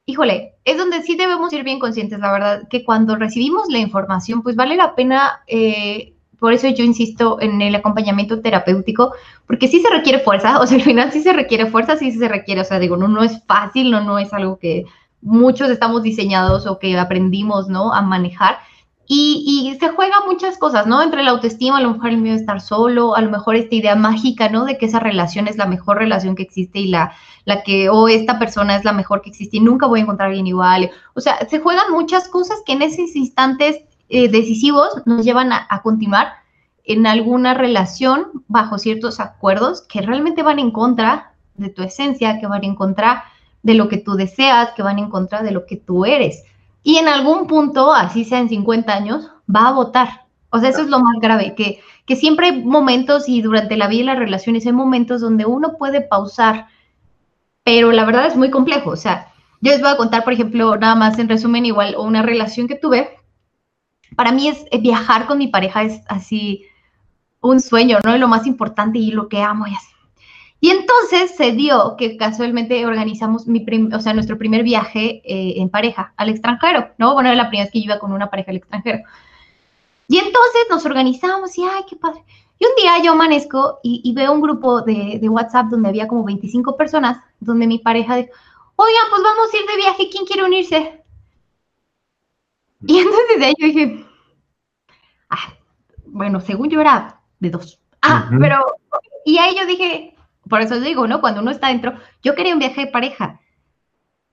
híjole, 0.07 0.55
es 0.65 0.77
donde 0.77 1.03
sí 1.03 1.17
debemos 1.17 1.53
ir 1.53 1.63
bien 1.63 1.79
conscientes, 1.79 2.19
la 2.19 2.33
verdad, 2.33 2.69
que 2.69 2.85
cuando 2.85 3.17
recibimos 3.17 3.69
la 3.69 3.79
información, 3.79 4.43
pues 4.43 4.57
vale 4.57 4.77
la 4.77 4.95
pena 4.95 5.43
eh, 5.47 6.16
por 6.39 6.53
eso 6.53 6.69
yo 6.69 6.85
insisto 6.85 7.39
en 7.41 7.63
el 7.63 7.75
acompañamiento 7.75 8.41
terapéutico, 8.41 9.13
porque 9.47 9.69
sí 9.69 9.81
se 9.81 9.91
requiere 9.91 10.21
fuerza, 10.21 10.61
o 10.61 10.67
sea, 10.67 10.77
al 10.79 10.85
final 10.85 11.13
sí 11.13 11.23
se 11.23 11.33
requiere 11.33 11.67
fuerza, 11.67 11.97
sí 11.97 12.13
se 12.13 12.29
requiere, 12.29 12.61
o 12.61 12.65
sea, 12.65 12.79
digo, 12.79 12.97
no, 12.97 13.09
no 13.09 13.23
es 13.23 13.45
fácil, 13.47 13.91
no, 13.91 14.03
no 14.03 14.19
es 14.19 14.33
algo 14.33 14.59
que 14.59 14.85
muchos 15.21 15.71
estamos 15.71 16.03
diseñados 16.03 16.67
o 16.67 16.79
que 16.79 16.99
aprendimos, 16.99 17.69
¿no? 17.69 17.93
A 17.93 18.03
manejar. 18.03 18.59
Y, 19.09 19.77
se 19.79 19.89
juega 19.91 20.17
muchas 20.27 20.59
cosas, 20.59 20.87
¿no? 20.87 21.01
Entre 21.01 21.23
la 21.23 21.31
autoestima, 21.31 21.79
a 21.79 21.81
lo 21.81 21.93
mejor 21.93 22.11
el 22.11 22.19
miedo 22.19 22.35
de 22.35 22.41
estar 22.41 22.61
solo, 22.61 23.15
a 23.15 23.21
lo 23.21 23.31
mejor 23.31 23.55
esta 23.55 23.75
idea 23.77 23.95
mágica, 23.95 24.49
¿no? 24.49 24.65
De 24.65 24.79
que 24.79 24.87
esa 24.87 24.99
relación 24.99 25.47
es 25.47 25.57
la 25.57 25.67
mejor 25.67 25.99
relación 25.99 26.35
que 26.35 26.43
existe 26.43 26.81
y 26.81 26.89
la, 26.89 27.13
la 27.45 27.63
que, 27.63 27.89
o 27.89 28.09
esta 28.09 28.39
persona 28.41 28.75
es 28.75 28.85
la 28.85 28.93
mejor 28.93 29.23
que 29.23 29.31
existe 29.31 29.59
y 29.59 29.61
nunca 29.61 29.87
voy 29.87 30.01
a 30.01 30.03
encontrar 30.03 30.27
a 30.27 30.31
alguien 30.31 30.49
igual. 30.49 30.91
O 31.15 31.21
sea, 31.21 31.39
se 31.49 31.61
juegan 31.61 31.93
muchas 31.93 32.29
cosas 32.29 32.59
que 32.67 32.73
en 32.73 32.83
esos 32.83 33.15
instantes 33.15 33.81
eh, 34.09 34.29
decisivos 34.29 35.03
nos 35.05 35.25
llevan 35.25 35.53
a, 35.53 35.81
continuar 35.83 36.35
en 36.85 37.07
alguna 37.07 37.55
relación 37.55 38.45
bajo 38.47 38.79
ciertos 38.79 39.19
acuerdos 39.19 39.83
que 39.83 40.03
realmente 40.03 40.43
van 40.43 40.61
en 40.61 40.71
contra 40.71 41.33
de 41.55 41.71
tu 41.71 41.83
esencia, 41.83 42.39
que 42.39 42.47
van 42.47 42.63
en 42.63 42.77
contra 42.77 43.25
de 43.63 43.75
lo 43.75 43.89
que 43.89 43.97
tú 43.97 44.15
deseas, 44.15 44.71
que 44.73 44.83
van 44.83 45.01
en 45.01 45.11
contra 45.11 45.43
de 45.43 45.51
lo 45.51 45.67
que 45.67 45.77
tú 45.77 46.05
eres. 46.05 46.45
Y 46.85 46.99
en 46.99 47.09
algún 47.09 47.49
punto, 47.49 47.93
así 47.93 48.25
sea 48.25 48.39
en 48.39 48.49
50 48.49 48.95
años, 48.95 49.29
va 49.53 49.69
a 49.69 49.73
votar. 49.73 50.27
O 50.51 50.61
sea, 50.61 50.69
eso 50.69 50.83
es 50.83 50.89
lo 50.89 51.01
más 51.01 51.17
grave, 51.21 51.57
que, 51.57 51.81
que 52.07 52.15
siempre 52.15 52.47
hay 52.47 52.63
momentos 52.63 53.29
y 53.29 53.43
durante 53.43 53.77
la 53.77 53.89
vida 53.89 54.03
y 54.03 54.05
las 54.05 54.19
relaciones 54.19 54.65
hay 54.67 54.73
momentos 54.73 55.21
donde 55.21 55.47
uno 55.47 55.77
puede 55.77 56.01
pausar, 56.01 56.69
pero 57.65 57.91
la 57.91 58.05
verdad 58.05 58.27
es 58.27 58.37
muy 58.37 58.51
complejo. 58.51 58.91
O 58.91 58.97
sea, 58.97 59.33
yo 59.61 59.73
les 59.73 59.81
voy 59.81 59.91
a 59.91 59.97
contar, 59.97 60.23
por 60.23 60.33
ejemplo, 60.33 60.77
nada 60.77 60.95
más 60.95 61.19
en 61.19 61.29
resumen, 61.29 61.67
igual 61.67 61.97
una 61.99 62.23
relación 62.23 62.69
que 62.69 62.77
tuve 62.77 63.17
para 64.15 64.33
mí 64.33 64.49
es 64.49 64.65
eh, 64.71 64.79
viajar 64.81 65.27
con 65.27 65.39
mi 65.39 65.49
pareja 65.49 65.83
es 65.83 66.01
así 66.09 66.67
un 67.41 67.61
sueño, 67.61 67.99
¿no? 68.05 68.17
lo 68.17 68.29
más 68.29 68.47
importante 68.47 68.99
y 68.99 69.11
lo 69.11 69.29
que 69.29 69.43
amo 69.43 69.67
y 69.67 69.75
así. 69.75 69.97
Y 70.61 70.71
entonces 70.71 71.37
se 71.37 71.53
dio 71.53 71.97
que 71.97 72.17
casualmente 72.17 72.87
organizamos 72.87 73.47
mi 73.47 73.65
o 73.93 74.01
sea, 74.01 74.15
nuestro 74.15 74.39
primer 74.39 74.63
viaje 74.63 75.21
eh, 75.25 75.61
en 75.61 75.69
pareja 75.69 76.15
al 76.17 76.31
extranjero, 76.31 76.93
¿no? 76.99 77.13
Bueno, 77.13 77.29
era 77.29 77.37
la 77.37 77.49
primera 77.49 77.65
vez 77.65 77.73
que 77.73 77.79
iba 77.79 77.99
con 77.99 78.13
una 78.13 78.31
pareja 78.31 78.51
al 78.51 78.57
extranjero. 78.57 79.01
Y 80.09 80.17
entonces 80.19 80.63
nos 80.71 80.85
organizamos 80.87 81.57
y, 81.59 81.63
ay, 81.63 81.85
qué 81.89 81.97
padre. 81.97 82.25
Y 82.59 82.65
un 82.65 82.73
día 82.77 83.03
yo 83.05 83.13
amanezco 83.13 83.81
y, 83.83 84.13
veo 84.15 84.33
un 84.33 84.41
grupo 84.41 84.81
de, 84.81 85.19
de, 85.21 85.29
WhatsApp 85.29 85.67
donde 85.67 85.91
había 85.91 86.09
como 86.09 86.25
25 86.25 86.75
personas, 86.77 87.19
donde 87.39 87.67
mi 87.67 87.79
pareja 87.79 88.17
dijo, 88.17 88.31
oigan, 88.77 89.05
pues 89.11 89.23
vamos 89.23 89.53
a 89.53 89.57
ir 89.59 89.67
de 89.67 89.77
viaje, 89.77 90.09
¿quién 90.11 90.25
quiere 90.25 90.45
unirse? 90.45 91.03
Y 92.87 92.99
entonces 92.99 93.39
de 93.39 93.45
ahí 93.47 93.55
yo 93.59 93.67
dije, 93.67 94.07
ah, 95.31 95.55
bueno, 96.07 96.41
según 96.41 96.71
yo 96.71 96.81
era 96.81 97.21
de 97.41 97.51
dos. 97.51 97.81
Ah, 98.03 98.31
pero, 98.41 98.65
y 99.25 99.39
ahí 99.39 99.57
yo 99.59 99.67
dije, 99.67 100.15
por 100.49 100.61
eso 100.61 100.79
digo, 100.81 101.07
¿no? 101.07 101.21
Cuando 101.21 101.41
uno 101.41 101.51
está 101.51 101.69
dentro, 101.69 101.95
yo 102.23 102.35
quería 102.35 102.53
un 102.53 102.61
viaje 102.61 102.83
de 102.83 102.93
pareja, 102.93 103.41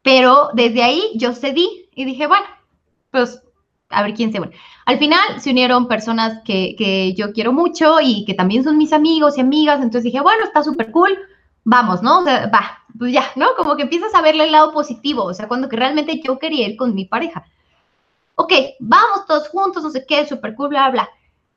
pero 0.01 0.49
desde 0.53 0.83
ahí 0.83 1.11
yo 1.15 1.33
cedí 1.33 1.89
y 1.95 2.05
dije, 2.05 2.27
bueno, 2.27 2.45
pues 3.09 3.41
a 3.89 4.03
ver 4.03 4.13
quién 4.13 4.31
se 4.31 4.39
une. 4.39 4.51
Al 4.85 4.99
final 4.99 5.39
se 5.39 5.51
unieron 5.51 5.87
personas 5.87 6.41
que, 6.43 6.75
que, 6.77 7.13
yo 7.13 7.31
quiero 7.31 7.53
mucho 7.53 7.97
y 8.01 8.25
que 8.25 8.33
también 8.33 8.63
son 8.63 8.77
mis 8.77 8.93
amigos 8.93 9.37
y 9.37 9.41
amigas, 9.41 9.77
entonces 9.77 10.03
dije, 10.03 10.21
bueno, 10.21 10.43
está 10.43 10.63
súper 10.63 10.91
cool, 10.91 11.17
vamos, 11.63 12.01
¿no? 12.01 12.19
O 12.19 12.23
sea, 12.23 12.47
va, 12.47 12.83
pues 12.97 13.13
ya, 13.13 13.31
¿no? 13.35 13.47
Como 13.55 13.75
que 13.75 13.83
empiezas 13.83 14.13
a 14.15 14.21
verle 14.21 14.45
el 14.45 14.51
lado 14.51 14.73
positivo, 14.73 15.23
o 15.23 15.33
sea, 15.33 15.47
cuando 15.47 15.69
que 15.69 15.77
realmente 15.77 16.21
yo 16.23 16.39
quería 16.39 16.67
ir 16.67 16.75
con 16.75 16.93
mi 16.93 17.05
pareja. 17.05 17.45
Ok, 18.35 18.51
vamos 18.79 19.25
todos 19.27 19.49
juntos, 19.49 19.83
no 19.83 19.89
sé 19.91 20.05
qué, 20.05 20.25
súper 20.27 20.55
cool, 20.55 20.69
bla, 20.69 20.89
bla. 20.89 21.09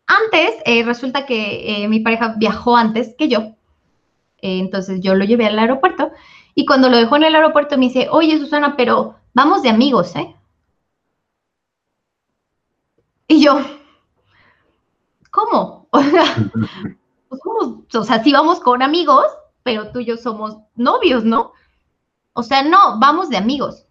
Antes, 0.07 0.57
eh, 0.65 0.83
resulta 0.85 1.27
que 1.27 1.85
eh, 1.85 1.89
mi 1.89 2.01
pareja 2.01 2.35
viajó 2.39 2.77
antes 2.77 3.15
que 3.17 3.29
yo, 3.29 3.39
eh, 4.39 4.59
entonces 4.61 5.01
yo 5.01 5.15
lo 5.15 5.25
llevé 5.25 5.47
al 5.47 5.59
aeropuerto 5.59 6.13
y 6.55 6.67
cuando 6.67 6.89
lo 6.89 6.97
dejó 6.99 7.17
en 7.17 7.25
el 7.25 7.35
aeropuerto 7.35 7.79
me 7.79 7.87
dice, 7.87 8.09
oye 8.11 8.39
Susana, 8.39 8.77
pero 8.77 9.17
vamos 9.35 9.63
de 9.63 9.71
amigos, 9.71 10.15
¿eh? 10.17 10.35
Y 13.29 13.41
yo, 13.43 13.61
¿cómo? 15.31 15.89
O 15.93 16.03
sea, 16.03 16.25
pues, 17.29 17.95
o 17.95 18.05
sea, 18.05 18.23
sí 18.23 18.33
vamos 18.33 18.61
con 18.61 18.83
amigos, 18.83 19.27
pero 19.63 19.91
tú 19.91 20.01
y 20.01 20.05
yo 20.05 20.17
somos 20.17 20.59
novios, 20.77 21.25
¿no? 21.25 21.53
O 22.35 22.43
sea, 22.43 22.63
no, 22.63 22.99
vamos 23.01 23.31
de 23.31 23.37
amigos. 23.39 23.87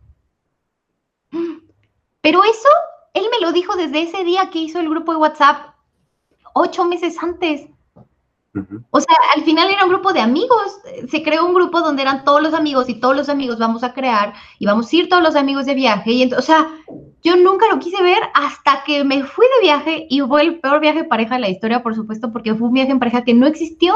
Pero 2.26 2.44
eso, 2.44 2.70
él 3.14 3.26
me 3.32 3.40
lo 3.40 3.52
dijo 3.52 3.76
desde 3.76 4.02
ese 4.02 4.24
día 4.24 4.50
que 4.50 4.58
hizo 4.58 4.80
el 4.80 4.90
grupo 4.90 5.12
de 5.12 5.20
WhatsApp, 5.20 5.76
ocho 6.56 6.84
meses 6.84 7.22
antes. 7.22 7.68
O 8.90 9.00
sea, 9.00 9.16
al 9.36 9.44
final 9.44 9.70
era 9.70 9.84
un 9.84 9.92
grupo 9.92 10.12
de 10.12 10.22
amigos. 10.22 10.80
Se 11.08 11.22
creó 11.22 11.46
un 11.46 11.54
grupo 11.54 11.82
donde 11.82 12.02
eran 12.02 12.26
todos 12.26 12.42
los 12.42 12.56
amigos 12.56 12.90
y 12.90 13.00
todos 13.00 13.16
los 13.16 13.30
amigos 13.30 13.60
vamos 13.60 13.84
a 13.84 13.94
crear 13.94 14.34
y 14.58 14.66
vamos 14.66 14.92
a 14.92 14.96
ir 14.96 15.08
todos 15.08 15.22
los 15.22 15.36
amigos 15.36 15.68
de 15.68 15.76
viaje. 15.76 16.14
Y 16.14 16.34
o 16.34 16.42
sea, 16.42 16.68
yo 17.22 17.36
nunca 17.36 17.68
lo 17.72 17.78
quise 17.78 18.02
ver 18.02 18.24
hasta 18.34 18.84
que 18.84 19.04
me 19.04 19.24
fui 19.24 19.46
de 19.46 19.62
viaje 19.62 20.08
y 20.10 20.22
fue 20.22 20.42
el 20.42 20.60
peor 20.60 20.80
viaje 20.80 21.04
de 21.04 21.08
pareja 21.08 21.36
de 21.36 21.42
la 21.42 21.50
historia, 21.50 21.84
por 21.84 21.94
supuesto, 21.94 22.32
porque 22.32 22.56
fue 22.56 22.70
un 22.70 22.74
viaje 22.74 22.90
en 22.90 22.98
pareja 22.98 23.24
que 23.24 23.36
no 23.36 23.46
existió. 23.46 23.94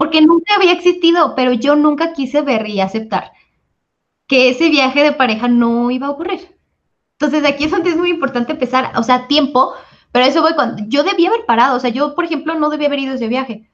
Porque 0.00 0.20
nunca 0.20 0.56
había 0.56 0.72
existido, 0.72 1.36
pero 1.36 1.52
yo 1.52 1.76
nunca 1.76 2.12
quise 2.12 2.42
ver 2.42 2.68
y 2.68 2.80
aceptar 2.80 3.30
que 4.26 4.48
ese 4.48 4.68
viaje 4.68 5.04
de 5.04 5.12
pareja 5.12 5.46
no 5.46 5.92
iba 5.92 6.08
a 6.08 6.10
ocurrir. 6.10 6.59
Entonces, 7.20 7.46
aquí 7.46 7.64
es 7.64 7.70
donde 7.70 7.90
es 7.90 7.98
muy 7.98 8.08
importante 8.08 8.52
empezar, 8.52 8.92
o 8.96 9.02
sea, 9.02 9.26
tiempo, 9.26 9.74
pero 10.10 10.24
eso 10.24 10.40
voy 10.40 10.54
cuando 10.54 10.82
yo 10.88 11.02
debía 11.02 11.28
haber 11.28 11.44
parado, 11.44 11.76
o 11.76 11.80
sea, 11.80 11.90
yo, 11.90 12.14
por 12.14 12.24
ejemplo, 12.24 12.54
no 12.54 12.70
debía 12.70 12.86
haber 12.86 13.00
ido 13.00 13.14
ese 13.14 13.28
viaje, 13.28 13.70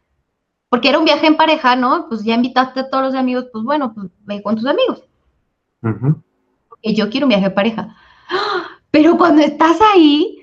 porque 0.68 0.88
era 0.88 0.98
un 0.98 1.04
viaje 1.04 1.28
en 1.28 1.36
pareja, 1.36 1.76
¿no? 1.76 2.08
Pues 2.08 2.24
ya 2.24 2.34
invitaste 2.34 2.80
a 2.80 2.90
todos 2.90 3.04
los 3.04 3.14
amigos, 3.14 3.46
pues 3.52 3.62
bueno, 3.62 3.94
pues 3.94 4.08
ve 4.24 4.42
con 4.42 4.56
tus 4.56 4.66
amigos. 4.66 5.04
Porque 5.80 6.94
yo 6.94 7.08
quiero 7.08 7.26
un 7.26 7.28
viaje 7.28 7.46
en 7.46 7.54
pareja. 7.54 7.96
Pero 8.90 9.16
cuando 9.16 9.42
estás 9.42 9.78
ahí, 9.94 10.42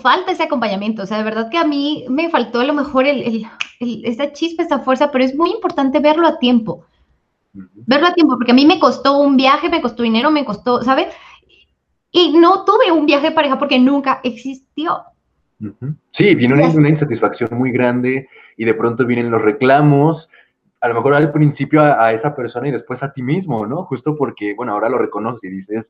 falta 0.00 0.30
ese 0.30 0.44
acompañamiento, 0.44 1.02
o 1.02 1.06
sea, 1.06 1.18
de 1.18 1.24
verdad 1.24 1.50
que 1.50 1.58
a 1.58 1.64
mí 1.64 2.04
me 2.08 2.30
faltó 2.30 2.60
a 2.60 2.64
lo 2.64 2.72
mejor 2.72 3.04
el, 3.04 3.48
esa 3.80 4.32
chispa, 4.32 4.62
esa 4.62 4.78
fuerza, 4.78 5.10
pero 5.10 5.24
es 5.24 5.34
muy 5.34 5.50
importante 5.50 5.98
verlo 5.98 6.28
a 6.28 6.38
tiempo. 6.38 6.84
Verlo 7.86 8.06
a 8.06 8.14
tiempo, 8.14 8.36
porque 8.36 8.52
a 8.52 8.54
mí 8.54 8.66
me 8.66 8.78
costó 8.78 9.18
un 9.18 9.36
viaje, 9.36 9.68
me 9.68 9.80
costó 9.80 10.02
dinero, 10.02 10.30
me 10.30 10.44
costó, 10.44 10.82
¿sabes? 10.82 11.08
Y 12.10 12.38
no 12.38 12.64
tuve 12.64 12.92
un 12.92 13.06
viaje 13.06 13.28
de 13.28 13.34
pareja 13.34 13.58
porque 13.58 13.78
nunca 13.78 14.20
existió. 14.22 15.02
Sí, 16.16 16.34
viene 16.34 16.54
una, 16.54 16.88
insatisfacción 16.88 17.50
muy 17.52 17.72
grande 17.72 18.28
y 18.56 18.64
de 18.64 18.74
pronto 18.74 19.04
vienen 19.04 19.30
los 19.30 19.42
reclamos, 19.42 20.28
a 20.80 20.88
lo 20.88 20.94
mejor 20.94 21.14
al 21.14 21.32
principio 21.32 21.82
a, 21.82 22.12
esa 22.12 22.36
persona 22.36 22.68
y 22.68 22.72
después 22.72 23.02
a 23.02 23.12
ti 23.12 23.22
mismo, 23.22 23.66
¿no? 23.66 23.84
Justo 23.84 24.16
porque, 24.16 24.54
bueno, 24.54 24.72
ahora 24.72 24.88
lo 24.88 24.98
reconoces 24.98 25.42
y 25.42 25.56
dices, 25.56 25.86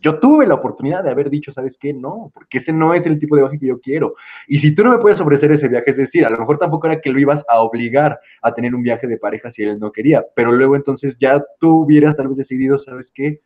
yo 0.00 0.18
tuve 0.18 0.46
la 0.46 0.54
oportunidad 0.54 1.04
de 1.04 1.10
haber 1.10 1.30
dicho, 1.30 1.52
¿sabes 1.52 1.76
qué? 1.78 1.92
No, 1.92 2.30
porque 2.34 2.58
ese 2.58 2.72
no 2.72 2.94
es 2.94 3.04
el 3.06 3.18
tipo 3.18 3.36
de 3.36 3.42
viaje 3.42 3.58
que 3.58 3.66
yo 3.66 3.80
quiero. 3.80 4.14
Y 4.48 4.58
si 4.60 4.74
tú 4.74 4.82
no 4.82 4.90
me 4.90 4.98
puedes 4.98 5.20
ofrecer 5.20 5.52
ese 5.52 5.68
viaje, 5.68 5.90
es 5.90 5.96
decir, 5.96 6.24
a 6.24 6.30
lo 6.30 6.38
mejor 6.38 6.58
tampoco 6.58 6.86
era 6.86 7.00
que 7.00 7.10
lo 7.10 7.18
ibas 7.18 7.44
a 7.48 7.60
obligar 7.60 8.18
a 8.42 8.54
tener 8.54 8.74
un 8.74 8.82
viaje 8.82 9.06
de 9.06 9.18
pareja 9.18 9.52
si 9.52 9.62
él 9.62 9.78
no 9.78 9.92
quería, 9.92 10.24
pero 10.34 10.52
luego 10.52 10.76
entonces 10.76 11.14
ya 11.20 11.44
tú 11.58 11.82
hubieras 11.82 12.16
tal 12.16 12.28
vez 12.28 12.38
decidido, 12.38 12.78
¿sabes 12.82 13.06
qué? 13.14 13.40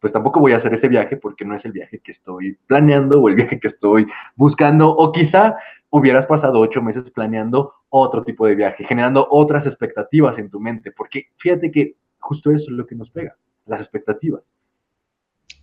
pues 0.00 0.12
tampoco 0.12 0.40
voy 0.40 0.52
a 0.52 0.56
hacer 0.56 0.74
ese 0.74 0.88
viaje 0.88 1.16
porque 1.16 1.44
no 1.44 1.54
es 1.54 1.64
el 1.64 1.72
viaje 1.72 1.98
que 1.98 2.12
estoy 2.12 2.56
planeando 2.66 3.20
o 3.20 3.28
el 3.28 3.34
viaje 3.34 3.60
que 3.60 3.68
estoy 3.68 4.06
buscando, 4.34 4.90
o 4.90 5.12
quizá 5.12 5.56
hubieras 5.90 6.26
pasado 6.26 6.58
ocho 6.58 6.80
meses 6.80 7.04
planeando 7.10 7.74
otro 7.90 8.24
tipo 8.24 8.46
de 8.46 8.54
viaje, 8.54 8.84
generando 8.84 9.26
otras 9.30 9.66
expectativas 9.66 10.38
en 10.38 10.48
tu 10.48 10.58
mente, 10.58 10.90
porque 10.90 11.28
fíjate 11.36 11.70
que 11.70 11.96
justo 12.18 12.50
eso 12.50 12.64
es 12.64 12.70
lo 12.70 12.86
que 12.86 12.94
nos 12.94 13.10
pega, 13.10 13.36
las 13.66 13.80
expectativas. 13.80 14.42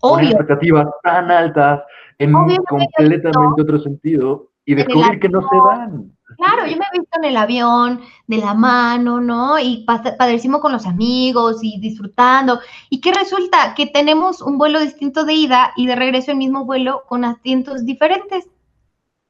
Obvio. 0.02 0.30
expectativas 0.30 0.88
tan 1.04 1.32
altas 1.32 1.82
en 2.20 2.32
completamente 2.32 3.62
otro 3.62 3.80
sentido 3.80 4.50
y 4.66 4.76
descubrir 4.76 5.20
que 5.20 5.30
no 5.30 5.42
se 5.42 5.56
dan. 5.56 6.18
Claro, 6.36 6.68
yo 6.68 6.76
me 6.76 6.86
he 6.86 7.00
visto 7.00 7.18
en 7.18 7.24
el 7.24 7.38
avión, 7.38 8.02
de 8.28 8.38
la 8.38 8.54
mano, 8.54 9.22
¿no? 9.22 9.58
Y 9.58 9.86
padecimos 9.86 10.60
con 10.60 10.74
los 10.74 10.86
amigos 10.86 11.60
y 11.64 11.80
disfrutando. 11.80 12.60
¿Y 12.90 13.00
qué 13.00 13.14
resulta? 13.14 13.74
Que 13.76 13.88
tenemos 13.88 14.42
un 14.42 14.58
vuelo 14.58 14.82
distinto 14.82 15.24
de 15.24 15.34
ida 15.34 15.72
y 15.78 15.88
de 15.88 15.96
regreso 15.96 16.32
el 16.32 16.38
mismo 16.38 16.66
vuelo 16.66 17.04
con 17.08 17.24
asientos 17.24 17.86
diferentes. 17.86 18.48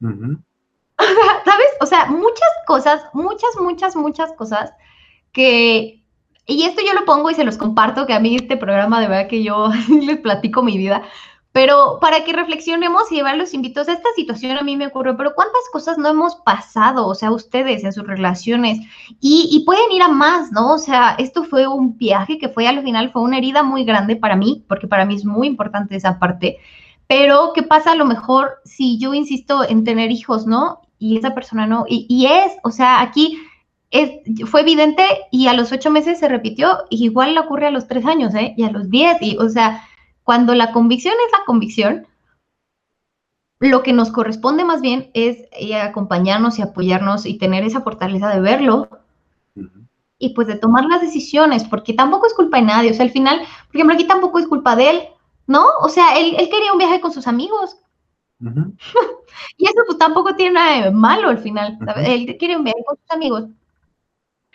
¿Sabes? 0.00 1.68
O 1.80 1.86
sea, 1.86 2.06
muchas 2.06 2.50
cosas, 2.66 3.04
muchas, 3.14 3.50
muchas, 3.60 3.96
muchas 3.96 4.32
cosas 4.32 4.72
que... 5.32 5.97
Y 6.48 6.64
esto 6.64 6.80
yo 6.84 6.94
lo 6.94 7.04
pongo 7.04 7.30
y 7.30 7.34
se 7.34 7.44
los 7.44 7.58
comparto, 7.58 8.06
que 8.06 8.14
a 8.14 8.20
mí 8.20 8.34
este 8.34 8.56
programa 8.56 9.00
de 9.00 9.06
verdad 9.06 9.28
que 9.28 9.44
yo 9.44 9.70
les 9.88 10.18
platico 10.18 10.62
mi 10.62 10.78
vida, 10.78 11.02
pero 11.52 11.98
para 12.00 12.24
que 12.24 12.32
reflexionemos 12.32 13.10
y 13.10 13.16
llevar 13.16 13.36
los 13.36 13.52
invitos 13.52 13.88
a 13.88 13.92
esta 13.92 14.08
situación 14.16 14.56
a 14.56 14.62
mí 14.62 14.76
me 14.76 14.86
ocurrió, 14.86 15.16
pero 15.16 15.34
¿cuántas 15.34 15.62
cosas 15.72 15.98
no 15.98 16.08
hemos 16.08 16.36
pasado, 16.36 17.06
o 17.06 17.14
sea, 17.14 17.32
ustedes 17.32 17.84
en 17.84 17.92
sus 17.92 18.06
relaciones? 18.06 18.78
Y, 19.20 19.62
pueden 19.66 19.90
ir 19.92 20.02
a 20.02 20.08
más, 20.08 20.52
¿no? 20.52 20.74
O 20.74 20.78
sea, 20.78 21.16
esto 21.18 21.44
fue 21.44 21.66
un 21.66 21.98
viaje 21.98 22.38
que 22.38 22.48
fue 22.48 22.66
al 22.66 22.82
final, 22.82 23.10
fue 23.12 23.22
una 23.22 23.38
herida 23.38 23.62
muy 23.62 23.84
grande 23.84 24.16
para 24.16 24.36
mí, 24.36 24.64
porque 24.68 24.86
para 24.86 25.04
mí 25.04 25.16
es 25.16 25.24
muy 25.24 25.46
importante 25.48 25.96
esa 25.96 26.18
parte. 26.18 26.58
Pero, 27.08 27.52
¿qué 27.54 27.62
pasa 27.62 27.92
a 27.92 27.96
lo 27.96 28.04
mejor 28.04 28.60
si 28.64 28.98
yo 28.98 29.12
insisto 29.12 29.68
en 29.68 29.84
tener 29.84 30.10
hijos, 30.10 30.46
¿no? 30.46 30.82
Y 30.98 31.16
esa 31.16 31.34
persona 31.34 31.66
no. 31.66 31.84
Y, 31.88 32.26
es, 32.26 32.52
o 32.62 32.70
sea, 32.70 33.00
aquí 33.00 33.38
es, 33.90 34.10
fue 34.46 34.60
evidente 34.60 35.04
y 35.30 35.46
a 35.46 35.54
los 35.54 35.72
ocho 35.72 35.90
meses 35.90 36.18
se 36.18 36.28
repitió, 36.28 36.84
y 36.90 37.04
igual 37.04 37.34
le 37.34 37.40
ocurre 37.40 37.66
a 37.66 37.70
los 37.70 37.88
tres 37.88 38.04
años, 38.06 38.34
¿eh? 38.34 38.54
Y 38.56 38.64
a 38.64 38.70
los 38.70 38.90
diez, 38.90 39.16
y, 39.20 39.36
o 39.38 39.48
sea, 39.48 39.82
cuando 40.24 40.54
la 40.54 40.72
convicción 40.72 41.14
es 41.26 41.32
la 41.32 41.44
convicción, 41.46 42.06
lo 43.60 43.82
que 43.82 43.92
nos 43.92 44.12
corresponde 44.12 44.64
más 44.64 44.80
bien 44.80 45.10
es 45.14 45.38
eh, 45.52 45.76
acompañarnos 45.76 46.58
y 46.58 46.62
apoyarnos 46.62 47.26
y 47.26 47.38
tener 47.38 47.64
esa 47.64 47.80
fortaleza 47.80 48.28
de 48.28 48.40
verlo 48.40 48.88
y 50.18 50.30
pues 50.30 50.46
de 50.48 50.56
tomar 50.56 50.84
las 50.84 51.00
decisiones, 51.00 51.64
porque 51.64 51.92
tampoco 51.92 52.26
es 52.26 52.34
culpa 52.34 52.58
de 52.58 52.64
nadie. 52.64 52.90
O 52.90 52.94
sea, 52.94 53.04
al 53.04 53.10
final, 53.10 53.40
por 53.68 53.76
ejemplo, 53.76 53.94
aquí 53.94 54.06
tampoco 54.06 54.38
es 54.38 54.46
culpa 54.46 54.76
de 54.76 54.90
él, 54.90 55.00
¿no? 55.46 55.64
O 55.80 55.88
sea, 55.88 56.18
él, 56.18 56.36
quería 56.50 56.72
un 56.72 56.78
viaje 56.78 57.00
con 57.00 57.12
sus 57.12 57.26
amigos. 57.26 57.76
y 59.56 59.64
eso 59.64 59.82
pues 59.86 59.98
tampoco 59.98 60.36
tiene 60.36 60.54
nada 60.54 60.84
de 60.84 60.90
malo 60.90 61.28
al 61.28 61.38
final. 61.38 61.78
Él 61.96 62.36
quiere 62.38 62.56
un 62.56 62.64
viaje 62.64 62.84
con 62.84 62.96
sus 62.96 63.10
amigos. 63.10 63.44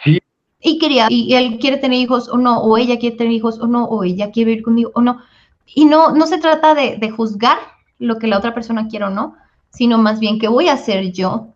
Sí. 0.04 0.22
Y 0.62 0.80
quería, 0.80 1.08
y 1.10 1.34
él 1.34 1.58
quiere 1.60 1.78
tener 1.78 2.00
hijos 2.00 2.30
o 2.30 2.38
no, 2.38 2.60
o 2.60 2.78
ella 2.78 2.98
quiere 2.98 3.18
tener 3.18 3.34
hijos 3.34 3.60
o 3.60 3.68
no, 3.68 3.86
o 3.86 4.04
ella 4.04 4.32
quiere 4.32 4.52
vivir 4.52 4.64
conmigo 4.64 4.92
o 4.94 5.02
no. 5.02 5.20
Y 5.66 5.86
no, 5.86 6.12
no 6.12 6.28
se 6.28 6.38
trata 6.38 6.74
de, 6.74 7.10
juzgar 7.10 7.58
lo 8.00 8.18
que 8.20 8.28
la 8.28 8.38
otra 8.38 8.54
persona 8.54 8.88
quiere 8.88 9.06
o 9.06 9.10
no, 9.10 9.36
sino 9.72 9.98
más 9.98 10.20
bien 10.20 10.40
qué 10.40 10.48
voy 10.48 10.68
a 10.68 10.74
hacer 10.74 11.12
yo 11.12 11.48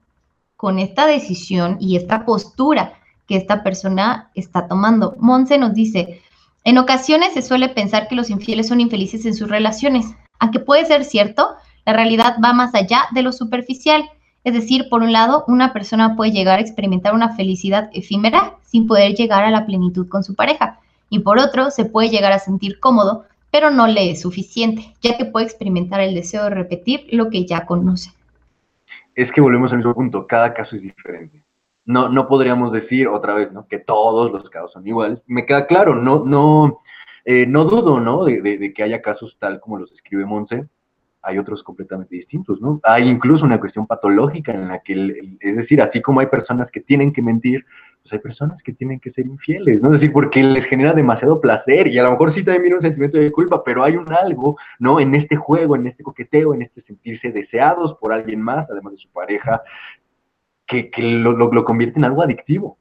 con 0.55 0.79
esta 0.79 1.05
decisión 1.05 1.77
y 1.79 1.95
esta 1.95 2.25
postura 2.25 2.93
que 3.27 3.35
esta 3.35 3.63
persona 3.63 4.31
está 4.33 4.67
tomando. 4.67 5.15
Monse 5.19 5.57
nos 5.57 5.73
dice, 5.73 6.21
en 6.63 6.77
ocasiones 6.77 7.33
se 7.33 7.41
suele 7.41 7.69
pensar 7.69 8.07
que 8.07 8.15
los 8.15 8.29
infieles 8.29 8.67
son 8.67 8.81
infelices 8.81 9.25
en 9.25 9.35
sus 9.35 9.49
relaciones, 9.49 10.07
aunque 10.39 10.59
puede 10.59 10.85
ser 10.85 11.03
cierto, 11.03 11.55
la 11.85 11.93
realidad 11.93 12.37
va 12.43 12.53
más 12.53 12.73
allá 12.75 13.05
de 13.11 13.21
lo 13.21 13.31
superficial. 13.31 14.09
Es 14.47 14.53
decir, 14.53 14.87
por 14.89 15.03
un 15.03 15.11
lado, 15.11 15.43
una 15.49 15.73
persona 15.73 16.15
puede 16.15 16.31
llegar 16.31 16.59
a 16.59 16.61
experimentar 16.61 17.13
una 17.13 17.35
felicidad 17.35 17.89
efímera 17.91 18.53
sin 18.61 18.87
poder 18.87 19.13
llegar 19.13 19.43
a 19.43 19.51
la 19.51 19.65
plenitud 19.65 20.07
con 20.07 20.23
su 20.23 20.35
pareja, 20.35 20.79
y 21.09 21.19
por 21.19 21.37
otro, 21.37 21.69
se 21.69 21.83
puede 21.83 22.07
llegar 22.07 22.31
a 22.31 22.39
sentir 22.39 22.79
cómodo 22.79 23.25
pero 23.51 23.71
no 23.71 23.87
le 23.87 24.11
es 24.11 24.21
suficiente, 24.21 24.93
ya 25.01 25.17
que 25.17 25.25
puede 25.25 25.45
experimentar 25.45 25.99
el 25.99 26.15
deseo 26.15 26.45
de 26.45 26.51
repetir 26.51 27.07
lo 27.11 27.29
que 27.29 27.45
ya 27.45 27.65
conoce. 27.65 28.11
Es 29.15 29.29
que 29.33 29.41
volvemos 29.41 29.71
al 29.71 29.79
mismo 29.79 29.93
punto, 29.93 30.25
cada 30.27 30.53
caso 30.53 30.77
es 30.77 30.81
diferente. 30.81 31.43
No, 31.85 32.07
no 32.07 32.29
podríamos 32.29 32.71
decir 32.71 33.09
otra 33.09 33.33
vez, 33.33 33.51
¿no? 33.51 33.67
Que 33.67 33.79
todos 33.79 34.31
los 34.31 34.49
casos 34.49 34.71
son 34.71 34.87
iguales. 34.87 35.19
Me 35.27 35.45
queda 35.45 35.67
claro, 35.67 35.93
no, 35.95 36.23
no, 36.23 36.79
eh, 37.25 37.45
no 37.45 37.65
dudo, 37.65 37.99
¿no? 37.99 38.23
De, 38.23 38.73
que 38.73 38.83
haya 38.83 39.01
casos 39.01 39.35
tal 39.39 39.59
como 39.59 39.79
los 39.79 39.91
escribe 39.91 40.25
Monse, 40.25 40.67
hay 41.21 41.37
otros 41.37 41.63
completamente 41.63 42.15
distintos, 42.15 42.61
¿no? 42.61 42.79
Hay 42.83 43.07
incluso 43.07 43.43
una 43.43 43.59
cuestión 43.59 43.85
patológica 43.87 44.53
en 44.53 44.67
la 44.67 44.79
que, 44.79 45.37
es 45.39 45.55
decir, 45.55 45.81
así 45.81 46.01
como 46.01 46.19
hay 46.19 46.27
personas 46.27 46.69
que 46.71 46.81
tienen 46.81 47.11
que 47.11 47.21
mentir, 47.21 47.65
pues 48.01 48.13
hay 48.13 48.19
personas 48.19 48.61
que 48.63 48.73
tienen 48.73 48.99
que 48.99 49.11
ser 49.11 49.25
infieles, 49.25 49.81
¿no? 49.81 49.93
Es 49.93 49.99
decir, 49.99 50.13
porque 50.13 50.41
les 50.41 50.65
genera 50.65 50.93
demasiado 50.93 51.41
placer 51.41 51.87
y 51.87 51.97
a 51.99 52.03
lo 52.03 52.11
mejor 52.11 52.33
sí 52.33 52.43
también 52.43 52.61
viene 52.63 52.77
un 52.77 52.81
sentimiento 52.81 53.17
de 53.17 53.31
culpa, 53.31 53.63
pero 53.63 53.83
hay 53.83 53.97
un 53.97 54.11
algo, 54.13 54.57
¿no? 54.79 54.99
En 54.99 55.15
este 55.15 55.35
juego, 55.35 55.75
en 55.75 55.87
este 55.87 56.03
coqueteo, 56.03 56.53
en 56.53 56.61
este 56.61 56.81
sentirse 56.83 57.31
deseados 57.31 57.95
por 57.99 58.13
alguien 58.13 58.41
más, 58.41 58.69
además 58.69 58.93
de 58.93 58.99
su 58.99 59.09
pareja, 59.09 59.61
que, 60.65 60.89
lo, 60.97 61.33
lo 61.33 61.65
convierte 61.65 61.99
en 61.99 62.05
algo 62.05 62.21
adictivo. 62.21 62.77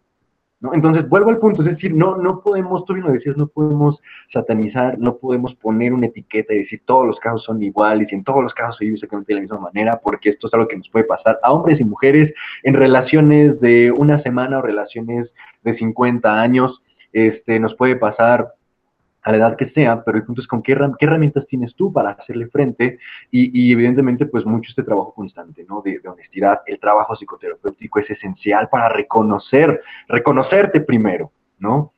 Entonces, 0.73 1.07
vuelvo 1.07 1.31
al 1.31 1.39
punto, 1.39 1.63
es 1.63 1.69
decir, 1.69 1.95
no, 1.95 2.17
no 2.17 2.41
podemos, 2.41 2.85
tú 2.87 2.95
bien 2.95 3.07
lo 3.07 3.13
decías, 3.13 3.37
no 3.37 3.47
podemos 3.47 4.01
satanizar, 4.33 4.99
no 4.99 5.19
podemos 5.19 5.55
poner 5.55 5.93
una 5.93 6.07
etiqueta 6.07 6.55
y 6.55 6.61
decir 6.61 6.81
todos 6.87 7.07
los 7.07 7.21
casos 7.21 7.45
son 7.45 7.63
iguales 7.63 8.09
y 8.11 8.15
en 8.15 8.25
todos 8.25 8.43
los 8.43 8.55
casos 8.55 8.79
se 8.79 8.87
vive 8.87 8.95
exactamente 8.95 9.33
de 9.33 9.37
la 9.37 9.43
misma 9.43 9.61
manera, 9.61 10.01
porque 10.03 10.31
esto 10.31 10.47
es 10.47 10.55
algo 10.55 10.67
que 10.67 10.79
nos 10.79 10.89
puede 10.89 11.05
pasar 11.05 11.39
a 11.43 11.53
hombres 11.53 11.79
y 11.79 11.85
mujeres 11.85 12.33
en 12.63 12.73
relaciones 12.73 13.61
de 13.61 13.93
una 13.93 14.23
semana 14.23 14.59
o 14.59 14.63
relaciones 14.63 15.31
de 15.63 15.77
50 15.77 16.41
años, 16.41 16.83
este, 17.13 17.61
nos 17.61 17.75
puede 17.75 17.97
pasar 17.97 18.56
a 19.27 19.33
la 19.33 19.39
edad 19.39 19.57
que 19.57 19.71
sea, 19.71 20.05
pero 20.05 20.19
el 20.19 20.25
punto 20.25 20.41
es 20.41 20.47
con 20.47 20.63
qué, 20.63 20.79
herramientas 21.01 21.49
tienes 21.49 21.75
tú 21.75 21.93
para 21.93 22.11
hacerle 22.11 22.47
frente 22.47 23.01
y, 23.33 23.73
evidentemente 23.73 24.25
pues 24.25 24.47
mucho 24.47 24.71
este 24.71 24.85
trabajo 24.85 25.13
constante, 25.13 25.67
¿no? 25.69 25.83
De, 25.83 26.01
honestidad, 26.07 26.61
el 26.65 26.79
trabajo 26.79 27.17
psicoterapéutico 27.17 27.99
es 27.99 28.09
esencial 28.09 28.69
para 28.69 28.89
reconocer, 28.89 29.81
reconocerte 30.07 30.81
primero, 30.81 31.33
¿no? 31.59 31.93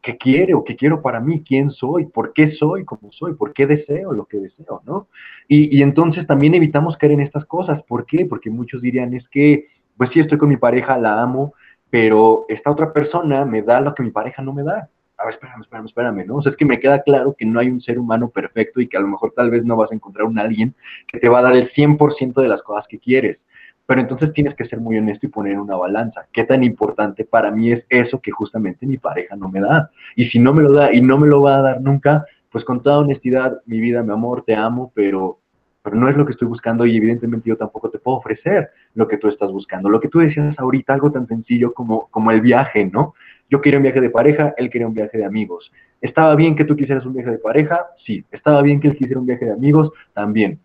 ¿Qué 0.00 0.16
quiero? 0.16 0.62
¿Qué 0.62 0.76
quiero 0.76 1.02
para 1.02 1.18
mí? 1.18 1.42
¿Quién 1.44 1.72
soy? 1.72 2.06
¿Por 2.06 2.32
qué 2.32 2.52
soy 2.52 2.84
como 2.84 3.10
soy? 3.10 3.34
¿Por 3.34 3.52
qué 3.52 3.66
deseo 3.66 4.12
lo 4.12 4.26
que 4.26 4.38
deseo? 4.38 4.80
¿no? 4.84 5.08
Y, 5.48 5.76
y 5.76 5.82
entonces 5.82 6.24
también 6.24 6.54
evitamos 6.54 6.96
caer 6.98 7.12
en 7.12 7.20
estas 7.20 7.46
cosas. 7.46 7.82
¿Por 7.82 8.06
qué? 8.06 8.26
Porque 8.26 8.50
muchos 8.50 8.80
dirían, 8.80 9.12
es 9.14 9.28
que, 9.30 9.66
pues 9.96 10.10
sí, 10.10 10.20
estoy 10.20 10.38
con 10.38 10.50
mi 10.50 10.58
pareja, 10.58 10.98
la 10.98 11.20
amo, 11.20 11.54
pero 11.90 12.44
esta 12.48 12.70
otra 12.70 12.92
persona 12.92 13.44
me 13.44 13.62
da 13.62 13.80
lo 13.80 13.92
que 13.92 14.04
mi 14.04 14.10
pareja 14.12 14.40
no 14.40 14.52
me 14.52 14.62
da 14.62 14.88
a 15.16 15.24
ver, 15.24 15.34
espérame, 15.34 15.62
espérame, 15.62 15.86
espérame, 15.86 16.26
¿no? 16.26 16.36
O 16.36 16.42
sea, 16.42 16.52
es 16.52 16.56
que 16.56 16.64
me 16.64 16.80
queda 16.80 17.02
claro 17.02 17.34
que 17.38 17.46
no 17.46 17.60
hay 17.60 17.68
un 17.68 17.80
ser 17.80 17.98
humano 17.98 18.30
perfecto 18.30 18.80
y 18.80 18.88
que 18.88 18.96
a 18.96 19.00
lo 19.00 19.08
mejor 19.08 19.32
tal 19.34 19.50
vez 19.50 19.64
no 19.64 19.76
vas 19.76 19.90
a 19.92 19.94
encontrar 19.94 20.26
un 20.26 20.38
alguien 20.38 20.74
que 21.06 21.18
te 21.18 21.28
va 21.28 21.38
a 21.38 21.42
dar 21.42 21.56
el 21.56 21.70
100% 21.72 22.42
de 22.42 22.48
las 22.48 22.62
cosas 22.62 22.86
que 22.88 22.98
quieres. 22.98 23.38
Pero 23.86 24.00
entonces 24.00 24.32
tienes 24.32 24.54
que 24.54 24.64
ser 24.64 24.80
muy 24.80 24.96
honesto 24.96 25.26
y 25.26 25.28
poner 25.28 25.58
una 25.58 25.76
balanza. 25.76 26.26
¿Qué 26.32 26.44
tan 26.44 26.64
importante 26.64 27.24
para 27.24 27.50
mí 27.50 27.70
es 27.70 27.84
eso 27.90 28.18
que 28.20 28.30
justamente 28.30 28.86
mi 28.86 28.96
pareja 28.96 29.36
no 29.36 29.48
me 29.48 29.60
da? 29.60 29.90
Y 30.16 30.26
si 30.26 30.38
no 30.38 30.54
me 30.54 30.62
lo 30.62 30.72
da 30.72 30.92
y 30.92 31.02
no 31.02 31.18
me 31.18 31.28
lo 31.28 31.42
va 31.42 31.58
a 31.58 31.62
dar 31.62 31.80
nunca, 31.80 32.24
pues 32.50 32.64
con 32.64 32.82
toda 32.82 33.00
honestidad, 33.00 33.60
mi 33.66 33.80
vida, 33.80 34.02
mi 34.02 34.12
amor, 34.12 34.42
te 34.46 34.54
amo, 34.54 34.90
pero, 34.94 35.38
pero 35.82 35.96
no 35.96 36.08
es 36.08 36.16
lo 36.16 36.24
que 36.24 36.32
estoy 36.32 36.48
buscando 36.48 36.86
y 36.86 36.96
evidentemente 36.96 37.48
yo 37.48 37.56
tampoco 37.56 37.90
te 37.90 37.98
puedo 37.98 38.16
ofrecer 38.16 38.70
lo 38.94 39.06
que 39.06 39.18
tú 39.18 39.28
estás 39.28 39.52
buscando. 39.52 39.90
Lo 39.90 40.00
que 40.00 40.08
tú 40.08 40.20
decías 40.20 40.58
ahorita, 40.58 40.94
algo 40.94 41.12
tan 41.12 41.26
sencillo 41.26 41.74
como, 41.74 42.08
como 42.08 42.30
el 42.30 42.40
viaje, 42.40 42.86
¿no? 42.86 43.14
Yo 43.50 43.60
quería 43.60 43.78
un 43.78 43.82
viaje 43.82 44.00
de 44.00 44.10
pareja, 44.10 44.54
él 44.56 44.70
quería 44.70 44.86
un 44.86 44.94
viaje 44.94 45.18
de 45.18 45.24
amigos. 45.24 45.70
¿Estaba 46.00 46.34
bien 46.34 46.56
que 46.56 46.64
tú 46.64 46.76
quisieras 46.76 47.06
un 47.06 47.14
viaje 47.14 47.30
de 47.30 47.38
pareja? 47.38 47.86
Sí. 48.04 48.24
¿Estaba 48.30 48.62
bien 48.62 48.80
que 48.80 48.88
él 48.88 48.96
quisiera 48.96 49.20
un 49.20 49.26
viaje 49.26 49.44
de 49.44 49.52
amigos? 49.52 49.90
También. 50.12 50.60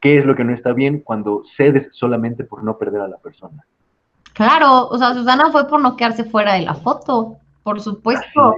¿Qué 0.00 0.18
es 0.18 0.26
lo 0.26 0.34
que 0.34 0.44
no 0.44 0.52
está 0.52 0.72
bien 0.72 1.00
cuando 1.00 1.44
cedes 1.56 1.88
solamente 1.92 2.44
por 2.44 2.62
no 2.62 2.76
perder 2.76 3.00
a 3.00 3.08
la 3.08 3.16
persona? 3.16 3.64
Claro, 4.34 4.88
o 4.88 4.98
sea, 4.98 5.14
Susana 5.14 5.50
fue 5.50 5.66
por 5.68 5.80
no 5.80 5.96
quedarse 5.96 6.24
fuera 6.24 6.54
de 6.54 6.62
la 6.62 6.74
foto, 6.74 7.38
por 7.62 7.80
supuesto. 7.80 8.56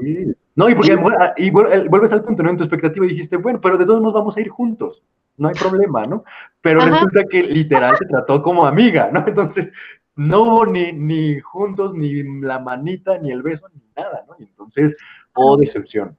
No, 0.56 0.68
y 0.70 0.74
porque 0.74 0.96
y, 1.36 1.50
vuelves 1.50 2.12
al 2.12 2.24
punto, 2.24 2.42
¿no? 2.42 2.50
En 2.50 2.56
tu 2.56 2.64
expectativa 2.64 3.06
dijiste, 3.06 3.36
bueno, 3.36 3.60
pero 3.60 3.76
de 3.76 3.84
todos 3.84 4.00
modos 4.00 4.14
vamos 4.14 4.36
a 4.36 4.40
ir 4.40 4.48
juntos, 4.48 5.02
no 5.36 5.48
hay 5.48 5.54
problema, 5.54 6.04
¿no? 6.06 6.24
Pero 6.62 6.80
resulta 6.80 7.24
que 7.30 7.42
literal 7.42 7.94
se 7.98 8.06
trató 8.06 8.42
como 8.42 8.66
amiga, 8.66 9.10
¿no? 9.12 9.22
Entonces, 9.26 9.68
no 10.16 10.42
hubo 10.42 10.66
ni, 10.66 10.92
ni 10.92 11.40
juntos, 11.40 11.94
ni 11.94 12.22
la 12.40 12.58
manita, 12.58 13.18
ni 13.18 13.30
el 13.30 13.42
beso, 13.42 13.66
ni 13.74 13.82
nada, 13.94 14.24
¿no? 14.26 14.34
Y 14.38 14.44
entonces, 14.44 14.96
oh 15.34 15.56
decepción, 15.56 16.16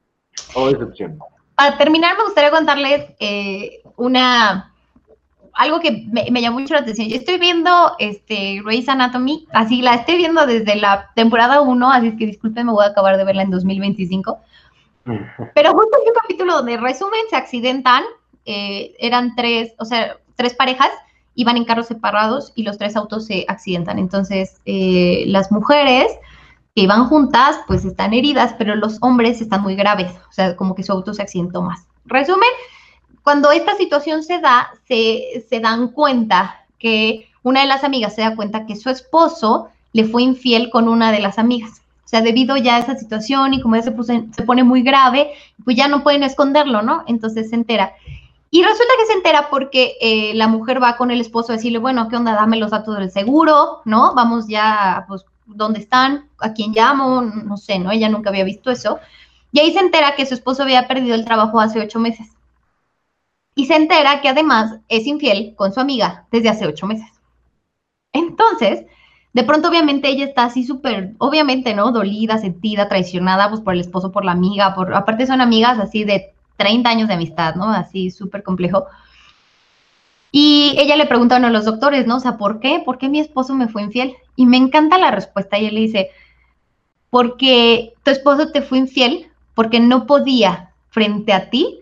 oh 0.56 0.72
decepción. 0.72 1.20
Para 1.56 1.78
terminar, 1.78 2.16
me 2.18 2.24
gustaría 2.24 2.52
contarles 2.52 3.16
eh, 3.20 3.82
una, 3.96 4.72
algo 5.54 5.80
que 5.80 6.06
me, 6.12 6.42
llamó 6.42 6.60
mucho 6.60 6.76
la 6.76 6.82
atención. 6.82 7.10
Yo 7.10 7.16
estoy 7.16 7.40
viendo 7.40 7.94
este, 7.98 8.62
Grey's 8.64 8.88
Anatomy, 8.88 9.48
así 9.52 9.82
la 9.82 9.96
estoy 9.96 10.18
viendo 10.18 10.46
desde 10.46 10.76
la 10.76 11.10
temporada 11.16 11.62
1, 11.62 11.92
así 11.92 12.08
es 12.10 12.16
que 12.16 12.28
disculpen, 12.28 12.68
me 12.68 12.74
voy 12.74 12.86
a 12.86 12.90
acabar 12.90 13.18
de 13.18 13.26
verla 13.26 13.42
en 13.42 13.50
2025. 13.50 14.40
Pero 15.56 15.72
justo 15.74 15.98
hay 15.98 16.08
un 16.08 16.14
capítulo 16.22 16.58
donde 16.58 16.78
resumen, 16.78 17.22
se 17.32 17.36
accidentan, 17.36 18.04
eh, 18.46 18.94
eran 19.00 19.36
tres, 19.36 19.74
o 19.80 19.86
sea, 19.86 20.18
tres 20.36 20.54
parejas, 20.54 20.92
iban 21.38 21.56
en 21.56 21.66
carros 21.66 21.88
separados 21.88 22.52
y 22.56 22.64
los 22.64 22.78
tres 22.78 22.96
autos 22.96 23.26
se 23.28 23.46
accidentan. 23.48 24.00
Entonces, 24.00 24.60
eh, 24.66 25.24
las 25.28 25.52
mujeres 25.52 26.08
que 26.76 26.82
iban 26.82 27.08
juntas, 27.08 27.60
pues 27.68 27.86
están 27.86 28.14
heridas, 28.14 28.56
pero 28.58 28.76
los 28.76 28.98
hombres 29.02 29.40
están 29.40 29.62
muy 29.62 29.76
graves, 29.76 30.12
o 30.30 30.34
sea, 30.34 30.56
como 30.56 30.76
que 30.76 30.84
su 30.84 30.92
auto 30.92 31.14
se 31.14 31.22
accidentó 31.22 31.62
más. 31.62 31.86
Resumen, 32.06 32.50
cuando 33.24 33.52
esta 33.52 33.76
situación 33.76 34.24
se 34.24 34.40
da, 34.40 34.72
se, 34.88 35.46
se 35.48 35.60
dan 35.60 35.90
cuenta 35.90 36.66
que 36.80 37.30
una 37.44 37.62
de 37.62 37.68
las 37.68 37.84
amigas 37.84 38.16
se 38.16 38.22
da 38.22 38.36
cuenta 38.36 38.66
que 38.66 38.76
su 38.76 38.90
esposo 38.90 39.70
le 39.94 40.06
fue 40.06 40.24
infiel 40.24 40.70
con 40.72 40.90
una 40.90 41.12
de 41.12 41.20
las 41.20 41.38
amigas. 41.38 41.82
O 42.04 42.08
sea, 42.10 42.22
debido 42.22 42.58
ya 42.58 42.78
a 42.78 42.80
esa 42.80 42.96
situación 42.96 43.54
y 43.54 43.62
como 43.62 43.76
ya 43.76 43.84
se, 43.84 43.94
se 44.32 44.44
pone 44.44 44.64
muy 44.64 44.82
grave, 44.82 45.32
pues 45.64 45.76
ya 45.76 45.88
no 45.88 46.04
pueden 46.04 46.24
esconderlo, 46.24 46.82
¿no? 46.82 47.04
Entonces 47.06 47.50
se 47.50 47.56
entera. 47.56 47.94
Y 48.50 48.64
resulta 48.64 48.94
que 49.00 49.06
se 49.06 49.14
entera 49.14 49.50
porque 49.50 49.98
eh, 50.00 50.34
la 50.36 50.48
mujer 50.48 50.82
va 50.82 50.96
con 50.96 51.12
el 51.12 51.20
esposo 51.20 51.52
a 51.52 51.56
decirle, 51.56 51.80
bueno, 51.80 52.08
¿qué 52.08 52.16
onda? 52.16 52.34
Dame 52.34 52.58
los 52.58 52.72
datos 52.72 52.98
del 52.98 53.12
seguro, 53.12 53.82
¿no? 53.86 54.14
Vamos 54.16 54.48
ya, 54.48 55.06
pues, 55.08 55.26
¿dónde 55.46 55.80
están? 55.80 56.30
¿A 56.40 56.54
quién 56.54 56.72
llamo? 56.72 57.22
No 57.22 57.58
sé, 57.58 57.80
¿no? 57.80 57.92
Ella 57.92 58.10
nunca 58.10 58.30
había 58.30 58.46
visto 58.46 58.72
eso. 58.72 59.00
Y 59.52 59.60
ahí 59.60 59.74
se 59.74 59.80
entera 59.80 60.16
que 60.16 60.26
su 60.26 60.34
esposo 60.34 60.64
había 60.64 60.88
perdido 60.88 61.16
el 61.16 61.26
trabajo 61.26 61.60
hace 61.60 61.82
ocho 61.82 62.00
meses. 62.00 62.28
Y 63.56 63.66
se 63.66 63.76
entera 63.76 64.22
que 64.22 64.30
además 64.30 64.80
es 64.88 65.08
infiel 65.08 65.56
con 65.56 65.74
su 65.74 65.80
amiga 65.80 66.28
desde 66.32 66.50
hace 66.50 66.68
ocho 66.68 66.86
meses. 66.86 67.10
Entonces, 68.14 68.86
de 69.34 69.44
pronto 69.44 69.68
obviamente 69.68 70.10
ella 70.10 70.26
está 70.26 70.46
así 70.46 70.64
súper, 70.64 71.14
obviamente, 71.18 71.74
¿no? 71.74 71.92
Dolida, 71.92 72.38
sentida, 72.38 72.88
traicionada, 72.88 73.50
pues 73.50 73.62
por 73.62 73.74
el 73.74 73.82
esposo, 73.82 74.12
por 74.12 74.26
la 74.26 74.32
amiga, 74.32 74.74
por, 74.74 74.94
aparte 74.94 75.28
son 75.28 75.42
amigas 75.42 75.80
así 75.80 76.04
de 76.04 76.34
30 76.58 76.90
años 76.90 77.08
de 77.08 77.14
amistad, 77.14 77.56
¿no? 77.56 77.70
Así 77.72 78.12
súper 78.12 78.44
complejo. 78.44 78.86
Y 80.32 80.76
ella 80.78 80.96
le 80.96 81.06
pregunta 81.06 81.36
a 81.36 81.40
uno 81.40 81.50
los 81.50 81.66
doctores, 81.66 82.06
¿no? 82.06 82.18
O 82.18 82.20
sea, 82.20 82.38
¿por 82.38 82.60
qué? 82.60 82.82
¿Por 82.84 82.98
qué 82.98 83.10
mi 83.10 83.20
esposo 83.20 83.56
me 83.56 83.70
fue 83.70 83.84
infiel? 83.84 84.16
Y 84.36 84.46
me 84.46 84.58
encanta 84.58 84.98
la 84.98 85.12
respuesta. 85.12 85.58
Y 85.58 85.68
él 85.68 85.76
le 85.76 85.82
dice, 85.82 86.10
porque 87.10 87.94
tu 88.04 88.12
esposo 88.12 88.52
te 88.52 88.62
fue 88.62 88.80
infiel, 88.80 89.28
porque 89.56 89.80
no 89.80 90.06
podía 90.06 90.74
frente 90.90 91.32
a 91.34 91.50
ti 91.50 91.80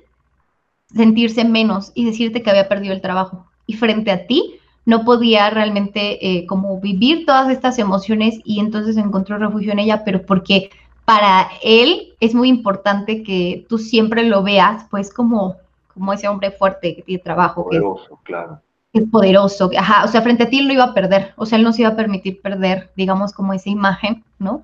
sentirse 0.93 1.43
menos 1.43 1.91
y 1.95 2.05
decirte 2.05 2.41
que 2.41 2.49
había 2.49 2.69
perdido 2.69 2.93
el 2.93 3.01
trabajo. 3.01 3.47
Y 3.65 3.73
frente 3.73 4.11
a 4.11 4.27
ti 4.27 4.59
no 4.85 5.03
podía 5.03 5.49
realmente 5.49 6.25
eh, 6.25 6.45
como 6.45 6.79
vivir 6.79 7.25
todas 7.25 7.49
estas 7.49 7.79
emociones 7.79 8.39
y 8.43 8.59
entonces 8.59 8.97
encontró 8.97 9.37
refugio 9.37 9.71
en 9.71 9.79
ella, 9.79 10.03
pero 10.05 10.25
porque 10.25 10.69
para 11.05 11.49
él 11.61 12.13
es 12.19 12.33
muy 12.33 12.49
importante 12.49 13.23
que 13.23 13.65
tú 13.69 13.77
siempre 13.77 14.23
lo 14.23 14.43
veas, 14.43 14.85
pues 14.89 15.13
como, 15.13 15.55
como 15.93 16.11
ese 16.13 16.27
hombre 16.27 16.51
fuerte 16.51 16.95
que 16.95 17.03
tiene 17.03 17.23
trabajo. 17.23 17.65
Poderoso, 17.65 18.19
claro. 18.23 18.59
es 18.91 19.03
poderoso, 19.09 19.69
ajá, 19.77 20.03
o 20.03 20.07
sea, 20.07 20.21
frente 20.21 20.43
a 20.43 20.49
ti 20.49 20.59
él 20.59 20.67
lo 20.67 20.73
iba 20.73 20.85
a 20.85 20.93
perder, 20.93 21.33
o 21.37 21.45
sea, 21.45 21.57
él 21.57 21.63
no 21.63 21.73
se 21.73 21.83
iba 21.83 21.91
a 21.91 21.95
permitir 21.95 22.41
perder, 22.41 22.91
digamos, 22.95 23.33
como 23.33 23.53
esa 23.53 23.69
imagen, 23.69 24.23
¿no? 24.39 24.63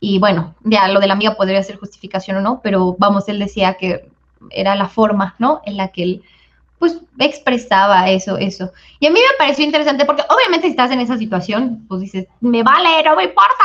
Y 0.00 0.18
bueno, 0.18 0.54
ya 0.62 0.86
lo 0.88 1.00
de 1.00 1.06
la 1.06 1.14
amiga 1.14 1.34
podría 1.34 1.62
ser 1.62 1.76
justificación 1.76 2.36
o 2.36 2.40
no, 2.40 2.60
pero 2.62 2.94
vamos, 2.98 3.28
él 3.28 3.38
decía 3.38 3.74
que 3.74 4.08
era 4.50 4.76
la 4.76 4.88
forma, 4.88 5.34
¿no? 5.38 5.60
En 5.64 5.76
la 5.76 5.88
que 5.88 6.02
él, 6.02 6.22
pues, 6.78 7.00
expresaba 7.18 8.08
eso, 8.10 8.36
eso. 8.36 8.70
Y 9.00 9.06
a 9.06 9.10
mí 9.10 9.18
me 9.18 9.36
pareció 9.38 9.64
interesante 9.64 10.04
porque 10.04 10.22
obviamente 10.28 10.66
si 10.66 10.70
estás 10.70 10.90
en 10.90 11.00
esa 11.00 11.16
situación, 11.16 11.84
pues 11.88 12.02
dices, 12.02 12.26
me 12.40 12.62
vale, 12.62 13.02
no 13.02 13.16
me 13.16 13.24
importa, 13.24 13.64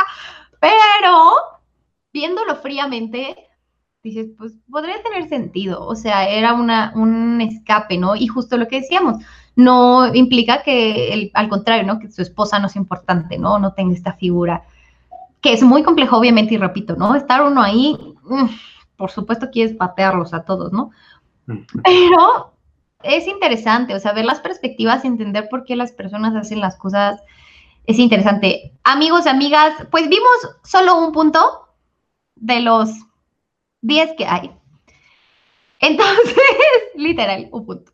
pero 0.58 1.53
viéndolo 2.14 2.54
fríamente, 2.56 3.36
dices, 4.04 4.28
pues 4.38 4.52
podría 4.70 5.02
tener 5.02 5.28
sentido, 5.28 5.84
o 5.84 5.96
sea, 5.96 6.28
era 6.28 6.54
una, 6.54 6.92
un 6.94 7.40
escape, 7.40 7.98
¿no? 7.98 8.14
Y 8.14 8.28
justo 8.28 8.56
lo 8.56 8.68
que 8.68 8.80
decíamos, 8.80 9.22
no 9.56 10.14
implica 10.14 10.62
que, 10.62 11.30
al 11.34 11.48
contrario, 11.48 11.84
¿no? 11.84 11.98
Que 11.98 12.10
su 12.10 12.22
esposa 12.22 12.58
no 12.60 12.68
es 12.68 12.76
importante, 12.76 13.36
¿no? 13.36 13.58
No 13.58 13.72
tenga 13.72 13.94
esta 13.94 14.12
figura, 14.12 14.62
que 15.40 15.52
es 15.52 15.62
muy 15.62 15.82
complejo, 15.82 16.16
obviamente, 16.16 16.54
y 16.54 16.58
repito, 16.58 16.94
¿no? 16.94 17.16
Estar 17.16 17.42
uno 17.42 17.60
ahí, 17.60 17.98
por 18.96 19.10
supuesto 19.10 19.50
quieres 19.50 19.74
patearlos 19.74 20.32
a 20.34 20.44
todos, 20.44 20.72
¿no? 20.72 20.92
Pero 21.46 22.52
es 23.02 23.26
interesante, 23.26 23.92
o 23.94 23.98
sea, 23.98 24.12
ver 24.12 24.24
las 24.24 24.40
perspectivas 24.40 25.04
y 25.04 25.08
entender 25.08 25.48
por 25.48 25.64
qué 25.64 25.74
las 25.74 25.90
personas 25.90 26.36
hacen 26.36 26.60
las 26.60 26.76
cosas 26.76 27.20
es 27.86 27.98
interesante. 27.98 28.72
Amigos, 28.84 29.26
amigas, 29.26 29.74
pues 29.90 30.08
vimos 30.08 30.56
solo 30.62 30.96
un 30.96 31.12
punto 31.12 31.63
de 32.36 32.60
los 32.60 32.90
10 33.82 34.14
que 34.16 34.26
hay. 34.26 34.50
Entonces, 35.80 36.36
literal, 36.94 37.48
un 37.52 37.66
punto. 37.66 37.92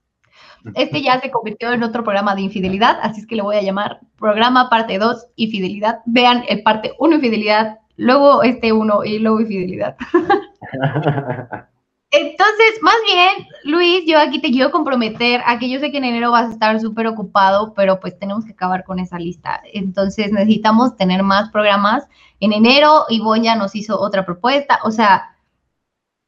Este 0.74 1.01
ya 1.01 1.18
se 1.20 1.30
convirtió 1.30 1.72
en 1.72 1.82
otro 1.82 2.05
programa 2.05 2.34
de 2.34 2.43
infidelidad, 2.43 2.99
así 3.03 3.22
es 3.22 3.26
que 3.26 3.36
le 3.36 3.43
voy 3.43 3.57
a 3.57 3.62
llamar 3.62 4.01
programa 4.18 4.68
parte 4.68 4.99
2, 4.99 5.28
infidelidad. 5.36 6.01
Vean 6.05 6.45
el 6.49 6.62
parte 6.62 6.93
1, 6.99 7.16
infidelidad, 7.16 7.78
luego 7.97 8.43
este 8.43 8.72
1 8.72 9.05
y 9.05 9.18
luego 9.20 9.41
infidelidad. 9.41 9.97
Entonces, 12.13 12.81
más 12.83 12.97
bien, 13.07 13.49
Luis, 13.63 14.05
yo 14.05 14.19
aquí 14.19 14.41
te 14.41 14.51
quiero 14.51 14.73
comprometer 14.73 15.43
a 15.47 15.61
que 15.61 15.71
yo 15.71 15.79
sé 15.79 15.93
que 15.93 15.99
en 15.99 16.05
enero 16.05 16.33
vas 16.33 16.49
a 16.49 16.53
estar 16.53 16.81
súper 16.81 17.07
ocupado, 17.07 17.73
pero 17.75 18.01
pues 18.01 18.19
tenemos 18.19 18.45
que 18.45 18.53
acabar 18.53 18.85
con 18.85 18.99
esa 18.99 19.19
lista. 19.19 19.63
Entonces, 19.73 20.33
necesitamos 20.33 20.97
tener 20.97 21.23
más 21.23 21.51
programas. 21.51 22.09
En 22.41 22.53
enero, 22.53 23.05
Ivonne 23.11 23.45
ya 23.45 23.55
nos 23.55 23.77
hizo 23.77 24.01
otra 24.01 24.27
propuesta. 24.27 24.81
O 24.83 24.91
sea, 24.91 25.37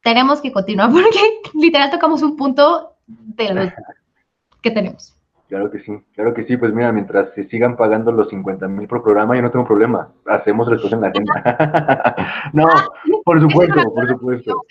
tenemos 0.01 0.39
que 0.39 0.53
continuar 0.53 0.91
porque 0.93 1.41
literal 1.53 1.91
tocamos 1.91 2.21
un 2.21 2.37
punto 2.37 2.95
de 3.07 3.53
los 3.53 3.69
que 4.61 4.71
tenemos. 4.71 5.12
Claro 5.53 5.69
que 5.69 5.81
sí, 5.81 5.91
claro 6.15 6.33
que 6.33 6.45
sí. 6.45 6.57
Pues 6.57 6.73
mira, 6.73 6.91
mientras 6.91 7.31
se 7.35 7.47
sigan 7.47 7.77
pagando 7.77 8.11
los 8.11 8.27
50 8.29 8.67
mil 8.69 8.87
por 8.87 9.03
programa, 9.03 9.35
yo 9.35 9.43
no 9.43 9.51
tengo 9.51 9.65
problema. 9.65 10.11
Hacemos 10.25 10.67
después 10.67 10.91
en 10.91 11.01
la 11.01 11.09
agenda. 11.09 12.15
no, 12.53 12.67
por 13.23 13.39
supuesto, 13.39 13.93
por 13.93 14.07
supuesto. 14.07 14.63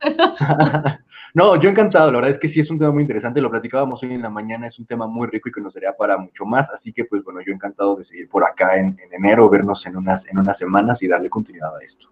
no, 1.34 1.56
yo 1.56 1.68
encantado. 1.68 2.12
La 2.12 2.18
verdad 2.20 2.36
es 2.36 2.40
que 2.40 2.50
sí 2.50 2.60
es 2.60 2.70
un 2.70 2.78
tema 2.78 2.92
muy 2.92 3.02
interesante. 3.02 3.40
Lo 3.40 3.50
platicábamos 3.50 4.00
hoy 4.04 4.14
en 4.14 4.22
la 4.22 4.30
mañana. 4.30 4.68
Es 4.68 4.78
un 4.78 4.86
tema 4.86 5.08
muy 5.08 5.26
rico 5.26 5.48
y 5.48 5.52
que 5.52 5.60
nos 5.60 5.74
daría 5.74 5.96
para 5.96 6.16
mucho 6.16 6.44
más. 6.44 6.70
Así 6.70 6.92
que, 6.92 7.04
pues 7.04 7.24
bueno, 7.24 7.40
yo 7.44 7.52
encantado 7.52 7.96
de 7.96 8.04
seguir 8.04 8.28
por 8.28 8.44
acá 8.44 8.76
en, 8.76 8.96
enero, 9.10 9.50
vernos 9.50 9.84
en 9.86 9.96
unas, 9.96 10.24
en 10.26 10.38
unas 10.38 10.56
semanas 10.56 11.02
y 11.02 11.08
darle 11.08 11.30
continuidad 11.30 11.76
a 11.76 11.82
esto. 11.82 12.06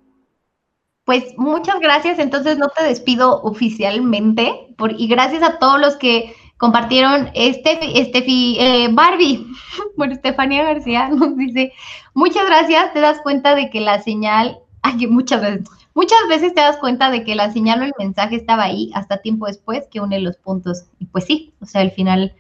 Pues 1.05 1.33
muchas 1.39 1.79
gracias. 1.79 2.19
Entonces 2.19 2.59
no 2.59 2.71
te 2.71 2.83
despido 2.83 3.41
oficialmente 3.43 4.75
por, 4.77 4.91
y 4.91 5.07
gracias 5.07 5.45
a 5.45 5.61
todos 5.61 5.81
los 5.81 5.95
que 5.95 6.35
compartieron 6.59 7.31
este, 7.35 8.01
Estefi, 8.01 8.57
eh, 8.59 8.89
Barbie, 8.93 9.47
bueno, 9.97 10.15
Estefania 10.15 10.65
García 10.65 11.09
nos 11.09 11.37
dice, 11.37 11.73
muchas 12.15 12.47
gracias, 12.47 12.93
te 12.93 13.01
das 13.01 13.21
cuenta 13.23 13.55
de 13.55 13.71
que 13.71 13.81
la 13.81 14.03
señal, 14.03 14.59
ay, 14.83 15.07
muchas 15.07 15.43
veces, 15.43 15.69
muchas 15.95 16.19
veces 16.29 16.55
te 16.55 16.61
das 16.61 16.77
cuenta 16.79 17.11
de 17.11 17.25
que 17.25 17.35
la 17.35 17.53
señal 17.53 17.83
o 17.83 17.85
el 17.85 17.93
mensaje 17.99 18.37
estaba 18.37 18.65
ahí 18.65 18.91
hasta 18.95 19.19
tiempo 19.19 19.47
después 19.47 19.87
que 19.91 20.01
une 20.01 20.21
los 20.21 20.37
puntos. 20.37 20.85
Y 20.99 21.07
pues 21.07 21.25
sí, 21.25 21.55
o 21.61 21.67
sea, 21.67 21.81
al 21.81 21.91
final, 21.91 22.35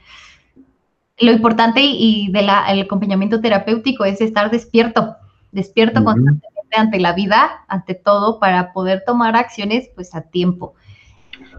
lo 1.18 1.32
importante 1.32 1.80
y 1.82 2.30
del 2.30 2.48
acompañamiento 2.50 3.40
terapéutico 3.40 4.04
es 4.04 4.20
estar 4.20 4.50
despierto, 4.50 5.16
despierto 5.52 6.04
constantemente 6.04 6.76
ante 6.76 7.00
la 7.00 7.14
vida, 7.14 7.64
ante 7.68 7.94
todo, 7.94 8.38
para 8.38 8.72
poder 8.72 9.04
tomar 9.06 9.36
acciones 9.36 9.88
pues 9.94 10.14
a 10.14 10.22
tiempo. 10.22 10.74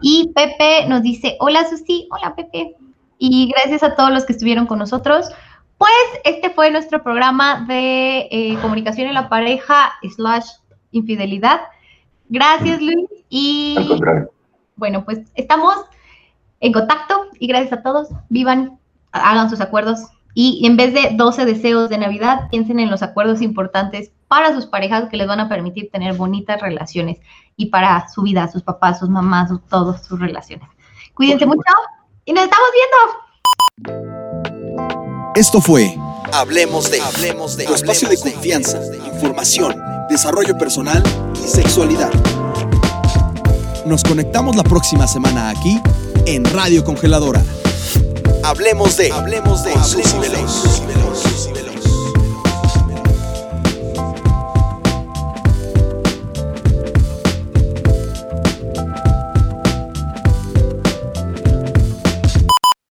Y 0.01 0.31
Pepe 0.33 0.85
nos 0.87 1.01
dice, 1.01 1.37
hola 1.39 1.67
Susi, 1.69 2.07
hola 2.11 2.35
Pepe. 2.35 2.75
Y 3.17 3.51
gracias 3.51 3.83
a 3.83 3.95
todos 3.95 4.11
los 4.11 4.25
que 4.25 4.33
estuvieron 4.33 4.67
con 4.67 4.79
nosotros. 4.79 5.29
Pues 5.77 5.91
este 6.23 6.49
fue 6.49 6.71
nuestro 6.71 7.03
programa 7.03 7.65
de 7.67 8.27
eh, 8.31 8.57
comunicación 8.61 9.07
en 9.07 9.13
la 9.13 9.29
pareja 9.29 9.93
slash 10.15 10.47
infidelidad. 10.91 11.61
Gracias 12.29 12.81
Luis. 12.81 13.09
Y 13.29 13.77
bueno, 14.75 15.03
pues 15.05 15.19
estamos 15.35 15.75
en 16.59 16.73
contacto 16.73 17.27
y 17.39 17.47
gracias 17.47 17.73
a 17.73 17.83
todos. 17.83 18.09
Vivan, 18.29 18.79
hagan 19.11 19.49
sus 19.49 19.61
acuerdos 19.61 19.99
y 20.33 20.65
en 20.65 20.77
vez 20.77 20.93
de 20.93 21.11
12 21.15 21.45
deseos 21.45 21.89
de 21.89 21.97
Navidad, 21.97 22.49
piensen 22.49 22.79
en 22.79 22.89
los 22.89 23.01
acuerdos 23.01 23.41
importantes 23.41 24.11
para 24.27 24.53
sus 24.53 24.65
parejas 24.65 25.09
que 25.09 25.17
les 25.17 25.27
van 25.27 25.39
a 25.39 25.49
permitir 25.49 25.89
tener 25.91 26.13
bonitas 26.13 26.61
relaciones 26.61 27.19
y 27.55 27.67
para 27.67 28.07
su 28.09 28.21
vida, 28.21 28.47
sus 28.51 28.63
papás, 28.63 28.99
sus 28.99 29.09
mamás, 29.09 29.51
todas 29.69 30.05
sus 30.05 30.19
relaciones. 30.19 30.67
Cuídense 31.13 31.45
mucho 31.45 31.61
y 32.25 32.33
nos 32.33 32.43
estamos 32.43 32.69
viendo. 33.83 34.27
Esto 35.35 35.61
fue 35.61 35.95
Hablemos 36.33 36.91
de, 36.91 36.99
Hablemos 37.01 37.57
de 37.57 37.65
tu 37.65 37.73
espacio 37.73 38.09
de 38.09 38.17
confianza, 38.17 38.79
información, 39.05 39.81
desarrollo 40.09 40.57
personal 40.57 41.01
y 41.35 41.47
sexualidad. 41.47 42.11
Nos 43.85 44.03
conectamos 44.03 44.55
la 44.55 44.63
próxima 44.63 45.07
semana 45.07 45.49
aquí 45.49 45.79
en 46.25 46.43
Radio 46.45 46.83
Congeladora. 46.83 47.41
Hablemos 48.43 48.97
de, 48.97 49.11
Hablemos 49.11 49.63
de, 49.63 49.73
Hablemos 49.73 50.21
de, 50.21 51.76